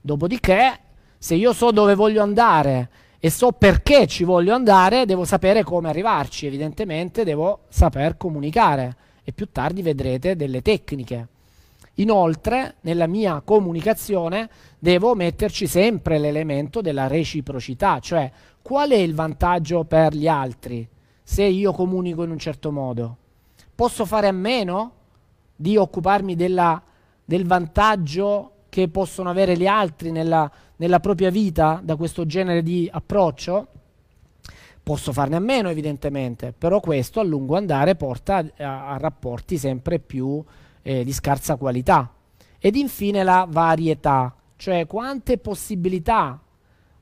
Dopodiché, 0.00 0.78
se 1.18 1.34
io 1.34 1.52
so 1.52 1.72
dove 1.72 1.96
voglio 1.96 2.22
andare 2.22 2.88
e 3.18 3.30
so 3.30 3.50
perché 3.50 4.06
ci 4.06 4.22
voglio 4.22 4.54
andare, 4.54 5.06
devo 5.06 5.24
sapere 5.24 5.64
come 5.64 5.88
arrivarci, 5.88 6.46
evidentemente 6.46 7.24
devo 7.24 7.62
saper 7.68 8.16
comunicare 8.16 8.96
e 9.24 9.32
più 9.32 9.48
tardi 9.50 9.82
vedrete 9.82 10.36
delle 10.36 10.62
tecniche. 10.62 11.26
Inoltre, 11.94 12.76
nella 12.82 13.08
mia 13.08 13.42
comunicazione 13.44 14.48
devo 14.78 15.16
metterci 15.16 15.66
sempre 15.66 16.18
l'elemento 16.18 16.80
della 16.80 17.08
reciprocità, 17.08 17.98
cioè 17.98 18.30
qual 18.62 18.90
è 18.90 18.98
il 18.98 19.16
vantaggio 19.16 19.82
per 19.82 20.14
gli 20.14 20.28
altri 20.28 20.88
se 21.30 21.44
io 21.44 21.70
comunico 21.72 22.24
in 22.24 22.32
un 22.32 22.40
certo 22.40 22.72
modo? 22.72 23.16
Posso 23.72 24.04
fare 24.04 24.26
a 24.26 24.32
meno 24.32 24.92
di 25.54 25.76
occuparmi 25.76 26.34
della, 26.34 26.82
del 27.24 27.46
vantaggio 27.46 28.50
che 28.68 28.88
possono 28.88 29.30
avere 29.30 29.56
gli 29.56 29.68
altri 29.68 30.10
nella, 30.10 30.50
nella 30.74 30.98
propria 30.98 31.30
vita 31.30 31.80
da 31.84 31.94
questo 31.94 32.26
genere 32.26 32.64
di 32.64 32.90
approccio? 32.92 33.68
Posso 34.82 35.12
farne 35.12 35.36
a 35.36 35.38
meno 35.38 35.68
evidentemente, 35.68 36.52
però 36.52 36.80
questo 36.80 37.20
a 37.20 37.22
lungo 37.22 37.56
andare 37.56 37.94
porta 37.94 38.44
a, 38.58 38.88
a 38.88 38.96
rapporti 38.96 39.56
sempre 39.56 40.00
più 40.00 40.42
eh, 40.82 41.04
di 41.04 41.12
scarsa 41.12 41.54
qualità. 41.54 42.12
Ed 42.58 42.74
infine 42.74 43.22
la 43.22 43.46
varietà, 43.48 44.34
cioè 44.56 44.84
quante 44.88 45.38
possibilità 45.38 46.40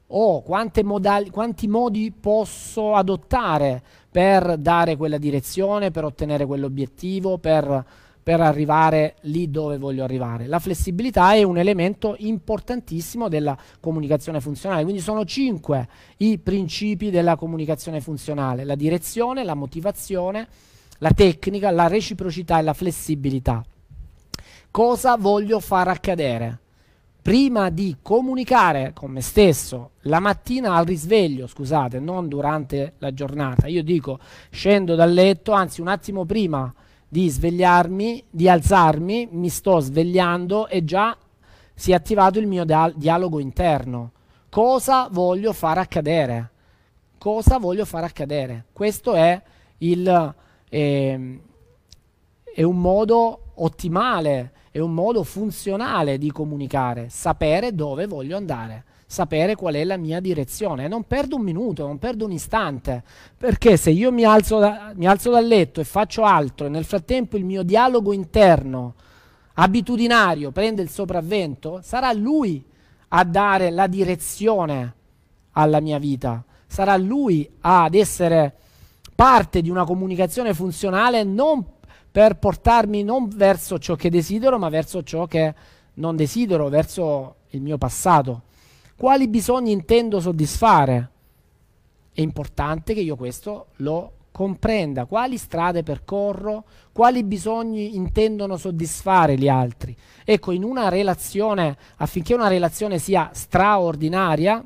o 0.08 0.42
modali- 0.82 1.30
quanti 1.30 1.68
modi 1.68 2.10
posso 2.12 2.94
adottare 2.94 3.82
per 4.10 4.56
dare 4.58 4.96
quella 4.96 5.18
direzione, 5.18 5.90
per 5.90 6.04
ottenere 6.04 6.46
quell'obiettivo, 6.46 7.38
per 7.38 7.84
per 8.28 8.42
arrivare 8.42 9.14
lì 9.22 9.50
dove 9.50 9.78
voglio 9.78 10.04
arrivare. 10.04 10.46
La 10.46 10.58
flessibilità 10.58 11.32
è 11.32 11.42
un 11.44 11.56
elemento 11.56 12.14
importantissimo 12.18 13.26
della 13.26 13.56
comunicazione 13.80 14.38
funzionale, 14.42 14.82
quindi 14.82 15.00
sono 15.00 15.24
cinque 15.24 15.88
i 16.18 16.36
principi 16.36 17.08
della 17.08 17.36
comunicazione 17.36 18.02
funzionale, 18.02 18.64
la 18.64 18.74
direzione, 18.74 19.44
la 19.44 19.54
motivazione, 19.54 20.46
la 20.98 21.12
tecnica, 21.12 21.70
la 21.70 21.86
reciprocità 21.86 22.58
e 22.58 22.62
la 22.64 22.74
flessibilità. 22.74 23.64
Cosa 24.70 25.16
voglio 25.16 25.58
far 25.58 25.88
accadere? 25.88 26.58
Prima 27.28 27.68
di 27.68 27.98
comunicare 28.00 28.92
con 28.94 29.10
me 29.10 29.20
stesso 29.20 29.90
la 30.04 30.18
mattina 30.18 30.74
al 30.74 30.86
risveglio, 30.86 31.46
scusate, 31.46 32.00
non 32.00 32.26
durante 32.26 32.94
la 33.00 33.12
giornata, 33.12 33.66
io 33.66 33.82
dico 33.82 34.18
scendo 34.48 34.94
dal 34.94 35.12
letto, 35.12 35.52
anzi 35.52 35.82
un 35.82 35.88
attimo 35.88 36.24
prima 36.24 36.72
di 37.06 37.28
svegliarmi, 37.28 38.24
di 38.30 38.48
alzarmi, 38.48 39.28
mi 39.30 39.50
sto 39.50 39.78
svegliando 39.78 40.68
e 40.68 40.86
già 40.86 41.14
si 41.74 41.92
è 41.92 41.94
attivato 41.94 42.38
il 42.38 42.46
mio 42.46 42.64
dialogo 42.64 43.40
interno. 43.40 44.12
Cosa 44.48 45.08
voglio 45.12 45.52
far 45.52 45.76
accadere? 45.76 46.50
Cosa 47.18 47.58
voglio 47.58 47.84
far 47.84 48.04
accadere? 48.04 48.64
Questo 48.72 49.12
è, 49.12 49.38
il, 49.76 50.34
eh, 50.70 51.40
è 52.54 52.62
un 52.62 52.80
modo 52.80 53.42
ottimale, 53.62 54.52
è 54.70 54.78
un 54.78 54.94
modo 54.94 55.22
funzionale 55.22 56.18
di 56.18 56.30
comunicare, 56.30 57.08
sapere 57.08 57.74
dove 57.74 58.06
voglio 58.06 58.36
andare 58.36 58.84
sapere 59.10 59.56
qual 59.56 59.74
è 59.74 59.84
la 59.84 59.96
mia 59.96 60.20
direzione. 60.20 60.86
Non 60.86 61.04
perdo 61.04 61.36
un 61.36 61.42
minuto, 61.42 61.86
non 61.86 61.98
perdo 61.98 62.26
un 62.26 62.32
istante, 62.32 63.02
perché 63.36 63.78
se 63.78 63.90
io 63.90 64.12
mi 64.12 64.24
alzo, 64.24 64.58
da, 64.58 64.92
mi 64.94 65.06
alzo 65.06 65.30
dal 65.30 65.46
letto 65.46 65.80
e 65.80 65.84
faccio 65.84 66.24
altro 66.24 66.66
e 66.66 66.68
nel 66.68 66.84
frattempo 66.84 67.36
il 67.36 67.44
mio 67.44 67.62
dialogo 67.62 68.12
interno 68.12 68.94
abitudinario 69.54 70.52
prende 70.52 70.82
il 70.82 70.90
sopravvento, 70.90 71.80
sarà 71.82 72.12
lui 72.12 72.64
a 73.08 73.24
dare 73.24 73.70
la 73.70 73.86
direzione 73.86 74.94
alla 75.52 75.80
mia 75.80 75.98
vita, 75.98 76.44
sarà 76.66 76.96
lui 76.96 77.48
ad 77.62 77.94
essere 77.94 78.54
parte 79.14 79.62
di 79.62 79.70
una 79.70 79.84
comunicazione 79.84 80.54
funzionale 80.54 81.24
non 81.24 81.64
per 82.18 82.34
portarmi 82.34 83.04
non 83.04 83.28
verso 83.28 83.78
ciò 83.78 83.94
che 83.94 84.10
desidero, 84.10 84.58
ma 84.58 84.68
verso 84.68 85.04
ciò 85.04 85.26
che 85.26 85.54
non 85.94 86.16
desidero, 86.16 86.68
verso 86.68 87.36
il 87.50 87.60
mio 87.60 87.78
passato. 87.78 88.42
Quali 88.96 89.28
bisogni 89.28 89.70
intendo 89.70 90.18
soddisfare? 90.18 91.10
È 92.12 92.20
importante 92.20 92.92
che 92.92 93.02
io 93.02 93.14
questo 93.14 93.66
lo 93.76 94.14
comprenda. 94.32 95.04
Quali 95.04 95.38
strade 95.38 95.84
percorro? 95.84 96.64
Quali 96.90 97.22
bisogni 97.22 97.94
intendono 97.94 98.56
soddisfare 98.56 99.38
gli 99.38 99.48
altri? 99.48 99.96
Ecco, 100.24 100.50
in 100.50 100.64
una 100.64 100.88
relazione, 100.88 101.76
affinché 101.98 102.34
una 102.34 102.48
relazione 102.48 102.98
sia 102.98 103.30
straordinaria, 103.32 104.60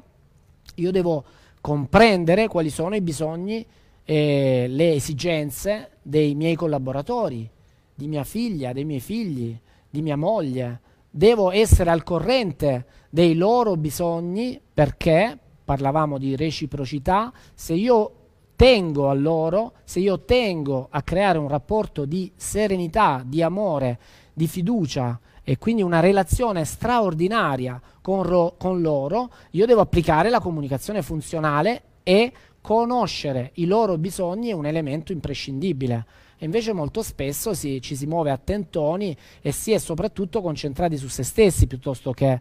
io 0.76 0.90
devo 0.90 1.22
comprendere 1.60 2.48
quali 2.48 2.70
sono 2.70 2.94
i 2.94 3.02
bisogni 3.02 3.62
e 4.04 4.64
le 4.70 4.94
esigenze 4.94 5.90
dei 6.02 6.34
miei 6.34 6.54
collaboratori, 6.54 7.48
di 7.94 8.08
mia 8.08 8.24
figlia, 8.24 8.72
dei 8.72 8.84
miei 8.84 9.00
figli, 9.00 9.58
di 9.88 10.02
mia 10.02 10.16
moglie. 10.16 10.80
Devo 11.10 11.50
essere 11.50 11.90
al 11.90 12.02
corrente 12.02 12.86
dei 13.10 13.34
loro 13.34 13.76
bisogni 13.76 14.60
perché, 14.72 15.38
parlavamo 15.64 16.18
di 16.18 16.34
reciprocità, 16.36 17.32
se 17.54 17.74
io 17.74 18.12
tengo 18.56 19.08
a 19.08 19.14
loro, 19.14 19.74
se 19.84 20.00
io 20.00 20.20
tengo 20.20 20.88
a 20.90 21.02
creare 21.02 21.38
un 21.38 21.48
rapporto 21.48 22.04
di 22.04 22.30
serenità, 22.36 23.22
di 23.26 23.42
amore, 23.42 23.98
di 24.32 24.46
fiducia 24.46 25.18
e 25.44 25.58
quindi 25.58 25.82
una 25.82 26.00
relazione 26.00 26.64
straordinaria 26.64 27.80
con, 28.00 28.22
ro- 28.22 28.54
con 28.56 28.80
loro, 28.80 29.30
io 29.50 29.66
devo 29.66 29.80
applicare 29.80 30.30
la 30.30 30.40
comunicazione 30.40 31.02
funzionale 31.02 31.82
e 32.04 32.32
conoscere 32.62 33.50
i 33.54 33.66
loro 33.66 33.98
bisogni 33.98 34.48
è 34.48 34.52
un 34.52 34.64
elemento 34.64 35.12
imprescindibile. 35.12 36.06
E 36.38 36.46
invece 36.46 36.72
molto 36.72 37.02
spesso 37.02 37.52
si, 37.52 37.82
ci 37.82 37.94
si 37.94 38.06
muove 38.06 38.30
a 38.30 38.38
tentoni 38.38 39.14
e 39.42 39.52
si 39.52 39.72
è 39.72 39.78
soprattutto 39.78 40.40
concentrati 40.40 40.96
su 40.96 41.08
se 41.08 41.22
stessi 41.22 41.66
piuttosto 41.66 42.12
che 42.12 42.40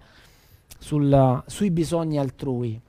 sul, 0.79 1.43
sui 1.45 1.71
bisogni 1.71 2.17
altrui. 2.17 2.79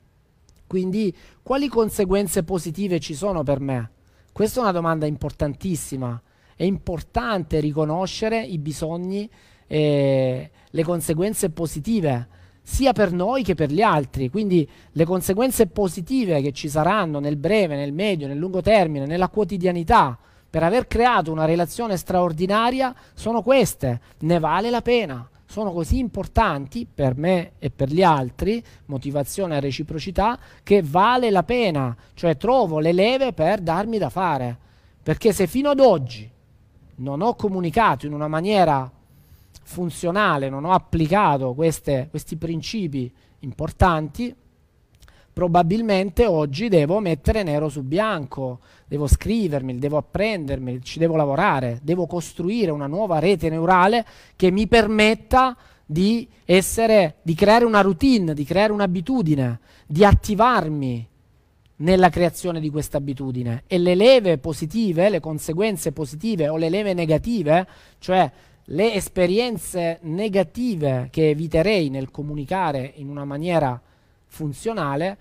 Quindi 0.65 1.15
quali 1.43 1.67
conseguenze 1.67 2.43
positive 2.43 2.99
ci 2.99 3.13
sono 3.13 3.43
per 3.43 3.59
me? 3.59 3.91
Questa 4.31 4.59
è 4.59 4.63
una 4.63 4.71
domanda 4.71 5.05
importantissima. 5.05 6.19
È 6.55 6.63
importante 6.63 7.59
riconoscere 7.59 8.43
i 8.43 8.57
bisogni 8.57 9.29
e 9.67 10.51
le 10.67 10.83
conseguenze 10.83 11.49
positive 11.51 12.27
sia 12.63 12.93
per 12.93 13.11
noi 13.11 13.43
che 13.43 13.53
per 13.53 13.71
gli 13.71 13.81
altri. 13.81 14.29
Quindi 14.29 14.67
le 14.91 15.05
conseguenze 15.05 15.67
positive 15.67 16.41
che 16.41 16.53
ci 16.53 16.69
saranno 16.69 17.19
nel 17.19 17.35
breve, 17.35 17.75
nel 17.75 17.93
medio, 17.93 18.27
nel 18.27 18.37
lungo 18.37 18.61
termine, 18.61 19.05
nella 19.05 19.27
quotidianità, 19.27 20.17
per 20.49 20.63
aver 20.63 20.87
creato 20.87 21.31
una 21.31 21.45
relazione 21.45 21.97
straordinaria, 21.97 22.95
sono 23.13 23.41
queste. 23.41 23.99
Ne 24.19 24.39
vale 24.39 24.69
la 24.69 24.81
pena 24.81 25.27
sono 25.53 25.71
così 25.71 25.99
importanti 25.99 26.87
per 26.91 27.15
me 27.15 27.51
e 27.59 27.69
per 27.69 27.89
gli 27.89 28.01
altri, 28.01 28.63
motivazione 28.87 29.55
e 29.55 29.59
reciprocità, 29.59 30.39
che 30.63 30.81
vale 30.81 31.29
la 31.29 31.43
pena, 31.43 31.95
cioè 32.15 32.37
trovo 32.37 32.79
le 32.79 32.91
leve 32.91 33.33
per 33.33 33.61
darmi 33.61 33.99
da 33.99 34.09
fare. 34.09 34.57
Perché 35.03 35.31
se 35.31 35.45
fino 35.45 35.69
ad 35.69 35.79
oggi 35.79 36.27
non 36.95 37.21
ho 37.21 37.35
comunicato 37.35 38.07
in 38.07 38.13
una 38.13 38.27
maniera 38.27 38.91
funzionale, 39.63 40.49
non 40.49 40.65
ho 40.65 40.71
applicato 40.71 41.53
queste, 41.53 42.07
questi 42.09 42.35
principi 42.35 43.11
importanti, 43.39 44.33
probabilmente 45.33 46.25
oggi 46.25 46.69
devo 46.69 46.99
mettere 46.99 47.41
nero 47.43 47.67
su 47.67 47.81
bianco, 47.81 48.59
devo 48.87 49.07
scrivermi, 49.07 49.79
devo 49.79 49.97
apprendermi, 49.97 50.81
ci 50.83 50.99
devo 50.99 51.15
lavorare, 51.15 51.79
devo 51.81 52.05
costruire 52.05 52.71
una 52.71 52.87
nuova 52.87 53.19
rete 53.19 53.49
neurale 53.49 54.05
che 54.35 54.51
mi 54.51 54.67
permetta 54.67 55.57
di 55.85 56.27
essere, 56.45 57.15
di 57.23 57.33
creare 57.33 57.65
una 57.65 57.81
routine, 57.81 58.33
di 58.33 58.43
creare 58.43 58.71
un'abitudine, 58.71 59.59
di 59.87 60.05
attivarmi 60.05 61.07
nella 61.77 62.09
creazione 62.09 62.59
di 62.59 62.69
questa 62.69 62.97
abitudine. 62.97 63.63
E 63.67 63.77
le 63.77 63.95
leve 63.95 64.37
positive, 64.37 65.09
le 65.09 65.19
conseguenze 65.19 65.91
positive 65.91 66.47
o 66.47 66.57
le 66.57 66.69
leve 66.69 66.93
negative, 66.93 67.67
cioè 67.99 68.31
le 68.65 68.93
esperienze 68.93 69.99
negative 70.03 71.09
che 71.11 71.29
eviterei 71.29 71.89
nel 71.89 72.11
comunicare 72.11 72.93
in 72.95 73.09
una 73.09 73.25
maniera 73.25 73.79
funzionale, 74.27 75.17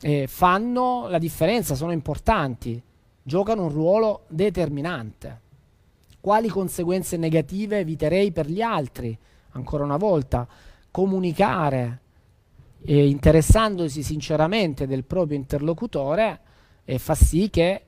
eh, 0.00 0.26
fanno 0.26 1.06
la 1.08 1.18
differenza, 1.18 1.74
sono 1.74 1.92
importanti, 1.92 2.80
giocano 3.22 3.62
un 3.62 3.70
ruolo 3.70 4.24
determinante. 4.28 5.40
Quali 6.20 6.48
conseguenze 6.48 7.16
negative 7.16 7.78
eviterei 7.78 8.32
per 8.32 8.48
gli 8.48 8.60
altri? 8.60 9.16
Ancora 9.52 9.84
una 9.84 9.96
volta, 9.96 10.46
comunicare 10.90 12.00
eh, 12.82 13.08
interessandosi 13.08 14.02
sinceramente 14.02 14.86
del 14.86 15.04
proprio 15.04 15.38
interlocutore 15.38 16.40
eh, 16.84 16.98
fa 16.98 17.14
sì 17.14 17.48
che 17.50 17.82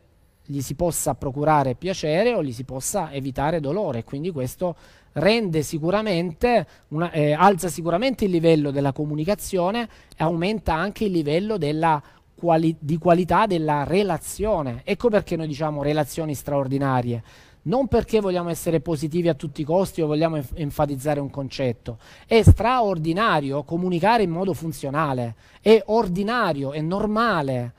gli 0.47 0.61
si 0.61 0.75
possa 0.75 1.15
procurare 1.15 1.75
piacere 1.75 2.35
o 2.35 2.43
gli 2.43 2.53
si 2.53 2.65
possa 2.65 3.13
evitare 3.13 3.61
dolore, 3.61 4.05
quindi 4.05 4.31
questo 4.31 4.77
rende 5.15 5.63
sicuramente 5.63 6.67
una, 6.89 7.11
eh, 7.11 7.33
alza 7.33 7.69
sicuramente 7.69 8.25
il 8.25 8.31
livello 8.31 8.71
della 8.71 8.93
comunicazione 8.93 9.89
e 10.17 10.23
aumenta 10.23 10.75
anche 10.75 11.05
il 11.05 11.13
livello 11.13 11.57
della 11.57 12.03
quali- 12.35 12.77
di 12.79 12.99
qualità 12.99 13.47
della 13.47 13.85
relazione. 13.85 14.83
Ecco 14.85 15.09
perché 15.09 15.37
noi 15.37 15.47
diciamo 15.47 15.83
relazioni 15.83 16.35
straordinarie. 16.35 17.23
Non 17.63 17.89
perché 17.89 18.21
vogliamo 18.21 18.49
essere 18.51 18.81
positivi 18.81 19.29
a 19.29 19.35
tutti 19.35 19.63
i 19.63 19.65
costi 19.65 20.01
o 20.01 20.07
vogliamo 20.07 20.37
enf- 20.37 20.53
enfatizzare 20.55 21.19
un 21.19 21.31
concetto. 21.31 21.99
È 22.25 22.41
straordinario 22.43 23.65
comunicare 23.65 24.23
in 24.23 24.31
modo 24.31 24.53
funzionale. 24.53 25.35
È 25.61 25.83
ordinario, 25.87 26.73
è 26.73 26.81
normale 26.81 27.73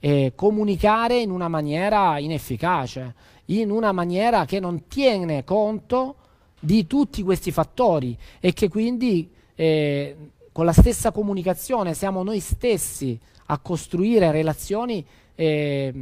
eh, 0.00 0.32
comunicare 0.34 1.20
in 1.20 1.30
una 1.30 1.48
maniera 1.48 2.18
inefficace, 2.18 3.14
in 3.46 3.70
una 3.70 3.92
maniera 3.92 4.44
che 4.46 4.58
non 4.58 4.88
tiene 4.88 5.44
conto 5.44 6.16
di 6.58 6.86
tutti 6.86 7.22
questi 7.22 7.52
fattori 7.52 8.16
e 8.40 8.52
che 8.52 8.68
quindi 8.68 9.30
eh, 9.54 10.16
con 10.52 10.64
la 10.64 10.72
stessa 10.72 11.12
comunicazione 11.12 11.94
siamo 11.94 12.22
noi 12.22 12.40
stessi 12.40 13.18
a 13.46 13.58
costruire 13.58 14.30
relazioni 14.30 15.04
eh, 15.34 15.92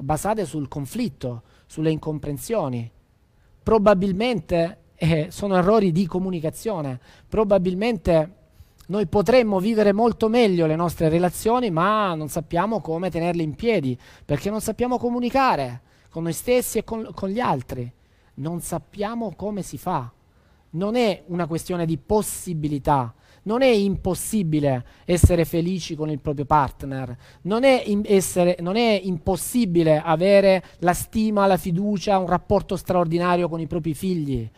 basate 0.00 0.44
sul 0.44 0.68
conflitto, 0.68 1.42
sulle 1.66 1.90
incomprensioni. 1.90 2.90
Probabilmente 3.62 4.78
eh, 4.96 5.28
sono 5.30 5.56
errori 5.56 5.92
di 5.92 6.06
comunicazione, 6.06 6.98
probabilmente 7.28 8.34
noi 8.90 9.06
potremmo 9.06 9.60
vivere 9.60 9.92
molto 9.92 10.28
meglio 10.28 10.66
le 10.66 10.74
nostre 10.74 11.08
relazioni, 11.08 11.70
ma 11.70 12.12
non 12.14 12.28
sappiamo 12.28 12.80
come 12.80 13.08
tenerle 13.08 13.40
in 13.40 13.54
piedi, 13.54 13.96
perché 14.24 14.50
non 14.50 14.60
sappiamo 14.60 14.98
comunicare 14.98 15.82
con 16.10 16.24
noi 16.24 16.32
stessi 16.32 16.78
e 16.78 16.84
con, 16.84 17.08
con 17.14 17.28
gli 17.28 17.38
altri. 17.38 17.88
Non 18.34 18.60
sappiamo 18.60 19.32
come 19.36 19.62
si 19.62 19.78
fa. 19.78 20.10
Non 20.70 20.96
è 20.96 21.22
una 21.26 21.46
questione 21.46 21.86
di 21.86 21.98
possibilità, 21.98 23.14
non 23.42 23.62
è 23.62 23.68
impossibile 23.68 24.84
essere 25.04 25.44
felici 25.44 25.94
con 25.94 26.10
il 26.10 26.18
proprio 26.18 26.44
partner, 26.44 27.16
non 27.42 27.62
è, 27.62 27.84
essere, 28.06 28.56
non 28.58 28.74
è, 28.74 29.00
impossibile 29.04 30.02
avere 30.04 30.64
la 30.78 30.94
stima, 30.94 31.46
la 31.46 31.56
fiducia, 31.56 32.18
un 32.18 32.26
rapporto 32.26 32.74
straordinario 32.74 33.48
con 33.48 33.60
i 33.60 33.68
propri 33.68 33.94
figli. 33.94 34.50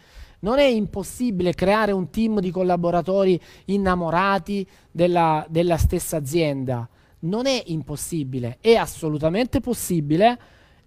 Non 0.42 0.58
è 0.58 0.64
impossibile 0.64 1.54
creare 1.54 1.92
un 1.92 2.10
team 2.10 2.40
di 2.40 2.50
collaboratori 2.50 3.40
innamorati 3.66 4.66
della, 4.90 5.46
della 5.48 5.76
stessa 5.76 6.16
azienda. 6.16 6.88
Non 7.20 7.46
è 7.46 7.62
impossibile, 7.66 8.58
è 8.60 8.74
assolutamente 8.74 9.60
possibile 9.60 10.38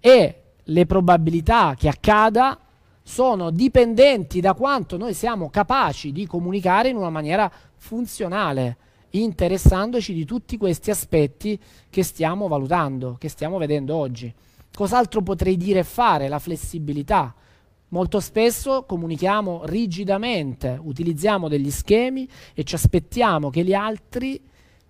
e 0.01 0.41
le 0.61 0.85
probabilità 0.85 1.73
che 1.77 1.87
accada 1.87 2.59
sono 3.01 3.49
dipendenti 3.51 4.41
da 4.41 4.53
quanto 4.55 4.97
noi 4.97 5.13
siamo 5.13 5.49
capaci 5.49 6.11
di 6.11 6.25
comunicare 6.25 6.89
in 6.89 6.97
una 6.97 7.09
maniera 7.09 7.49
funzionale, 7.77 8.77
interessandoci 9.11 10.13
di 10.13 10.25
tutti 10.25 10.57
questi 10.57 10.89
aspetti 10.89 11.57
che 11.89 12.03
stiamo 12.03 12.47
valutando, 12.47 13.15
che 13.17 13.29
stiamo 13.29 13.57
vedendo 13.57 13.95
oggi. 13.95 14.33
Cos'altro 14.73 15.21
potrei 15.21 15.55
dire 15.55 15.79
e 15.79 15.83
fare? 15.83 16.27
La 16.27 16.39
flessibilità. 16.39 17.33
Molto 17.95 18.19
spesso 18.19 18.83
comunichiamo 18.83 19.61
rigidamente, 19.67 20.77
utilizziamo 20.83 21.47
degli 21.47 21.71
schemi 21.71 22.27
e 22.53 22.65
ci 22.65 22.75
aspettiamo 22.75 23.49
che 23.49 23.63
gli 23.63 23.73
altri 23.73 24.37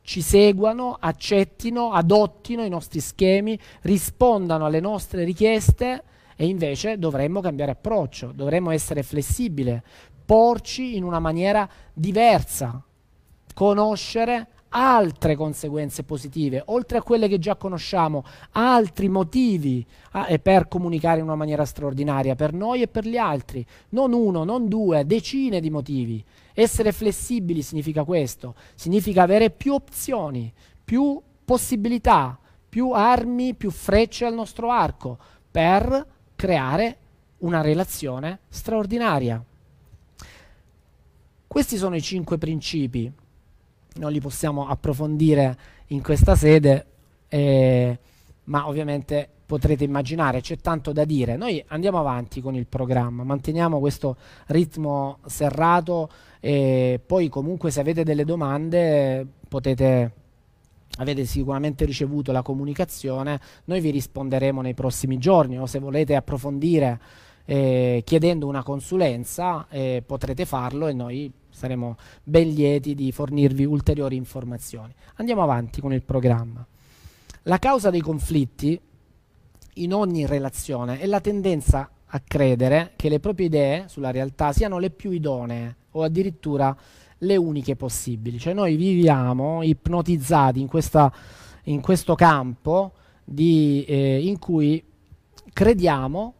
ci 0.02 0.22
seguano, 0.22 0.98
accettino, 1.00 1.92
adottino 1.92 2.66
i 2.66 2.70
nostri 2.70 3.00
schemi, 3.00 3.60
rispondano 3.82 4.66
alle 4.66 4.80
nostre 4.80 5.24
richieste 5.24 6.02
e 6.36 6.48
invece 6.48 6.98
dovremmo 6.98 7.42
cambiare 7.42 7.74
approccio, 7.74 8.32
dovremmo 8.34 8.72
essere 8.72 9.04
flessibili, 9.04 9.80
porci 10.26 10.96
in 10.96 11.04
una 11.04 11.20
maniera 11.20 11.70
diversa, 11.94 12.82
conoscere 13.54 14.48
altre 14.70 15.36
conseguenze 15.36 16.04
positive, 16.04 16.62
oltre 16.68 16.98
a 16.98 17.02
quelle 17.02 17.28
che 17.28 17.40
già 17.40 17.56
conosciamo, 17.56 18.24
altri 18.52 19.08
motivi 19.10 19.86
ah, 20.12 20.28
per 20.40 20.68
comunicare 20.68 21.20
in 21.20 21.26
una 21.26 21.36
maniera 21.36 21.66
straordinaria 21.66 22.36
per 22.36 22.54
noi 22.54 22.82
e 22.82 22.88
per 22.88 23.06
gli 23.06 23.18
altri, 23.18 23.66
non 23.90 24.14
uno, 24.14 24.44
non 24.44 24.68
due, 24.68 25.06
decine 25.06 25.60
di 25.60 25.70
motivi. 25.70 26.24
Essere 26.54 26.92
flessibili 26.92 27.62
significa 27.62 28.04
questo, 28.04 28.56
significa 28.76 29.24
avere 29.24 29.50
più 29.50 29.74
opzioni, 29.74 30.52
più 30.84 31.22
possibilità, 31.44 32.38
più 32.68 32.92
armi, 32.92 33.54
più 33.54 33.72
frecce 33.72 34.26
al 34.26 34.34
nostro 34.34 34.72
arco 34.72 35.18
per 35.50 36.06
creare 36.36 36.98
una 37.40 37.62
relazione 37.62 38.40
straordinaria. 38.50 39.44
Questi 41.48 41.78
sono 41.78 41.96
i 41.96 42.02
cinque 42.02 42.38
principi, 42.38 43.10
non 43.96 44.12
li 44.12 44.20
possiamo 44.20 44.68
approfondire 44.68 45.58
in 45.88 46.02
questa 46.02 46.36
sede, 46.36 46.86
eh, 47.28 47.98
ma 48.46 48.68
ovviamente 48.68 49.30
potrete 49.46 49.84
immaginare, 49.84 50.42
c'è 50.42 50.58
tanto 50.58 50.92
da 50.92 51.06
dire. 51.06 51.36
Noi 51.38 51.64
andiamo 51.68 52.00
avanti 52.00 52.42
con 52.42 52.56
il 52.56 52.66
programma, 52.66 53.24
manteniamo 53.24 53.80
questo 53.80 54.18
ritmo 54.48 55.20
serrato 55.26 56.10
e 56.40 57.00
poi 57.06 57.30
comunque 57.30 57.72
se 57.72 57.80
avete 57.80 58.04
delle 58.04 58.26
domande 58.26 59.26
potete 59.48 60.24
avete 60.98 61.26
sicuramente 61.26 61.84
ricevuto 61.84 62.32
la 62.32 62.42
comunicazione, 62.42 63.40
noi 63.66 63.82
vi 63.82 63.90
risponderemo 63.90 64.62
nei 64.62 64.74
prossimi 64.74 65.18
giorni 65.18 65.60
o 65.60 65.66
se 65.66 65.80
volete 65.80 66.16
approfondire 66.16 67.00
eh, 67.46 68.02
chiedendo 68.06 68.48
una 68.48 68.64
consulenza 68.64 69.68
eh, 69.70 70.02
potrete 70.06 70.46
farlo 70.46 70.88
e 70.88 70.94
noi 70.94 71.32
saremo 71.56 71.98
ben 72.24 72.50
lieti 72.50 72.94
di 72.94 73.12
fornirvi 73.12 73.66
ulteriori 73.66 74.16
informazioni. 74.16 74.94
Andiamo 75.16 75.42
avanti 75.42 75.82
con 75.82 75.94
il 75.94 76.04
programma. 76.04 76.66
La 77.44 77.60
causa 77.60 77.90
dei 77.90 78.02
conflitti 78.02 78.80
in 79.76 79.94
ogni 79.94 80.26
relazione 80.26 81.00
è 81.00 81.06
la 81.06 81.22
tendenza 81.22 81.90
a 82.06 82.22
credere 82.26 82.94
che 82.96 83.10
le 83.10 83.20
proprie 83.20 83.48
idee 83.48 83.86
sulla 83.88 84.12
realtà 84.12 84.52
siano 84.52 84.78
le 84.80 84.90
più 84.90 85.12
idonee 85.12 85.76
o 85.92 86.04
addirittura 86.04 86.76
le 87.20 87.36
uniche 87.36 87.76
possibili. 87.76 88.40
Cioè 88.40 88.54
noi 88.54 88.76
viviamo 88.76 89.64
ipnotizzati 89.64 90.60
in, 90.60 90.68
questa, 90.68 91.12
in 91.64 91.82
questo 91.82 92.16
campo 92.16 92.94
di, 93.24 93.84
eh, 93.88 94.26
in 94.26 94.40
cui 94.40 94.84
crediamo 95.52 96.34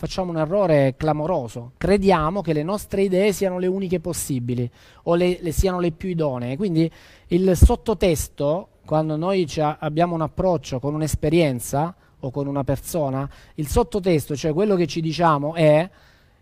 facciamo 0.00 0.30
un 0.30 0.38
errore 0.38 0.94
clamoroso. 0.96 1.72
Crediamo 1.76 2.40
che 2.40 2.54
le 2.54 2.62
nostre 2.62 3.02
idee 3.02 3.34
siano 3.34 3.58
le 3.58 3.66
uniche 3.66 4.00
possibili 4.00 4.68
o 5.02 5.14
le, 5.14 5.40
le 5.42 5.52
siano 5.52 5.78
le 5.78 5.92
più 5.92 6.08
idonee. 6.08 6.56
Quindi 6.56 6.90
il 7.26 7.54
sottotesto, 7.54 8.68
quando 8.86 9.16
noi 9.16 9.46
abbiamo 9.56 10.14
un 10.14 10.22
approccio 10.22 10.80
con 10.80 10.94
un'esperienza 10.94 11.94
o 12.18 12.30
con 12.30 12.46
una 12.46 12.64
persona, 12.64 13.28
il 13.56 13.68
sottotesto, 13.68 14.34
cioè 14.34 14.54
quello 14.54 14.74
che 14.74 14.86
ci 14.86 15.02
diciamo 15.02 15.52
è 15.52 15.90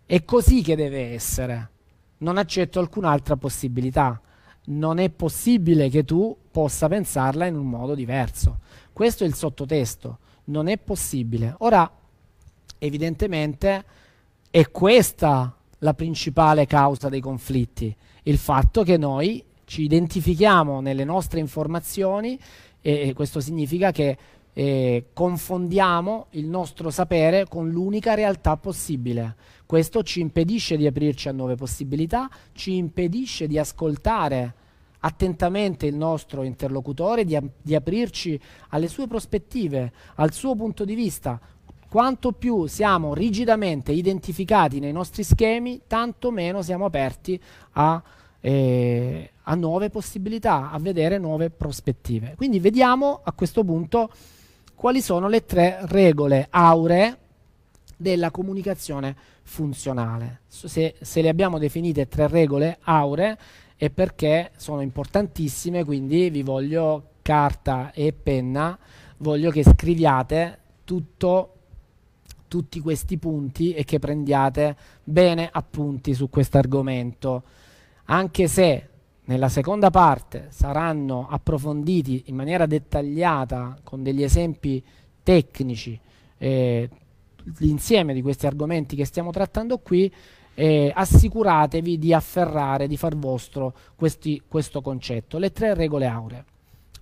è 0.06 0.24
così 0.24 0.62
che 0.62 0.76
deve 0.76 1.12
essere. 1.12 1.70
Non 2.18 2.38
accetto 2.38 2.78
alcun'altra 2.78 3.34
possibilità. 3.34 4.20
Non 4.66 5.00
è 5.00 5.10
possibile 5.10 5.88
che 5.88 6.04
tu 6.04 6.36
possa 6.48 6.86
pensarla 6.86 7.46
in 7.46 7.56
un 7.56 7.66
modo 7.66 7.96
diverso. 7.96 8.60
Questo 8.92 9.24
è 9.24 9.26
il 9.26 9.34
sottotesto. 9.34 10.18
Non 10.44 10.68
è 10.68 10.78
possibile. 10.78 11.56
Ora, 11.58 11.90
evidentemente 12.78 13.84
è 14.50 14.70
questa 14.70 15.54
la 15.80 15.94
principale 15.94 16.66
causa 16.66 17.08
dei 17.08 17.20
conflitti, 17.20 17.94
il 18.24 18.38
fatto 18.38 18.82
che 18.82 18.96
noi 18.96 19.44
ci 19.64 19.82
identifichiamo 19.82 20.80
nelle 20.80 21.04
nostre 21.04 21.40
informazioni 21.40 22.38
e, 22.80 23.12
questo 23.14 23.40
significa 23.40 23.92
che 23.92 24.16
eh, 24.52 25.04
confondiamo 25.12 26.26
il 26.30 26.46
nostro 26.46 26.90
sapere 26.90 27.46
con 27.46 27.70
l'unica 27.70 28.14
realtà 28.14 28.56
possibile. 28.56 29.36
Questo 29.66 30.02
ci 30.02 30.20
impedisce 30.20 30.76
di 30.76 30.86
aprirci 30.86 31.28
a 31.28 31.32
nuove 31.32 31.54
possibilità, 31.54 32.28
ci 32.52 32.76
impedisce 32.76 33.46
di 33.46 33.58
ascoltare 33.58 34.54
attentamente 35.00 35.86
il 35.86 35.94
nostro 35.94 36.42
interlocutore, 36.42 37.24
di, 37.24 37.38
di 37.60 37.74
aprirci 37.74 38.40
alle 38.70 38.88
sue 38.88 39.06
prospettive, 39.06 39.92
al 40.16 40.32
suo 40.32 40.56
punto 40.56 40.84
di 40.84 40.94
vista, 40.94 41.38
quanto 41.88 42.32
più 42.32 42.66
siamo 42.66 43.14
rigidamente 43.14 43.92
identificati 43.92 44.78
nei 44.78 44.92
nostri 44.92 45.24
schemi, 45.24 45.82
tanto 45.86 46.30
meno 46.30 46.60
siamo 46.62 46.84
aperti 46.84 47.40
a, 47.72 48.02
eh, 48.40 49.30
a, 49.42 49.54
nuove 49.54 49.88
possibilità, 49.88 50.70
a 50.70 50.78
vedere 50.78 51.18
nuove 51.18 51.50
prospettive. 51.50 52.34
Quindi 52.36 52.60
vediamo 52.60 53.20
a 53.24 53.32
questo 53.32 53.64
punto 53.64 54.10
quali 54.74 55.00
sono 55.00 55.28
le 55.28 55.44
tre 55.44 55.78
regole 55.82 56.46
auree 56.50 57.16
della 57.96 58.30
comunicazione 58.30 59.16
funzionale. 59.42 60.40
Se, 60.46 60.94
se 61.00 61.22
le 61.22 61.28
abbiamo 61.28 61.58
definite 61.58 62.06
tre 62.06 62.28
regole 62.28 62.78
auree 62.82 63.36
è 63.76 63.90
perché 63.90 64.50
sono 64.56 64.82
importantissime, 64.82 65.84
quindi 65.84 66.28
vi 66.28 66.42
voglio 66.42 67.10
carta 67.22 67.92
e 67.92 68.12
penna, 68.12 68.78
voglio 69.18 69.50
che 69.50 69.64
scriviate 69.64 70.58
tutto 70.84 71.54
tutti 72.48 72.80
questi 72.80 73.18
punti 73.18 73.72
e 73.74 73.84
che 73.84 73.98
prendiate 73.98 74.76
bene 75.04 75.48
appunti 75.50 76.14
su 76.14 76.28
questo 76.28 76.58
argomento, 76.58 77.42
anche 78.06 78.48
se 78.48 78.88
nella 79.24 79.48
seconda 79.48 79.90
parte 79.90 80.46
saranno 80.50 81.28
approfonditi 81.28 82.24
in 82.26 82.34
maniera 82.34 82.66
dettagliata 82.66 83.78
con 83.84 84.02
degli 84.02 84.22
esempi 84.22 84.82
tecnici 85.22 86.00
eh, 86.38 86.88
l'insieme 87.58 88.14
di 88.14 88.22
questi 88.22 88.46
argomenti 88.46 88.96
che 88.96 89.04
stiamo 89.04 89.30
trattando 89.30 89.78
qui, 89.78 90.12
eh, 90.54 90.90
assicuratevi 90.94 91.98
di 91.98 92.12
afferrare, 92.12 92.86
di 92.86 92.96
far 92.96 93.16
vostro 93.16 93.74
questi, 93.94 94.42
questo 94.48 94.80
concetto. 94.80 95.38
Le 95.38 95.52
tre 95.52 95.74
regole 95.74 96.06
auree. 96.06 96.44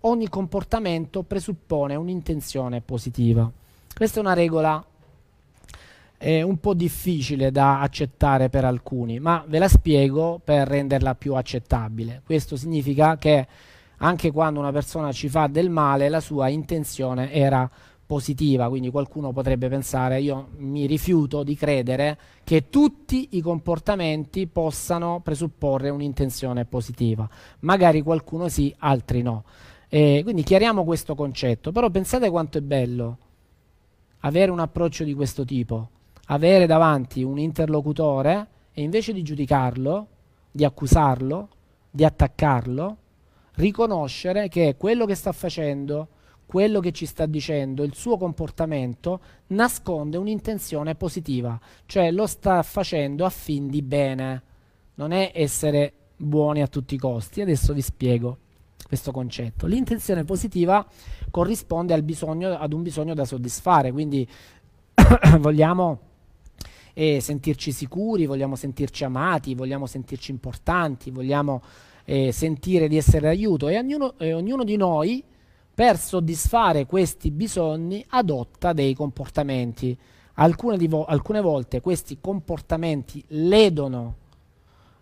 Ogni 0.01 0.29
comportamento 0.29 1.23
presuppone 1.23 1.95
un'intenzione 1.95 2.81
positiva. 2.81 3.51
Questa 3.95 4.19
è 4.19 4.23
una 4.23 4.35
regola 4.35 4.85
eh, 6.19 6.43
un 6.43 6.59
po' 6.59 6.75
difficile 6.75 7.51
da 7.51 7.81
accettare 7.81 8.49
per 8.49 8.65
alcuni, 8.65 9.19
ma 9.19 9.45
ve 9.47 9.59
la 9.59 9.69
spiego 9.69 10.41
per 10.43 10.67
renderla 10.69 11.15
più 11.15 11.35
accettabile. 11.35 12.23
Questo 12.25 12.57
significa 12.57 13.17
che 13.17 13.47
anche 13.99 14.31
quando 14.31 14.61
una 14.61 14.73
persona 14.73 15.13
ci 15.13 15.29
fa 15.29 15.47
del 15.47 15.71
male, 15.71 16.09
la 16.09 16.21
sua 16.21 16.49
intenzione 16.49 17.33
era 17.33 17.69
positiva, 18.07 18.69
quindi 18.69 18.91
qualcuno 18.91 19.33
potrebbe 19.33 19.69
pensare 19.69 20.21
io 20.21 20.51
mi 20.59 20.87
rifiuto 20.87 21.43
di 21.43 21.57
credere 21.57 22.17
che 22.45 22.69
tutti 22.69 23.31
i 23.33 23.41
comportamenti 23.41 24.47
possano 24.47 25.21
presupporre 25.25 25.91
un'intenzione 25.91 26.65
positiva, 26.67 27.29
magari 27.61 28.03
qualcuno 28.03 28.49
sì, 28.49 28.73
altri 28.79 29.23
no. 29.23 29.45
E 29.89 30.21
quindi 30.23 30.43
chiariamo 30.43 30.85
questo 30.85 31.15
concetto, 31.15 31.73
però 31.73 31.91
pensate 31.91 32.31
quanto 32.31 32.59
è 32.59 32.61
bello 32.61 33.19
avere 34.21 34.51
un 34.51 34.61
approccio 34.61 35.05
di 35.05 35.15
questo 35.15 35.45
tipo, 35.45 35.91
avere 36.27 36.67
davanti 36.67 37.23
un 37.23 37.39
interlocutore 37.39 38.49
e 38.73 38.83
invece 38.83 39.13
di 39.13 39.23
giudicarlo, 39.23 40.07
di 40.51 40.65
accusarlo, 40.65 41.49
di 41.91 42.05
attaccarlo, 42.05 42.97
riconoscere 43.55 44.49
che 44.49 44.77
quello 44.79 45.07
che 45.07 45.15
sta 45.15 45.33
facendo 45.33 46.09
quello 46.47 46.79
che 46.79 46.93
ci 46.93 47.07
sta 47.07 47.27
dicendo, 47.27 47.83
il 47.83 47.95
suo 47.95 48.17
comportamento, 48.17 49.21
nasconde 49.49 50.17
un'intenzione 50.17 50.95
positiva, 50.95 51.59
cioè 51.87 52.13
lo 52.13 52.27
sta 52.27 52.63
facendo 52.63 53.25
a 53.25 53.31
fin 53.31 53.69
di 53.69 53.83
bene, 53.83 54.43
non 54.95 55.11
è 55.11 55.33
essere 55.35 55.93
buoni 56.17 56.63
a 56.63 56.69
tutti 56.69 56.95
i 56.95 56.99
costi. 56.99 57.41
Adesso 57.41 57.75
vi 57.75 57.83
spiego 57.83 58.39
questo 58.87 59.11
concetto. 59.11 59.67
L'intenzione 59.67 60.25
positiva 60.25 60.87
corrisponde 61.31 62.01
bisogno, 62.03 62.57
ad 62.57 62.73
un 62.73 62.83
bisogno 62.83 63.15
da 63.15 63.25
soddisfare, 63.25 63.91
quindi 63.91 64.27
vogliamo 65.39 66.01
eh, 66.99 67.21
sentirci 67.21 67.73
sicuri, 67.73 68.25
vogliamo 68.25 68.57
sentirci 68.57 69.05
amati, 69.05 69.55
vogliamo 69.55 69.85
sentirci 69.85 70.31
importanti, 70.31 71.11
vogliamo 71.11 71.61
eh, 72.07 72.33
sentire 72.33 72.89
di 72.89 72.97
essere 72.97 73.21
d'aiuto 73.21 73.69
e 73.69 73.77
ognuno, 73.77 74.15
eh, 74.17 74.33
ognuno 74.33 74.65
di 74.65 74.77
noi 74.77 75.23
per 75.75 75.99
soddisfare 75.99 76.87
questi 76.87 77.31
bisogni 77.31 78.03
adotta 78.09 78.73
dei 78.73 78.95
comportamenti. 78.95 79.95
Alcune, 80.39 80.79
vo- 80.89 81.05
alcune 81.05 81.43
volte 81.43 81.83
questi 81.83 82.17
comportamenti 82.19 83.23
ledono 83.29 84.15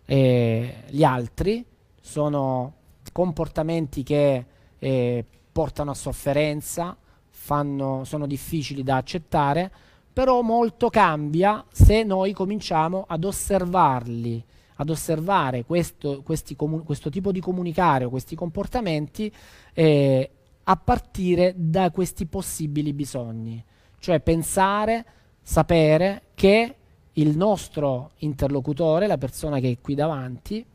eh, 0.03 0.83
gli 0.89 1.03
altri, 1.05 1.63
sono 2.01 2.73
comportamenti 3.13 4.03
che 4.03 4.45
eh, 4.77 5.25
portano 5.49 5.91
a 5.91 5.95
sofferenza, 5.95 6.97
fanno, 7.29 8.03
sono 8.03 8.27
difficili 8.27 8.83
da 8.83 8.97
accettare, 8.97 9.71
però 10.15 10.41
molto 10.43 10.89
cambia 10.89 11.65
se 11.69 12.03
noi 12.03 12.31
cominciamo 12.31 13.03
ad 13.05 13.25
osservarli, 13.25 14.41
ad 14.75 14.89
osservare 14.89 15.65
questo, 15.65 16.23
comu- 16.55 16.85
questo 16.85 17.09
tipo 17.09 17.33
di 17.33 17.41
comunicare 17.41 18.05
o 18.05 18.09
questi 18.09 18.33
comportamenti 18.33 19.29
eh, 19.73 20.29
a 20.63 20.77
partire 20.77 21.53
da 21.57 21.91
questi 21.91 22.27
possibili 22.27 22.93
bisogni, 22.93 23.61
cioè 23.99 24.21
pensare, 24.21 25.05
sapere 25.41 26.27
che 26.33 26.75
il 27.11 27.35
nostro 27.35 28.11
interlocutore, 28.19 29.07
la 29.07 29.17
persona 29.17 29.59
che 29.59 29.71
è 29.71 29.77
qui 29.81 29.95
davanti, 29.95 30.65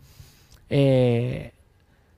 eh, 0.66 1.53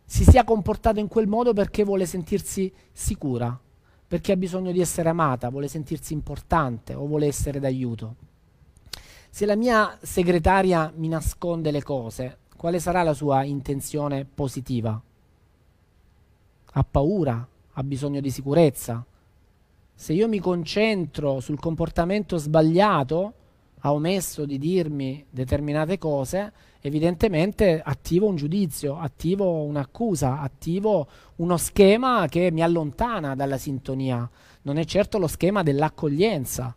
si 0.05 0.25
sia 0.25 0.43
comportato 0.43 0.99
in 0.99 1.07
quel 1.07 1.29
modo 1.29 1.53
perché 1.53 1.85
vuole 1.85 2.05
sentirsi 2.05 2.73
sicura, 2.91 3.57
perché 4.13 4.33
ha 4.33 4.37
bisogno 4.37 4.73
di 4.73 4.81
essere 4.83 5.09
amata, 5.09 5.49
vuole 5.49 5.69
sentirsi 5.69 6.13
importante 6.13 6.93
o 6.93 7.07
vuole 7.07 7.27
essere 7.27 7.59
d'aiuto. 7.61 8.17
Se 9.31 9.47
la 9.47 9.57
mia 9.57 9.97
segretaria 10.03 10.93
mi 10.95 11.09
nasconde 11.09 11.71
le 11.71 11.83
cose, 11.83 12.37
quale 12.55 12.79
sarà 12.79 13.03
la 13.03 13.15
sua 13.15 13.43
intenzione 13.43 14.27
positiva? 14.27 15.01
Ha 16.73 16.85
paura? 16.85 17.49
ha 17.73 17.83
bisogno 17.83 18.21
di 18.21 18.31
sicurezza. 18.31 19.03
Se 19.95 20.13
io 20.13 20.29
mi 20.29 20.41
concentro 20.41 21.41
sul 21.41 21.59
comportamento 21.59 22.37
sbagliato, 22.37 23.33
ha 23.79 23.95
omesso 23.95 24.45
di 24.45 24.59
dirmi 24.59 25.25
determinate 25.31 25.97
cose, 25.97 26.53
evidentemente 26.83 27.81
attivo 27.83 28.27
un 28.27 28.35
giudizio, 28.35 28.99
attivo 28.99 29.63
un'accusa, 29.63 30.41
attivo 30.41 31.07
uno 31.37 31.57
schema 31.57 32.27
che 32.29 32.51
mi 32.51 32.61
allontana 32.61 33.37
dalla 33.37 33.57
sintonia. 33.57 34.29
Non 34.63 34.79
è 34.79 34.85
certo 34.85 35.19
lo 35.19 35.29
schema 35.29 35.63
dell'accoglienza. 35.63 36.77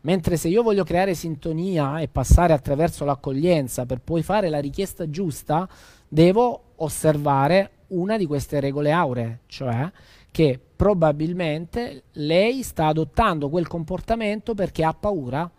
Mentre 0.00 0.36
se 0.36 0.48
io 0.48 0.62
voglio 0.62 0.84
creare 0.84 1.14
sintonia 1.14 2.00
e 2.00 2.08
passare 2.08 2.52
attraverso 2.52 3.04
l'accoglienza 3.04 3.86
per 3.86 4.00
poi 4.00 4.22
fare 4.22 4.48
la 4.48 4.60
richiesta 4.60 5.08
giusta, 5.08 5.68
devo 6.08 6.72
osservare 6.76 7.70
una 7.88 8.16
di 8.16 8.26
queste 8.26 8.60
regole 8.60 8.92
auree, 8.92 9.40
cioè 9.46 9.90
che 10.30 10.58
probabilmente 10.74 12.04
lei 12.12 12.62
sta 12.62 12.86
adottando 12.86 13.48
quel 13.48 13.66
comportamento 13.66 14.54
perché 14.54 14.84
ha 14.84 14.92
paura, 14.92 15.50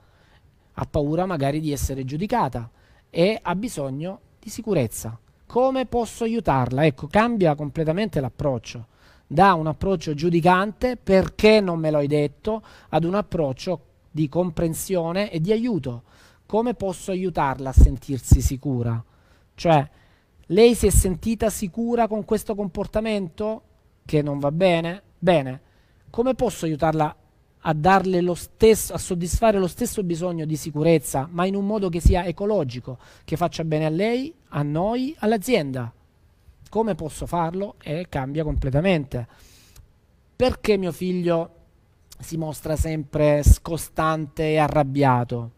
ha 0.74 0.86
paura 0.86 1.26
magari 1.26 1.60
di 1.60 1.72
essere 1.72 2.04
giudicata 2.04 2.70
e 3.10 3.40
ha 3.42 3.56
bisogno 3.56 4.20
di 4.40 4.50
sicurezza. 4.50 5.18
Come 5.46 5.86
posso 5.86 6.24
aiutarla? 6.24 6.86
Ecco, 6.86 7.08
cambia 7.08 7.56
completamente 7.56 8.20
l'approccio. 8.20 8.88
Da 9.28 9.54
un 9.54 9.68
approccio 9.68 10.14
giudicante, 10.14 10.98
perché 10.98 11.60
non 11.60 11.80
me 11.80 11.92
lo 11.92 11.98
hai 11.98 12.08
detto, 12.08 12.62
ad 12.90 13.04
un 13.04 13.16
approccio 13.16 13.80
di 14.12 14.30
comprensione 14.30 15.32
e 15.32 15.40
di 15.40 15.52
aiuto. 15.52 16.04
Come 16.46 16.74
posso 16.74 17.12
aiutarla 17.12 17.70
a 17.70 17.74
sentirsi 17.74 18.42
sicura? 18.42 19.04
Cioè, 19.56 19.90
lei 20.48 20.76
si 20.76 20.88
è 20.88 20.92
sentita 20.92 21.50
sicura 21.50 22.08
con 22.08 22.24
questo 22.26 22.54
comportamento? 22.54 23.64
che 24.06 24.22
non 24.22 24.40
va 24.40 24.52
bene, 24.52 25.02
bene, 25.18 25.62
come 26.12 26.36
posso 26.36 26.66
aiutarla 26.66 27.14
a 27.68 27.74
darle 27.74 28.22
lo 28.22 28.36
stesso, 28.36 28.94
a 28.94 28.98
soddisfare 29.00 29.58
lo 29.58 29.68
stesso 29.68 30.04
bisogno 30.04 30.46
di 30.46 30.56
sicurezza, 30.56 31.28
ma 31.32 31.46
in 31.46 31.56
un 31.56 31.66
modo 31.66 31.90
che 31.90 32.00
sia 32.00 32.26
ecologico, 32.26 33.00
che 33.24 33.38
faccia 33.38 33.64
bene 33.64 33.86
a 33.86 33.90
lei, 33.90 34.32
a 34.50 34.62
noi, 34.62 35.16
all'azienda? 35.20 35.92
Come 36.70 36.94
posso 36.94 37.26
farlo? 37.26 37.76
E 37.82 38.06
cambia 38.08 38.44
completamente. 38.44 39.28
Perché 40.36 40.78
mio 40.78 40.92
figlio 40.92 41.50
si 42.20 42.38
mostra 42.38 42.76
sempre 42.76 43.42
scostante 43.42 44.52
e 44.52 44.58
arrabbiato? 44.58 45.52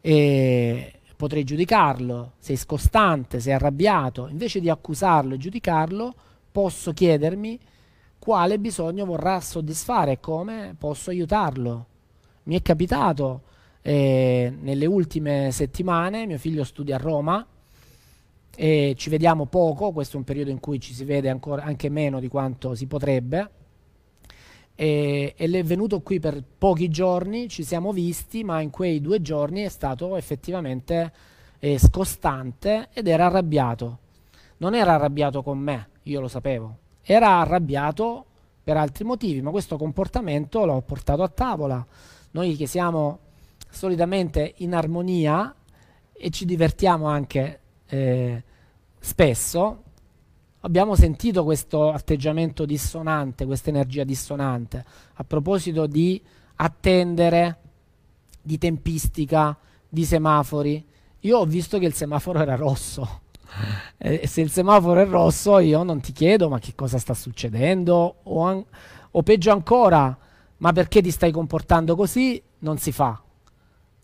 E 0.00 0.92
potrei 1.16 1.44
giudicarlo, 1.44 2.32
sei 2.38 2.56
scostante, 2.56 3.38
sei 3.38 3.52
arrabbiato, 3.52 4.26
invece 4.26 4.58
di 4.58 4.68
accusarlo 4.68 5.34
e 5.34 5.38
giudicarlo, 5.38 6.14
posso 6.50 6.92
chiedermi 6.92 7.60
quale 8.22 8.60
bisogno 8.60 9.04
vorrà 9.04 9.40
soddisfare 9.40 10.12
e 10.12 10.20
come 10.20 10.76
posso 10.78 11.10
aiutarlo. 11.10 11.86
Mi 12.44 12.54
è 12.54 12.62
capitato 12.62 13.42
eh, 13.82 14.54
nelle 14.60 14.86
ultime 14.86 15.50
settimane, 15.50 16.24
mio 16.26 16.38
figlio 16.38 16.62
studia 16.62 16.94
a 16.94 16.98
Roma 17.00 17.44
e 18.54 18.94
ci 18.96 19.10
vediamo 19.10 19.46
poco, 19.46 19.90
questo 19.90 20.14
è 20.14 20.18
un 20.18 20.24
periodo 20.24 20.50
in 20.50 20.60
cui 20.60 20.78
ci 20.78 20.94
si 20.94 21.04
vede 21.04 21.30
ancora, 21.30 21.64
anche 21.64 21.88
meno 21.88 22.20
di 22.20 22.28
quanto 22.28 22.76
si 22.76 22.86
potrebbe. 22.86 23.50
E, 24.76 25.34
e 25.36 25.50
è 25.50 25.64
venuto 25.64 26.00
qui 26.00 26.20
per 26.20 26.44
pochi 26.58 26.88
giorni, 26.90 27.48
ci 27.48 27.64
siamo 27.64 27.92
visti, 27.92 28.44
ma 28.44 28.60
in 28.60 28.70
quei 28.70 29.00
due 29.00 29.20
giorni 29.20 29.62
è 29.62 29.68
stato 29.68 30.14
effettivamente 30.14 31.12
eh, 31.58 31.76
scostante 31.76 32.86
ed 32.92 33.08
era 33.08 33.26
arrabbiato. 33.26 33.98
Non 34.58 34.76
era 34.76 34.94
arrabbiato 34.94 35.42
con 35.42 35.58
me, 35.58 35.88
io 36.04 36.20
lo 36.20 36.28
sapevo. 36.28 36.81
Era 37.02 37.40
arrabbiato 37.40 38.26
per 38.62 38.76
altri 38.76 39.04
motivi, 39.04 39.42
ma 39.42 39.50
questo 39.50 39.76
comportamento 39.76 40.64
l'ho 40.64 40.80
portato 40.82 41.22
a 41.22 41.28
tavola. 41.28 41.84
Noi 42.32 42.56
che 42.56 42.66
siamo 42.66 43.18
solitamente 43.68 44.54
in 44.58 44.74
armonia 44.74 45.54
e 46.12 46.30
ci 46.30 46.44
divertiamo 46.44 47.06
anche 47.06 47.60
eh, 47.86 48.42
spesso, 48.98 49.82
abbiamo 50.60 50.94
sentito 50.94 51.42
questo 51.44 51.90
atteggiamento 51.90 52.64
dissonante, 52.64 53.46
questa 53.46 53.70
energia 53.70 54.04
dissonante. 54.04 54.84
A 55.14 55.24
proposito 55.24 55.86
di 55.86 56.22
attendere, 56.56 57.58
di 58.40 58.58
tempistica, 58.58 59.56
di 59.88 60.04
semafori. 60.04 60.84
Io 61.20 61.38
ho 61.38 61.44
visto 61.44 61.78
che 61.78 61.86
il 61.86 61.94
semaforo 61.94 62.40
era 62.40 62.56
rosso. 62.56 63.21
E 63.98 64.26
se 64.26 64.40
il 64.40 64.50
semaforo 64.50 65.00
è 65.00 65.06
rosso, 65.06 65.58
io 65.58 65.82
non 65.82 66.00
ti 66.00 66.12
chiedo 66.12 66.48
ma 66.48 66.58
che 66.58 66.74
cosa 66.74 66.98
sta 66.98 67.14
succedendo, 67.14 68.16
o, 68.22 68.42
an- 68.42 68.64
o 69.10 69.22
peggio 69.22 69.52
ancora, 69.52 70.16
ma 70.58 70.72
perché 70.72 71.00
ti 71.02 71.10
stai 71.10 71.30
comportando 71.30 71.94
così? 71.96 72.42
Non 72.60 72.78
si 72.78 72.92
fa. 72.92 73.20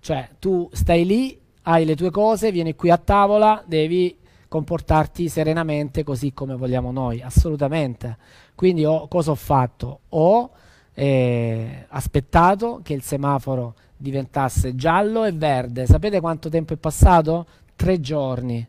Cioè, 0.00 0.30
tu 0.38 0.68
stai 0.72 1.04
lì, 1.04 1.38
hai 1.62 1.84
le 1.84 1.96
tue 1.96 2.10
cose, 2.10 2.52
vieni 2.52 2.74
qui 2.74 2.90
a 2.90 2.98
tavola, 2.98 3.62
devi 3.66 4.16
comportarti 4.48 5.28
serenamente 5.28 6.02
così 6.02 6.32
come 6.32 6.54
vogliamo 6.56 6.90
noi, 6.90 7.20
assolutamente. 7.20 8.16
Quindi 8.54 8.84
ho, 8.84 9.06
cosa 9.08 9.32
ho 9.32 9.36
fatto? 9.36 10.00
Ho 10.10 10.50
eh, 10.94 11.86
aspettato 11.88 12.80
che 12.82 12.94
il 12.94 13.02
semaforo 13.02 13.74
diventasse 13.96 14.74
giallo 14.74 15.24
e 15.24 15.32
verde. 15.32 15.86
Sapete 15.86 16.20
quanto 16.20 16.48
tempo 16.48 16.72
è 16.72 16.76
passato? 16.76 17.46
Tre 17.76 18.00
giorni. 18.00 18.66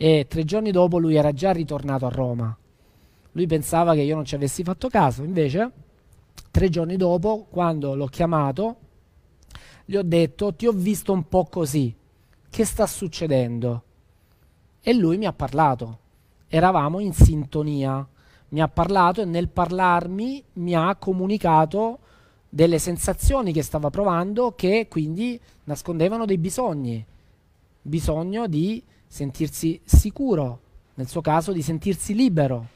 E 0.00 0.26
tre 0.28 0.44
giorni 0.44 0.70
dopo 0.70 0.98
lui 0.98 1.16
era 1.16 1.32
già 1.32 1.50
ritornato 1.50 2.06
a 2.06 2.10
Roma. 2.10 2.56
Lui 3.32 3.46
pensava 3.48 3.94
che 3.94 4.02
io 4.02 4.14
non 4.14 4.24
ci 4.24 4.36
avessi 4.36 4.62
fatto 4.62 4.88
caso, 4.88 5.24
invece 5.24 5.72
tre 6.52 6.68
giorni 6.68 6.96
dopo, 6.96 7.46
quando 7.50 7.96
l'ho 7.96 8.06
chiamato, 8.06 8.76
gli 9.84 9.96
ho 9.96 10.02
detto 10.02 10.54
ti 10.54 10.68
ho 10.68 10.72
visto 10.72 11.12
un 11.12 11.26
po' 11.26 11.46
così, 11.46 11.92
che 12.48 12.64
sta 12.64 12.86
succedendo? 12.86 13.82
E 14.80 14.94
lui 14.94 15.18
mi 15.18 15.26
ha 15.26 15.32
parlato, 15.32 15.98
eravamo 16.46 17.00
in 17.00 17.12
sintonia, 17.12 18.06
mi 18.50 18.60
ha 18.60 18.68
parlato 18.68 19.22
e 19.22 19.24
nel 19.24 19.48
parlarmi 19.48 20.44
mi 20.54 20.74
ha 20.76 20.94
comunicato 20.94 21.98
delle 22.48 22.78
sensazioni 22.78 23.52
che 23.52 23.62
stava 23.62 23.90
provando 23.90 24.54
che 24.54 24.86
quindi 24.88 25.38
nascondevano 25.64 26.24
dei 26.24 26.38
bisogni, 26.38 27.04
bisogno 27.82 28.46
di 28.46 28.80
sentirsi 29.08 29.80
sicuro, 29.84 30.60
nel 30.94 31.08
suo 31.08 31.20
caso 31.20 31.52
di 31.52 31.62
sentirsi 31.62 32.14
libero. 32.14 32.66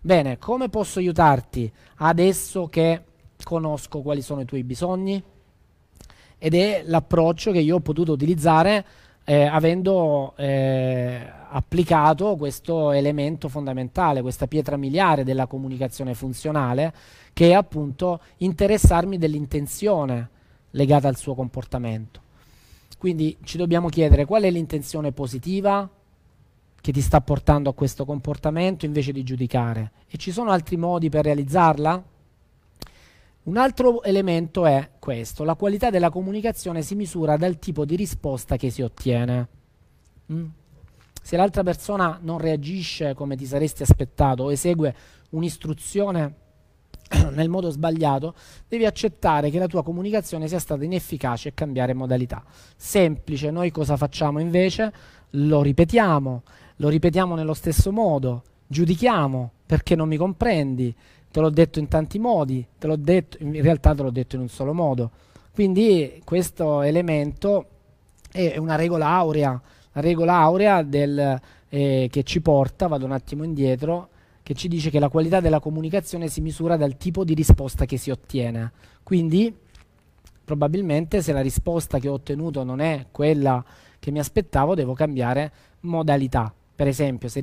Bene, 0.00 0.38
come 0.38 0.68
posso 0.68 0.98
aiutarti 0.98 1.70
adesso 1.96 2.68
che 2.68 3.02
conosco 3.42 4.02
quali 4.02 4.22
sono 4.22 4.42
i 4.42 4.44
tuoi 4.44 4.62
bisogni? 4.62 5.22
Ed 6.36 6.54
è 6.54 6.82
l'approccio 6.84 7.52
che 7.52 7.60
io 7.60 7.76
ho 7.76 7.80
potuto 7.80 8.12
utilizzare 8.12 8.84
eh, 9.24 9.44
avendo 9.44 10.34
eh, 10.36 11.26
applicato 11.48 12.36
questo 12.36 12.92
elemento 12.92 13.48
fondamentale, 13.48 14.20
questa 14.20 14.46
pietra 14.46 14.76
miliare 14.76 15.24
della 15.24 15.46
comunicazione 15.46 16.14
funzionale, 16.14 16.92
che 17.32 17.50
è 17.50 17.52
appunto 17.54 18.20
interessarmi 18.38 19.16
dell'intenzione 19.16 20.28
legata 20.70 21.08
al 21.08 21.16
suo 21.16 21.34
comportamento. 21.34 22.23
Quindi 23.04 23.36
ci 23.44 23.58
dobbiamo 23.58 23.90
chiedere 23.90 24.24
qual 24.24 24.44
è 24.44 24.50
l'intenzione 24.50 25.12
positiva 25.12 25.86
che 26.80 26.90
ti 26.90 27.02
sta 27.02 27.20
portando 27.20 27.68
a 27.68 27.74
questo 27.74 28.06
comportamento 28.06 28.86
invece 28.86 29.12
di 29.12 29.22
giudicare. 29.22 29.92
E 30.08 30.16
ci 30.16 30.32
sono 30.32 30.50
altri 30.50 30.78
modi 30.78 31.10
per 31.10 31.24
realizzarla? 31.24 32.02
Un 33.42 33.56
altro 33.58 34.02
elemento 34.04 34.64
è 34.64 34.92
questo, 34.98 35.44
la 35.44 35.54
qualità 35.54 35.90
della 35.90 36.08
comunicazione 36.08 36.80
si 36.80 36.94
misura 36.94 37.36
dal 37.36 37.58
tipo 37.58 37.84
di 37.84 37.94
risposta 37.94 38.56
che 38.56 38.70
si 38.70 38.80
ottiene. 38.80 39.48
Mm? 40.32 40.46
Se 41.20 41.36
l'altra 41.36 41.62
persona 41.62 42.18
non 42.22 42.38
reagisce 42.38 43.12
come 43.12 43.36
ti 43.36 43.44
saresti 43.44 43.82
aspettato 43.82 44.44
o 44.44 44.50
esegue 44.50 44.96
un'istruzione 45.28 46.34
nel 47.32 47.48
modo 47.48 47.70
sbagliato, 47.70 48.34
devi 48.68 48.86
accettare 48.86 49.50
che 49.50 49.58
la 49.58 49.66
tua 49.66 49.82
comunicazione 49.82 50.48
sia 50.48 50.58
stata 50.58 50.84
inefficace 50.84 51.48
e 51.48 51.54
cambiare 51.54 51.94
modalità. 51.94 52.42
Semplice, 52.76 53.50
noi 53.50 53.70
cosa 53.70 53.96
facciamo 53.96 54.38
invece? 54.38 54.92
Lo 55.30 55.62
ripetiamo, 55.62 56.42
lo 56.76 56.88
ripetiamo 56.88 57.34
nello 57.34 57.54
stesso 57.54 57.92
modo, 57.92 58.42
giudichiamo 58.66 59.50
perché 59.66 59.94
non 59.94 60.08
mi 60.08 60.16
comprendi, 60.16 60.94
te 61.30 61.40
l'ho 61.40 61.50
detto 61.50 61.78
in 61.78 61.88
tanti 61.88 62.18
modi, 62.18 62.64
te 62.78 62.86
l'ho 62.86 62.96
detto, 62.96 63.38
in 63.40 63.60
realtà 63.60 63.94
te 63.94 64.02
l'ho 64.02 64.10
detto 64.10 64.36
in 64.36 64.42
un 64.42 64.48
solo 64.48 64.72
modo. 64.72 65.10
Quindi 65.52 66.20
questo 66.24 66.82
elemento 66.82 67.66
è 68.30 68.56
una 68.56 68.76
regola 68.76 69.08
aurea, 69.08 69.60
la 69.92 70.00
regola 70.00 70.34
aurea 70.34 70.82
del, 70.82 71.40
eh, 71.68 72.08
che 72.10 72.22
ci 72.24 72.40
porta, 72.40 72.88
vado 72.88 73.04
un 73.04 73.12
attimo 73.12 73.44
indietro, 73.44 74.08
che 74.44 74.52
ci 74.52 74.68
dice 74.68 74.90
che 74.90 75.00
la 75.00 75.08
qualità 75.08 75.40
della 75.40 75.58
comunicazione 75.58 76.28
si 76.28 76.42
misura 76.42 76.76
dal 76.76 76.98
tipo 76.98 77.24
di 77.24 77.32
risposta 77.32 77.86
che 77.86 77.96
si 77.96 78.10
ottiene. 78.10 78.72
Quindi 79.02 79.52
probabilmente 80.44 81.22
se 81.22 81.32
la 81.32 81.40
risposta 81.40 81.98
che 81.98 82.08
ho 82.08 82.12
ottenuto 82.12 82.62
non 82.62 82.80
è 82.80 83.06
quella 83.10 83.64
che 83.98 84.10
mi 84.10 84.18
aspettavo, 84.18 84.74
devo 84.74 84.92
cambiare 84.92 85.50
modalità. 85.80 86.52
Per 86.76 86.86
esempio, 86.86 87.30
se, 87.30 87.40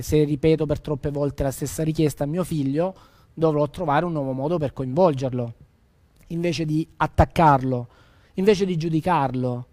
se 0.00 0.24
ripeto 0.24 0.66
per 0.66 0.80
troppe 0.80 1.10
volte 1.10 1.44
la 1.44 1.52
stessa 1.52 1.84
richiesta 1.84 2.24
a 2.24 2.26
mio 2.26 2.42
figlio, 2.42 2.94
dovrò 3.32 3.70
trovare 3.70 4.04
un 4.04 4.12
nuovo 4.12 4.32
modo 4.32 4.58
per 4.58 4.72
coinvolgerlo, 4.72 5.54
invece 6.28 6.64
di 6.64 6.84
attaccarlo, 6.96 7.86
invece 8.34 8.64
di 8.64 8.76
giudicarlo. 8.76 9.66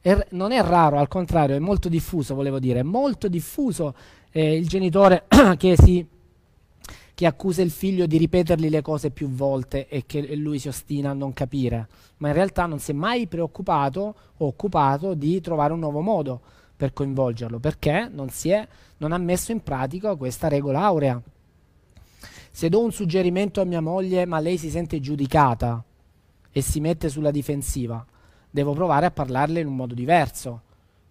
È, 0.00 0.26
non 0.30 0.50
è 0.50 0.60
raro, 0.60 0.98
al 0.98 1.06
contrario, 1.06 1.54
è 1.54 1.60
molto 1.60 1.88
diffuso, 1.88 2.34
volevo 2.34 2.58
dire, 2.58 2.80
è 2.80 2.82
molto 2.82 3.28
diffuso 3.28 3.94
eh, 4.32 4.56
il 4.56 4.66
genitore 4.66 5.26
che, 5.56 5.76
si, 5.76 6.06
che 7.16 7.24
accusa 7.24 7.62
il 7.62 7.70
figlio 7.70 8.04
di 8.04 8.18
ripetergli 8.18 8.68
le 8.68 8.82
cose 8.82 9.08
più 9.08 9.30
volte 9.30 9.88
e 9.88 10.04
che 10.04 10.36
lui 10.36 10.58
si 10.58 10.68
ostina 10.68 11.12
a 11.12 11.14
non 11.14 11.32
capire, 11.32 11.88
ma 12.18 12.28
in 12.28 12.34
realtà 12.34 12.66
non 12.66 12.78
si 12.78 12.90
è 12.90 12.94
mai 12.94 13.26
preoccupato 13.26 14.14
o 14.36 14.46
occupato 14.46 15.14
di 15.14 15.40
trovare 15.40 15.72
un 15.72 15.78
nuovo 15.78 16.02
modo 16.02 16.42
per 16.76 16.92
coinvolgerlo, 16.92 17.58
perché 17.58 18.10
non, 18.12 18.28
è, 18.42 18.68
non 18.98 19.12
ha 19.12 19.16
messo 19.16 19.50
in 19.50 19.62
pratica 19.62 20.14
questa 20.14 20.48
regola 20.48 20.82
aurea. 20.82 21.18
Se 22.50 22.68
do 22.68 22.84
un 22.84 22.92
suggerimento 22.92 23.62
a 23.62 23.64
mia 23.64 23.80
moglie 23.80 24.26
ma 24.26 24.38
lei 24.38 24.58
si 24.58 24.68
sente 24.68 25.00
giudicata 25.00 25.82
e 26.52 26.60
si 26.60 26.80
mette 26.80 27.08
sulla 27.08 27.30
difensiva, 27.30 28.04
devo 28.50 28.74
provare 28.74 29.06
a 29.06 29.10
parlarle 29.10 29.60
in 29.60 29.68
un 29.68 29.76
modo 29.76 29.94
diverso. 29.94 30.60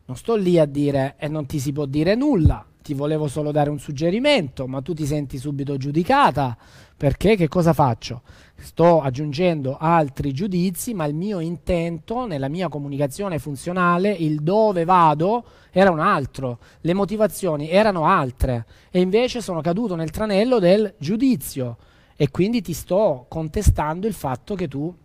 Non 0.05 0.17
sto 0.17 0.35
lì 0.35 0.59
a 0.59 0.65
dire 0.65 1.15
e 1.17 1.27
non 1.27 1.47
ti 1.47 1.57
si 1.57 1.71
può 1.71 1.87
dire 1.87 2.13
nulla, 2.13 2.63
ti 2.85 2.93
volevo 2.93 3.27
solo 3.27 3.49
dare 3.49 3.71
un 3.71 3.79
suggerimento, 3.79 4.67
ma 4.67 4.79
tu 4.79 4.93
ti 4.93 5.07
senti 5.07 5.39
subito 5.39 5.75
giudicata, 5.75 6.55
perché 6.95 7.35
che 7.35 7.47
cosa 7.47 7.73
faccio? 7.73 8.21
Sto 8.57 9.01
aggiungendo 9.01 9.75
altri 9.79 10.31
giudizi, 10.31 10.93
ma 10.93 11.05
il 11.05 11.15
mio 11.15 11.39
intento 11.39 12.27
nella 12.27 12.47
mia 12.47 12.67
comunicazione 12.67 13.39
funzionale, 13.39 14.11
il 14.11 14.41
dove 14.43 14.83
vado, 14.83 15.45
era 15.71 15.89
un 15.89 15.99
altro, 15.99 16.59
le 16.81 16.93
motivazioni 16.93 17.71
erano 17.71 18.05
altre 18.05 18.67
e 18.91 18.99
invece 18.99 19.41
sono 19.41 19.61
caduto 19.61 19.95
nel 19.95 20.11
tranello 20.11 20.59
del 20.59 20.93
giudizio 20.99 21.77
e 22.15 22.29
quindi 22.29 22.61
ti 22.61 22.73
sto 22.73 23.25
contestando 23.27 24.05
il 24.05 24.13
fatto 24.13 24.53
che 24.53 24.67
tu 24.67 24.95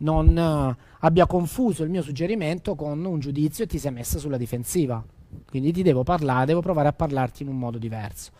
non 0.00 0.36
uh, 0.36 0.82
abbia 0.98 1.24
confuso 1.24 1.82
il 1.82 1.88
mio 1.88 2.02
suggerimento 2.02 2.74
con 2.74 3.02
un 3.02 3.18
giudizio 3.20 3.64
e 3.64 3.66
ti 3.66 3.78
sei 3.78 3.90
messa 3.90 4.18
sulla 4.18 4.36
difensiva. 4.36 5.02
Quindi 5.48 5.72
ti 5.72 5.82
devo 5.82 6.02
parlare, 6.02 6.46
devo 6.46 6.60
provare 6.60 6.88
a 6.88 6.92
parlarti 6.92 7.42
in 7.42 7.48
un 7.48 7.58
modo 7.58 7.78
diverso. 7.78 8.30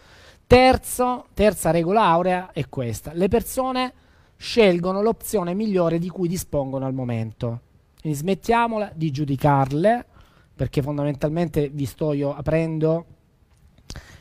Terzo, 0.47 1.27
terza 1.35 1.71
regola 1.71 2.05
aurea 2.05 2.51
è 2.53 2.69
questa. 2.69 3.13
Le 3.13 3.29
persone 3.29 3.93
scelgono 4.37 5.03
l'opzione 5.03 5.55
migliore 5.55 5.99
di 5.99 6.09
cui 6.09 6.29
dispongono 6.29 6.87
al 6.87 6.95
momento. 6.95 7.61
Quindi 8.01 8.19
smettiamola 8.19 8.93
di 8.95 9.11
giudicarle, 9.11 10.07
perché 10.55 10.83
fondamentalmente 10.83 11.69
vi 11.69 11.85
sto 11.85 12.13
io 12.13 12.35
aprendo, 12.35 13.05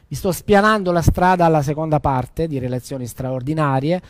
vi 0.08 0.16
sto 0.16 0.32
spianando 0.32 0.92
la 0.92 1.02
strada 1.02 1.46
alla 1.46 1.62
seconda 1.62 2.00
parte 2.00 2.48
di 2.48 2.60
relazioni 2.60 3.06
straordinarie, 3.06 4.02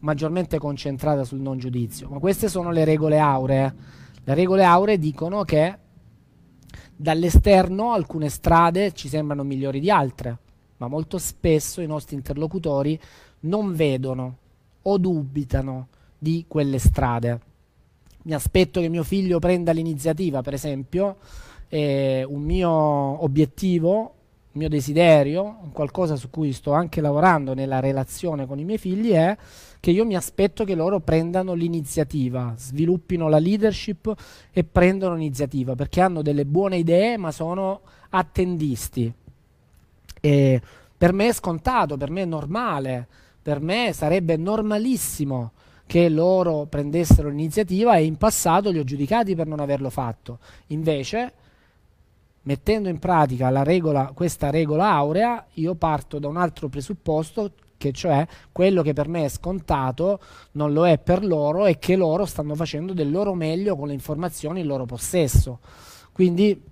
maggiormente 0.00 0.58
concentrata 0.58 1.24
sul 1.24 1.40
non 1.40 1.58
giudizio. 1.58 2.08
Ma 2.08 2.18
queste 2.18 2.48
sono 2.48 2.70
le 2.70 2.84
regole 2.84 3.18
auree. 3.18 3.74
Le 4.22 4.34
regole 4.34 4.64
auree 4.64 4.98
dicono 4.98 5.42
che 5.42 5.78
dall'esterno 6.96 7.92
alcune 7.92 8.28
strade 8.28 8.92
ci 8.92 9.08
sembrano 9.08 9.42
migliori 9.42 9.80
di 9.80 9.90
altre 9.90 10.38
ma 10.84 10.88
molto 10.88 11.18
spesso 11.18 11.80
i 11.80 11.86
nostri 11.86 12.16
interlocutori 12.16 12.98
non 13.40 13.74
vedono 13.74 14.38
o 14.82 14.98
dubitano 14.98 15.88
di 16.18 16.44
quelle 16.48 16.78
strade. 16.78 17.40
Mi 18.22 18.34
aspetto 18.34 18.80
che 18.80 18.88
mio 18.88 19.02
figlio 19.02 19.38
prenda 19.38 19.72
l'iniziativa, 19.72 20.42
per 20.42 20.54
esempio, 20.54 21.16
eh, 21.68 22.24
un 22.26 22.42
mio 22.42 22.70
obiettivo, 22.70 24.13
mio 24.54 24.68
desiderio, 24.68 25.58
qualcosa 25.72 26.16
su 26.16 26.30
cui 26.30 26.52
sto 26.52 26.72
anche 26.72 27.00
lavorando 27.00 27.54
nella 27.54 27.80
relazione 27.80 28.46
con 28.46 28.58
i 28.58 28.64
miei 28.64 28.78
figli 28.78 29.10
è 29.10 29.36
che 29.80 29.90
io 29.90 30.04
mi 30.04 30.16
aspetto 30.16 30.64
che 30.64 30.74
loro 30.74 31.00
prendano 31.00 31.54
l'iniziativa, 31.54 32.54
sviluppino 32.56 33.28
la 33.28 33.38
leadership 33.38 34.14
e 34.50 34.64
prendano 34.64 35.14
l'iniziativa, 35.14 35.74
perché 35.74 36.00
hanno 36.00 36.22
delle 36.22 36.44
buone 36.44 36.78
idee 36.78 37.16
ma 37.16 37.30
sono 37.30 37.80
attendisti 38.10 39.12
e 40.20 40.62
per 40.96 41.12
me 41.12 41.28
è 41.28 41.32
scontato, 41.34 41.98
per 41.98 42.08
me 42.08 42.22
è 42.22 42.24
normale, 42.24 43.06
per 43.42 43.60
me 43.60 43.92
sarebbe 43.92 44.38
normalissimo 44.38 45.52
che 45.84 46.08
loro 46.08 46.64
prendessero 46.64 47.28
l'iniziativa 47.28 47.96
e 47.96 48.04
in 48.04 48.16
passato 48.16 48.70
li 48.70 48.78
ho 48.78 48.84
giudicati 48.84 49.34
per 49.34 49.46
non 49.46 49.60
averlo 49.60 49.90
fatto. 49.90 50.38
Invece, 50.68 51.32
mettendo 52.44 52.88
in 52.88 52.98
pratica 52.98 53.62
regola, 53.62 54.12
questa 54.14 54.50
regola 54.50 54.90
aurea, 54.90 55.46
io 55.54 55.74
parto 55.74 56.18
da 56.18 56.28
un 56.28 56.36
altro 56.36 56.68
presupposto 56.68 57.52
che 57.76 57.92
cioè 57.92 58.26
quello 58.50 58.82
che 58.82 58.92
per 58.92 59.08
me 59.08 59.24
è 59.24 59.28
scontato 59.28 60.20
non 60.52 60.72
lo 60.72 60.86
è 60.86 60.98
per 60.98 61.24
loro 61.24 61.66
e 61.66 61.78
che 61.78 61.96
loro 61.96 62.24
stanno 62.24 62.54
facendo 62.54 62.94
del 62.94 63.10
loro 63.10 63.34
meglio 63.34 63.76
con 63.76 63.88
le 63.88 63.92
informazioni 63.92 64.60
in 64.60 64.66
loro 64.66 64.86
possesso. 64.86 65.58
Quindi 66.12 66.62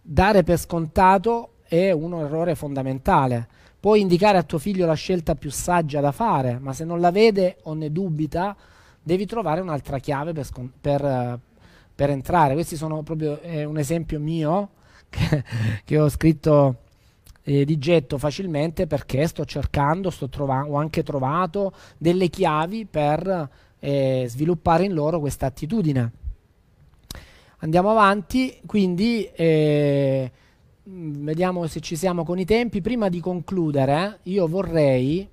dare 0.00 0.42
per 0.42 0.58
scontato 0.58 1.54
è 1.66 1.90
un 1.90 2.14
errore 2.14 2.54
fondamentale. 2.54 3.48
Puoi 3.80 4.00
indicare 4.00 4.38
a 4.38 4.42
tuo 4.42 4.58
figlio 4.58 4.86
la 4.86 4.94
scelta 4.94 5.34
più 5.34 5.50
saggia 5.50 6.00
da 6.00 6.12
fare, 6.12 6.58
ma 6.58 6.72
se 6.72 6.84
non 6.84 7.00
la 7.00 7.10
vede 7.10 7.58
o 7.62 7.74
ne 7.74 7.90
dubita, 7.90 8.54
devi 9.02 9.24
trovare 9.24 9.60
un'altra 9.60 9.98
chiave 9.98 10.32
per, 10.32 10.46
per, 10.80 11.40
per 12.00 12.08
entrare. 12.08 12.54
Questo 12.54 12.76
sono 12.76 13.02
proprio 13.02 13.38
eh, 13.42 13.66
un 13.66 13.76
esempio 13.76 14.18
mio 14.18 14.70
che, 15.10 15.44
che 15.84 15.98
ho 15.98 16.08
scritto 16.08 16.76
eh, 17.42 17.66
di 17.66 17.76
getto 17.76 18.16
facilmente 18.16 18.86
perché 18.86 19.26
sto 19.26 19.44
cercando, 19.44 20.08
sto 20.08 20.30
trovando, 20.30 20.72
ho 20.72 20.76
anche 20.78 21.02
trovato 21.02 21.74
delle 21.98 22.28
chiavi 22.28 22.86
per 22.86 23.50
eh, 23.78 24.24
sviluppare 24.26 24.84
in 24.84 24.94
loro 24.94 25.20
questa 25.20 25.44
attitudine. 25.44 26.12
Andiamo 27.58 27.90
avanti, 27.90 28.58
quindi 28.64 29.28
eh, 29.34 30.32
vediamo 30.84 31.66
se 31.66 31.80
ci 31.80 31.96
siamo 31.96 32.24
con 32.24 32.38
i 32.38 32.46
tempi. 32.46 32.80
Prima 32.80 33.10
di 33.10 33.20
concludere, 33.20 34.20
io 34.22 34.48
vorrei, 34.48 35.28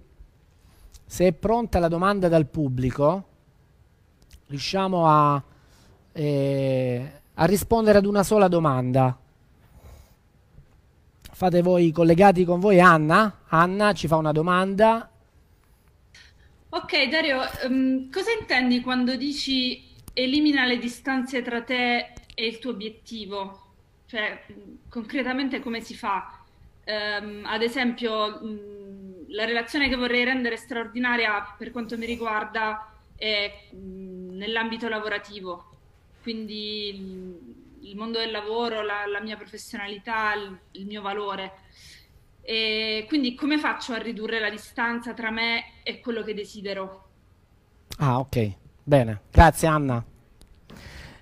se 1.06 1.28
è 1.28 1.32
pronta 1.32 1.80
la 1.80 1.88
domanda 1.88 2.28
dal 2.28 2.46
pubblico, 2.46 3.24
riusciamo 4.48 5.08
a, 5.08 5.42
eh, 6.18 7.12
a 7.34 7.46
rispondere 7.46 8.00
ad 8.00 8.06
una 8.06 8.24
sola 8.24 8.48
domanda 8.48 9.18
fate 11.38 11.62
voi 11.62 11.92
collegati 11.92 12.44
con 12.46 12.60
voi 12.60 12.80
Anna. 12.80 13.42
Anna 13.50 13.94
ci 13.94 14.08
fa 14.08 14.16
una 14.16 14.32
domanda. 14.32 15.08
Ok 16.70 17.10
Dario, 17.10 17.42
um, 17.68 18.10
cosa 18.10 18.32
intendi 18.32 18.82
quando 18.82 19.16
dici 19.16 19.88
elimina 20.14 20.66
le 20.66 20.80
distanze 20.80 21.44
tra 21.44 21.62
te 21.62 22.14
e 22.34 22.48
il 22.48 22.58
tuo 22.58 22.72
obiettivo? 22.72 23.66
Cioè, 24.08 24.46
concretamente 24.90 25.60
come 25.60 25.82
si 25.82 25.94
fa? 25.94 26.44
Um, 26.86 27.44
ad 27.46 27.62
esempio, 27.62 28.42
um, 28.42 29.26
la 29.28 29.46
relazione 29.46 29.90
che 29.90 29.96
vorrei 29.96 30.24
rendere 30.24 30.58
straordinaria 30.58 31.54
per 31.56 31.70
quanto 31.70 32.00
mi 32.00 32.08
riguarda 32.08 32.94
è 33.16 33.68
nell'ambito 33.74 34.90
lavorativo, 34.90 35.77
quindi 36.28 36.90
il 37.80 37.96
mondo 37.96 38.20
del 38.20 38.32
lavoro, 38.32 38.82
la, 38.82 39.06
la 39.10 39.22
mia 39.22 39.38
professionalità, 39.38 40.34
il, 40.34 40.60
il, 40.72 40.86
mio 40.86 41.02
valore. 41.02 41.54
E 42.42 43.06
quindi 43.08 43.34
come 43.34 43.58
faccio 43.58 43.94
a 43.94 43.98
ridurre 43.98 44.42
la 44.42 44.50
distanza 44.50 45.14
tra 45.14 45.32
me 45.32 45.84
e 45.84 46.02
quello 46.02 46.24
che 46.24 46.34
desidero? 46.34 47.06
Ah, 48.00 48.20
ok, 48.20 48.52
bene, 48.84 49.22
grazie 49.32 49.70
Anna. 49.70 50.04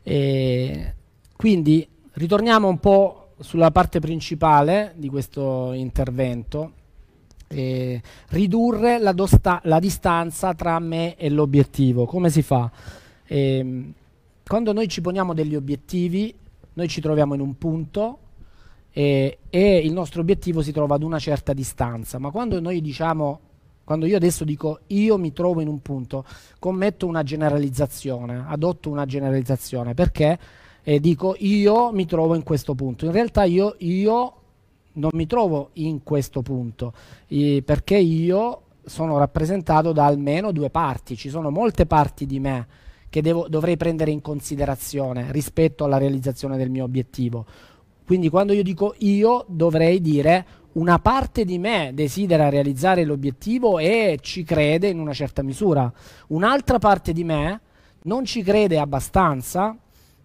E 0.02 0.94
quindi 1.36 1.88
ritorniamo 2.14 2.68
un 2.68 2.80
po' 2.80 3.34
sulla 3.42 3.70
parte 3.70 4.00
principale 4.00 4.94
di 4.96 5.10
questo 5.10 5.72
intervento. 5.74 6.72
Eh, 7.48 8.02
ridurre 8.30 8.98
la, 8.98 9.12
dosta- 9.12 9.62
la, 9.66 9.78
distanza 9.78 10.56
tra 10.56 10.80
me 10.80 11.16
e 11.16 11.30
l'obiettivo. 11.30 12.08
Come 12.08 12.32
si 12.32 12.42
fa? 12.42 12.72
Eh, 13.28 13.94
quando 14.48 14.74
noi 14.74 14.88
ci 14.88 15.02
poniamo 15.02 15.34
degli 15.34 15.56
obiettivi, 15.56 16.34
noi 16.74 16.88
ci 16.88 17.02
troviamo 17.02 17.34
in 17.34 17.40
un 17.40 17.58
punto 17.58 18.20
e, 18.92 19.40
e, 19.50 19.78
il 19.78 19.92
nostro 19.92 20.22
obiettivo 20.22 20.62
si 20.62 20.72
trova 20.72 20.96
ad 20.96 21.04
una 21.04 21.18
certa 21.18 21.52
distanza, 21.52 22.20
ma 22.20 22.30
quando 22.30 22.60
noi 22.60 22.80
diciamo, 22.80 23.40
quando 23.84 24.06
io 24.06 24.16
adesso 24.16 24.44
dico 24.44 24.82
io 24.88 25.18
mi 25.18 25.34
trovo 25.34 25.62
in 25.62 25.68
un 25.68 25.82
punto, 25.82 26.26
commetto 26.60 27.08
una 27.08 27.24
generalizzazione, 27.24 28.46
adotto 28.48 28.92
una 28.92 29.06
generalizzazione, 29.06 29.96
perché? 29.96 30.38
Eh, 30.84 31.00
dico 31.00 31.36
io 31.40 31.92
mi 31.92 32.06
trovo 32.06 32.36
in 32.36 32.44
questo 32.44 32.76
punto, 32.76 33.06
in 33.06 33.12
realtà 33.12 33.46
io, 33.46 33.76
io 33.80 34.34
non 34.94 35.10
mi 35.14 35.26
trovo 35.26 35.72
in 35.74 36.04
questo 36.04 36.44
punto, 36.44 36.94
eh, 37.28 37.64
perché 37.66 37.98
io 37.98 38.62
sono 38.86 39.18
rappresentato 39.18 39.92
da 39.92 40.06
almeno 40.06 40.52
due 40.52 40.70
parti, 40.70 41.18
ci 41.18 41.30
sono 41.30 41.50
molte 41.50 41.88
parti 41.88 42.28
di 42.28 42.40
me 42.40 42.68
che 43.16 43.22
devo, 43.22 43.48
dovrei 43.48 43.78
prendere 43.78 44.12
in 44.12 44.20
considerazione 44.20 45.32
rispetto 45.32 45.86
alla 45.86 45.98
realizzazione 45.98 46.58
del 46.58 46.70
mio 46.70 46.84
obiettivo. 46.84 47.46
Quindi 48.06 48.28
quando 48.28 48.52
io 48.52 48.62
dico 48.62 48.94
io 48.98 49.46
dovrei 49.48 50.02
dire 50.02 50.46
una 50.74 51.00
parte 51.00 51.46
di 51.46 51.58
me 51.58 51.92
desidera 51.94 52.50
realizzare 52.50 53.06
l'obiettivo 53.06 53.80
e 53.80 54.18
ci 54.20 54.44
crede 54.44 54.90
in 54.90 55.00
una 55.00 55.14
certa 55.14 55.44
misura, 55.44 55.90
un'altra 56.28 56.78
parte 56.78 57.14
di 57.14 57.24
me 57.24 57.62
non 58.02 58.26
ci 58.26 58.44
crede 58.44 58.80
abbastanza, 58.80 59.78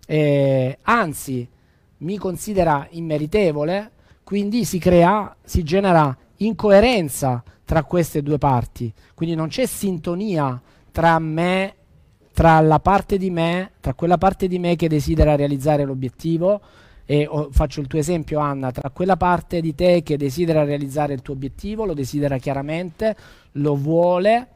eh, 0.04 0.76
anzi 0.82 1.48
mi 1.98 2.18
considera 2.18 2.88
immeritevole, 2.90 3.92
quindi 4.24 4.64
si 4.64 4.80
crea, 4.80 5.36
si 5.44 5.62
genera 5.62 6.16
incoerenza 6.38 7.40
tra 7.64 7.84
queste 7.84 8.20
due 8.20 8.38
parti, 8.38 8.92
quindi 9.14 9.36
non 9.36 9.46
c'è 9.46 9.64
sintonia 9.64 10.60
tra 10.90 11.20
me 11.20 11.74
tra 12.40 12.58
la 12.60 12.80
parte 12.80 13.18
di 13.18 13.28
me, 13.28 13.72
tra 13.80 13.92
quella 13.92 14.16
parte 14.16 14.48
di 14.48 14.58
me 14.58 14.74
che 14.74 14.88
desidera 14.88 15.36
realizzare 15.36 15.84
l'obiettivo 15.84 16.58
e 17.04 17.26
oh, 17.28 17.50
faccio 17.50 17.82
il 17.82 17.86
tuo 17.86 17.98
esempio 17.98 18.38
Anna, 18.38 18.70
tra 18.70 18.88
quella 18.88 19.18
parte 19.18 19.60
di 19.60 19.74
te 19.74 20.02
che 20.02 20.16
desidera 20.16 20.64
realizzare 20.64 21.12
il 21.12 21.20
tuo 21.20 21.34
obiettivo, 21.34 21.84
lo 21.84 21.92
desidera 21.92 22.38
chiaramente, 22.38 23.14
lo 23.52 23.76
vuole 23.76 24.48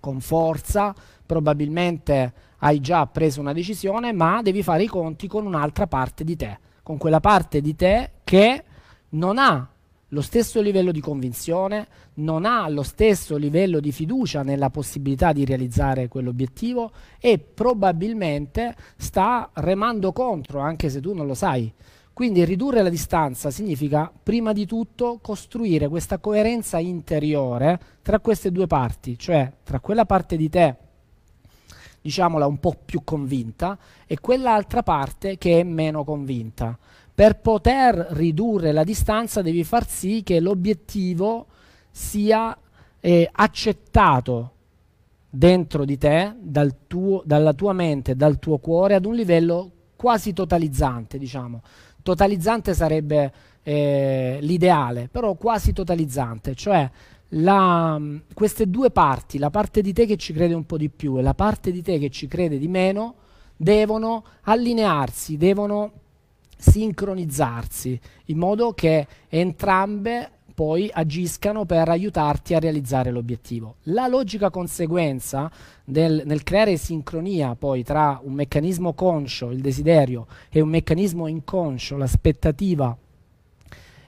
con 0.00 0.20
forza, 0.20 0.94
probabilmente 1.24 2.32
hai 2.58 2.78
già 2.80 3.06
preso 3.06 3.40
una 3.40 3.54
decisione, 3.54 4.12
ma 4.12 4.42
devi 4.42 4.62
fare 4.62 4.82
i 4.82 4.86
conti 4.86 5.28
con 5.28 5.46
un'altra 5.46 5.86
parte 5.86 6.24
di 6.24 6.36
te, 6.36 6.58
con 6.82 6.98
quella 6.98 7.20
parte 7.20 7.62
di 7.62 7.74
te 7.74 8.10
che 8.22 8.64
non 9.10 9.38
ha 9.38 9.66
lo 10.08 10.22
stesso 10.22 10.60
livello 10.60 10.90
di 10.90 11.00
convinzione, 11.00 11.86
non 12.14 12.46
ha 12.46 12.66
lo 12.68 12.82
stesso 12.82 13.36
livello 13.36 13.78
di 13.80 13.92
fiducia 13.92 14.42
nella 14.42 14.70
possibilità 14.70 15.32
di 15.32 15.44
realizzare 15.44 16.08
quell'obiettivo 16.08 16.90
e 17.20 17.38
probabilmente 17.38 18.74
sta 18.96 19.50
remando 19.54 20.12
contro, 20.12 20.60
anche 20.60 20.88
se 20.88 21.00
tu 21.00 21.12
non 21.12 21.26
lo 21.26 21.34
sai. 21.34 21.72
Quindi 22.12 22.44
ridurre 22.44 22.82
la 22.82 22.88
distanza 22.88 23.50
significa 23.50 24.10
prima 24.22 24.52
di 24.52 24.66
tutto 24.66 25.18
costruire 25.22 25.88
questa 25.88 26.18
coerenza 26.18 26.78
interiore 26.78 27.78
tra 28.02 28.18
queste 28.18 28.50
due 28.50 28.66
parti, 28.66 29.16
cioè 29.18 29.52
tra 29.62 29.78
quella 29.78 30.04
parte 30.04 30.36
di 30.36 30.48
te, 30.48 30.74
diciamola 32.00 32.46
un 32.46 32.58
po' 32.58 32.74
più 32.84 33.02
convinta, 33.04 33.78
e 34.06 34.18
quell'altra 34.18 34.82
parte 34.82 35.38
che 35.38 35.60
è 35.60 35.62
meno 35.62 36.02
convinta 36.02 36.76
per 37.18 37.40
poter 37.40 37.96
ridurre 38.10 38.70
la 38.70 38.84
distanza 38.84 39.42
devi 39.42 39.64
far 39.64 39.88
sì 39.88 40.22
che 40.22 40.38
l'obiettivo 40.38 41.46
sia 41.90 42.56
eh, 43.00 43.28
accettato 43.32 44.52
dentro 45.28 45.84
di 45.84 45.98
te, 45.98 46.36
dal 46.38 46.72
tuo, 46.86 47.20
dalla 47.24 47.54
tua 47.54 47.72
mente, 47.72 48.14
dal 48.14 48.38
tuo 48.38 48.58
cuore, 48.58 48.94
ad 48.94 49.04
un 49.04 49.16
livello 49.16 49.70
quasi 49.96 50.32
totalizzante, 50.32 51.18
diciamo. 51.18 51.62
Totalizzante 52.04 52.72
sarebbe 52.72 53.32
eh, 53.64 54.38
l'ideale, 54.40 55.08
però 55.10 55.34
quasi 55.34 55.72
totalizzante, 55.72 56.54
cioè 56.54 56.88
la, 57.30 58.00
queste 58.32 58.70
due 58.70 58.92
parti, 58.92 59.38
la 59.38 59.50
parte 59.50 59.82
di 59.82 59.92
te 59.92 60.06
che 60.06 60.16
ci 60.16 60.32
crede 60.32 60.54
un 60.54 60.66
po' 60.66 60.76
di 60.76 60.88
più 60.88 61.18
e 61.18 61.22
la 61.22 61.34
parte 61.34 61.72
di 61.72 61.82
te 61.82 61.98
che 61.98 62.10
ci 62.10 62.28
crede 62.28 62.58
di 62.58 62.68
meno, 62.68 63.16
devono 63.56 64.22
allinearsi, 64.42 65.36
devono 65.36 66.06
sincronizzarsi 66.58 67.98
in 68.26 68.36
modo 68.36 68.72
che 68.72 69.06
entrambe 69.28 70.30
poi 70.58 70.90
agiscano 70.92 71.64
per 71.64 71.88
aiutarti 71.88 72.52
a 72.52 72.58
realizzare 72.58 73.12
l'obiettivo. 73.12 73.76
La 73.84 74.08
logica 74.08 74.50
conseguenza 74.50 75.48
del, 75.84 76.22
nel 76.24 76.42
creare 76.42 76.76
sincronia 76.76 77.54
poi 77.54 77.84
tra 77.84 78.20
un 78.24 78.32
meccanismo 78.32 78.92
conscio, 78.92 79.52
il 79.52 79.60
desiderio, 79.60 80.26
e 80.50 80.60
un 80.60 80.68
meccanismo 80.68 81.28
inconscio, 81.28 81.96
l'aspettativa 81.96 82.96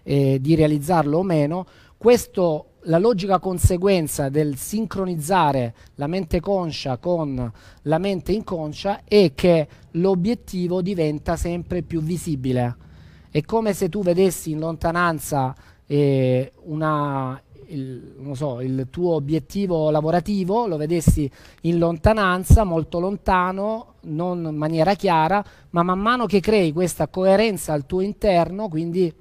eh, 0.03 0.39
di 0.41 0.55
realizzarlo 0.57 1.19
o 1.19 1.23
meno, 1.23 1.67
questo 1.97 2.70
la 2.85 2.99
logica 2.99 3.39
conseguenza 3.39 4.29
del 4.29 4.57
sincronizzare 4.57 5.75
la 5.97 6.07
mente 6.07 6.41
conscia 6.41 6.97
con 6.97 7.53
la 7.83 7.99
mente 7.99 8.33
inconscia 8.33 9.03
è 9.05 9.33
che 9.35 9.69
l'obiettivo 9.93 10.81
diventa 10.81 11.37
sempre 11.37 11.83
più 11.83 12.01
visibile. 12.01 12.77
È 13.31 13.43
come 13.43 13.75
se 13.75 13.89
tu 13.89 14.03
vedessi 14.03 14.51
in 14.51 14.59
lontananza 14.59 15.55
eh, 15.87 16.53
una, 16.63 17.41
il, 17.67 18.31
so, 18.33 18.61
il, 18.61 18.89
tuo 18.91 19.15
obiettivo 19.15 19.91
lavorativo, 19.91 20.67
lo 20.67 20.77
vedessi 20.77 21.31
in 21.63 21.79
lontananza, 21.79 22.65
molto 22.65 22.99
lontano, 22.99 23.95
non 24.03 24.47
in 24.49 24.57
maniera 24.57 24.95
chiara, 24.95 25.45
ma 25.71 25.83
man 25.83 25.99
mano 25.99 26.27
che 26.27 26.41
crei 26.41 26.73
questa 26.73 27.09
coerenza 27.09 27.73
al 27.73 27.87
tuo 27.87 28.01
interno, 28.01 28.69
quindi 28.69 29.13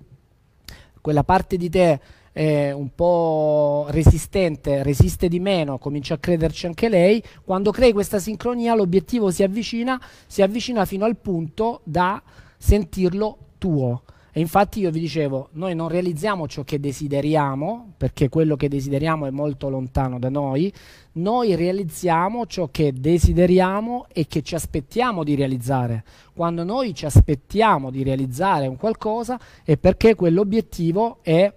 quella 1.02 1.24
parte 1.24 1.58
di 1.58 1.70
te 1.70 2.00
eh, 2.34 2.72
un 2.72 2.90
po' 2.94 3.88
resistente, 3.90 4.84
resiste 4.84 5.28
di 5.28 5.40
meno, 5.40 5.78
comincia 5.78 6.16
a 6.16 6.18
crederci 6.18 6.66
anche 6.66 6.90
lei, 6.90 7.24
quando 7.44 7.72
crei 7.72 7.92
questa 7.92 8.20
sincronia 8.20 8.76
l'obiettivo 8.76 9.32
si 9.32 9.44
avvicina, 9.44 10.02
si 10.28 10.42
avvicina 10.42 10.86
fino 10.86 11.06
al 11.06 11.18
punto 11.18 11.82
da 11.84 12.22
sentirlo 12.58 13.38
tuo. 13.58 14.04
E 14.32 14.42
infatti 14.42 14.80
io 14.80 14.92
vi 14.92 15.00
dicevo, 15.00 15.50
noi 15.54 15.74
non 15.74 15.90
realizziamo 15.90 16.48
ciò 16.48 16.64
che 16.64 16.80
desideriamo, 16.80 17.94
perché 17.98 18.30
quello 18.30 18.56
che 18.56 18.70
desideriamo 18.70 19.26
è 19.26 19.32
molto 19.32 19.70
lontano 19.70 20.20
da 20.20 20.30
noi, 20.30 20.72
noi 21.14 21.56
realizziamo 21.56 22.46
ciò 22.46 22.70
che 22.72 22.94
desideriamo 22.94 24.06
e 24.14 24.28
che 24.28 24.44
ci 24.44 24.54
aspettiamo 24.54 25.24
di 25.24 25.36
realizzare. 25.36 26.04
Quando 26.34 26.64
noi 26.64 26.94
ci 26.94 27.06
aspettiamo 27.06 27.90
di 27.90 28.04
realizzare 28.04 28.68
un 28.68 28.78
qualcosa 28.78 29.40
è 29.64 29.78
perché 29.78 30.14
quell'obiettivo 30.14 31.18
è, 31.22 31.52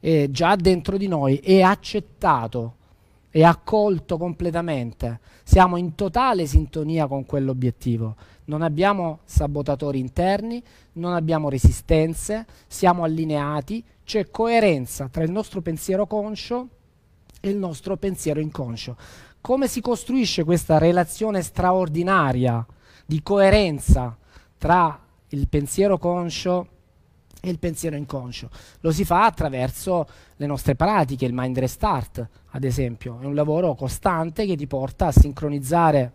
è 0.00 0.28
già 0.30 0.56
dentro 0.56 0.96
di 0.96 1.08
noi, 1.08 1.36
è 1.36 1.60
accettato, 1.60 2.74
è 3.30 3.42
accolto 3.42 4.16
completamente. 4.16 5.20
Siamo 5.44 5.76
in 5.76 5.94
totale 5.94 6.46
sintonia 6.46 7.06
con 7.06 7.24
quell'obiettivo 7.24 8.16
non 8.48 8.62
abbiamo 8.62 9.20
sabotatori 9.24 9.98
interni, 9.98 10.62
non 10.94 11.12
abbiamo 11.12 11.48
resistenze, 11.48 12.46
siamo 12.66 13.04
allineati, 13.04 13.84
c'è 14.04 14.30
coerenza 14.30 15.08
tra 15.08 15.22
il 15.22 15.30
nostro 15.30 15.60
pensiero 15.60 16.06
conscio 16.06 16.68
e 17.40 17.50
il 17.50 17.56
nostro 17.56 17.96
pensiero 17.96 18.40
inconscio. 18.40 18.96
Come 19.40 19.68
si 19.68 19.80
costruisce 19.80 20.44
questa 20.44 20.78
relazione 20.78 21.42
straordinaria 21.42 22.66
di 23.04 23.22
coerenza 23.22 24.16
tra 24.56 24.98
il 25.28 25.46
pensiero 25.48 25.98
conscio 25.98 26.68
e 27.40 27.50
il 27.50 27.58
pensiero 27.58 27.96
inconscio? 27.96 28.50
Lo 28.80 28.90
si 28.90 29.04
fa 29.04 29.24
attraverso 29.24 30.06
le 30.36 30.46
nostre 30.46 30.74
pratiche, 30.74 31.24
il 31.24 31.32
Mind 31.32 31.58
Restart, 31.58 32.28
ad 32.50 32.64
esempio, 32.64 33.18
è 33.20 33.24
un 33.24 33.34
lavoro 33.34 33.74
costante 33.74 34.46
che 34.46 34.56
ti 34.56 34.66
porta 34.66 35.06
a 35.06 35.12
sincronizzare 35.12 36.12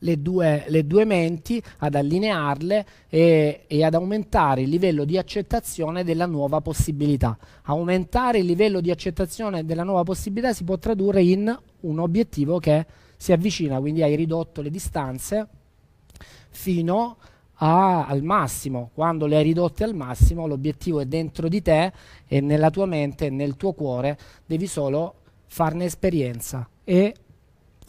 le 0.00 0.22
due, 0.22 0.64
le 0.68 0.86
due 0.86 1.04
menti, 1.04 1.62
ad 1.78 1.94
allinearle 1.94 2.86
e, 3.08 3.64
e 3.66 3.84
ad 3.84 3.94
aumentare 3.94 4.62
il 4.62 4.68
livello 4.68 5.04
di 5.04 5.18
accettazione 5.18 6.04
della 6.04 6.26
nuova 6.26 6.60
possibilità. 6.60 7.36
Aumentare 7.64 8.38
il 8.38 8.46
livello 8.46 8.80
di 8.80 8.90
accettazione 8.90 9.64
della 9.64 9.84
nuova 9.84 10.02
possibilità 10.02 10.52
si 10.52 10.64
può 10.64 10.78
tradurre 10.78 11.22
in 11.22 11.58
un 11.80 11.98
obiettivo 11.98 12.58
che 12.58 12.86
si 13.16 13.32
avvicina, 13.32 13.78
quindi 13.78 14.02
hai 14.02 14.16
ridotto 14.16 14.62
le 14.62 14.70
distanze 14.70 15.46
fino 16.48 17.16
a, 17.18 17.28
al 17.62 18.22
massimo. 18.22 18.90
Quando 18.94 19.26
le 19.26 19.36
hai 19.36 19.42
ridotte 19.42 19.84
al 19.84 19.94
massimo, 19.94 20.46
l'obiettivo 20.46 21.00
è 21.00 21.06
dentro 21.06 21.48
di 21.48 21.62
te 21.62 21.92
e 22.26 22.40
nella 22.40 22.70
tua 22.70 22.86
mente 22.86 23.30
nel 23.30 23.56
tuo 23.56 23.72
cuore, 23.72 24.18
devi 24.46 24.66
solo 24.66 25.14
farne 25.46 25.84
esperienza. 25.84 26.68
E 26.84 27.14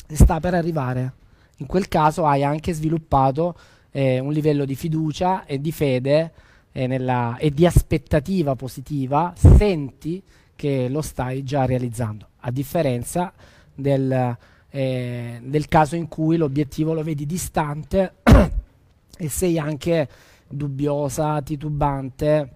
sta 0.08 0.40
per 0.40 0.54
arrivare. 0.54 1.14
In 1.58 1.68
quel 1.68 1.88
caso 1.88 2.26
hai 2.26 2.44
anche 2.44 2.74
sviluppato 2.74 3.56
eh, 3.92 4.20
un 4.20 4.32
livello 4.32 4.66
di 4.66 4.76
fiducia 4.76 5.46
e 5.46 5.62
di 5.62 5.72
fede 5.72 6.32
eh, 6.72 6.88
nella, 6.88 7.38
e 7.38 7.52
di 7.52 7.66
aspettativa 7.66 8.56
positiva, 8.56 9.34
senti 9.36 10.22
che 10.56 10.90
lo 10.90 11.02
stai 11.02 11.44
già 11.44 11.66
realizzando, 11.66 12.28
a 12.42 12.52
differenza 12.52 13.32
del, 13.74 14.38
eh, 14.70 15.40
del 15.44 15.68
caso 15.68 15.96
in 15.96 16.08
cui 16.08 16.38
l'obiettivo 16.38 16.94
lo 16.94 17.04
vedi 17.04 17.26
distante 17.26 18.16
e 19.22 19.30
sei 19.30 19.60
anche 19.60 20.10
dubbiosa, 20.50 21.44
titubante, 21.44 22.56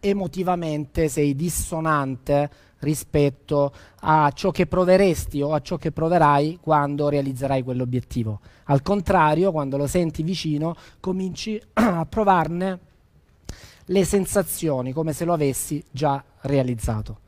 emotivamente 0.00 1.08
sei 1.08 1.34
dissonante 1.34 2.50
rispetto 2.80 3.72
a 4.00 4.30
ciò 4.34 4.50
che 4.50 4.66
proveresti 4.66 5.40
o 5.40 5.54
a 5.54 5.60
ciò 5.60 5.78
che 5.78 5.92
proverai 5.92 6.58
quando 6.60 7.08
realizzerai 7.08 7.62
quell'obiettivo. 7.62 8.40
Al 8.64 8.82
contrario, 8.82 9.52
quando 9.52 9.78
lo 9.78 9.86
senti 9.86 10.22
vicino, 10.22 10.74
cominci 11.00 11.58
a 11.72 12.04
provarne 12.04 12.78
le 13.86 14.04
sensazioni 14.04 14.92
come 14.92 15.14
se 15.14 15.24
lo 15.24 15.32
avessi 15.32 15.82
già 15.90 16.22
realizzato. 16.42 17.20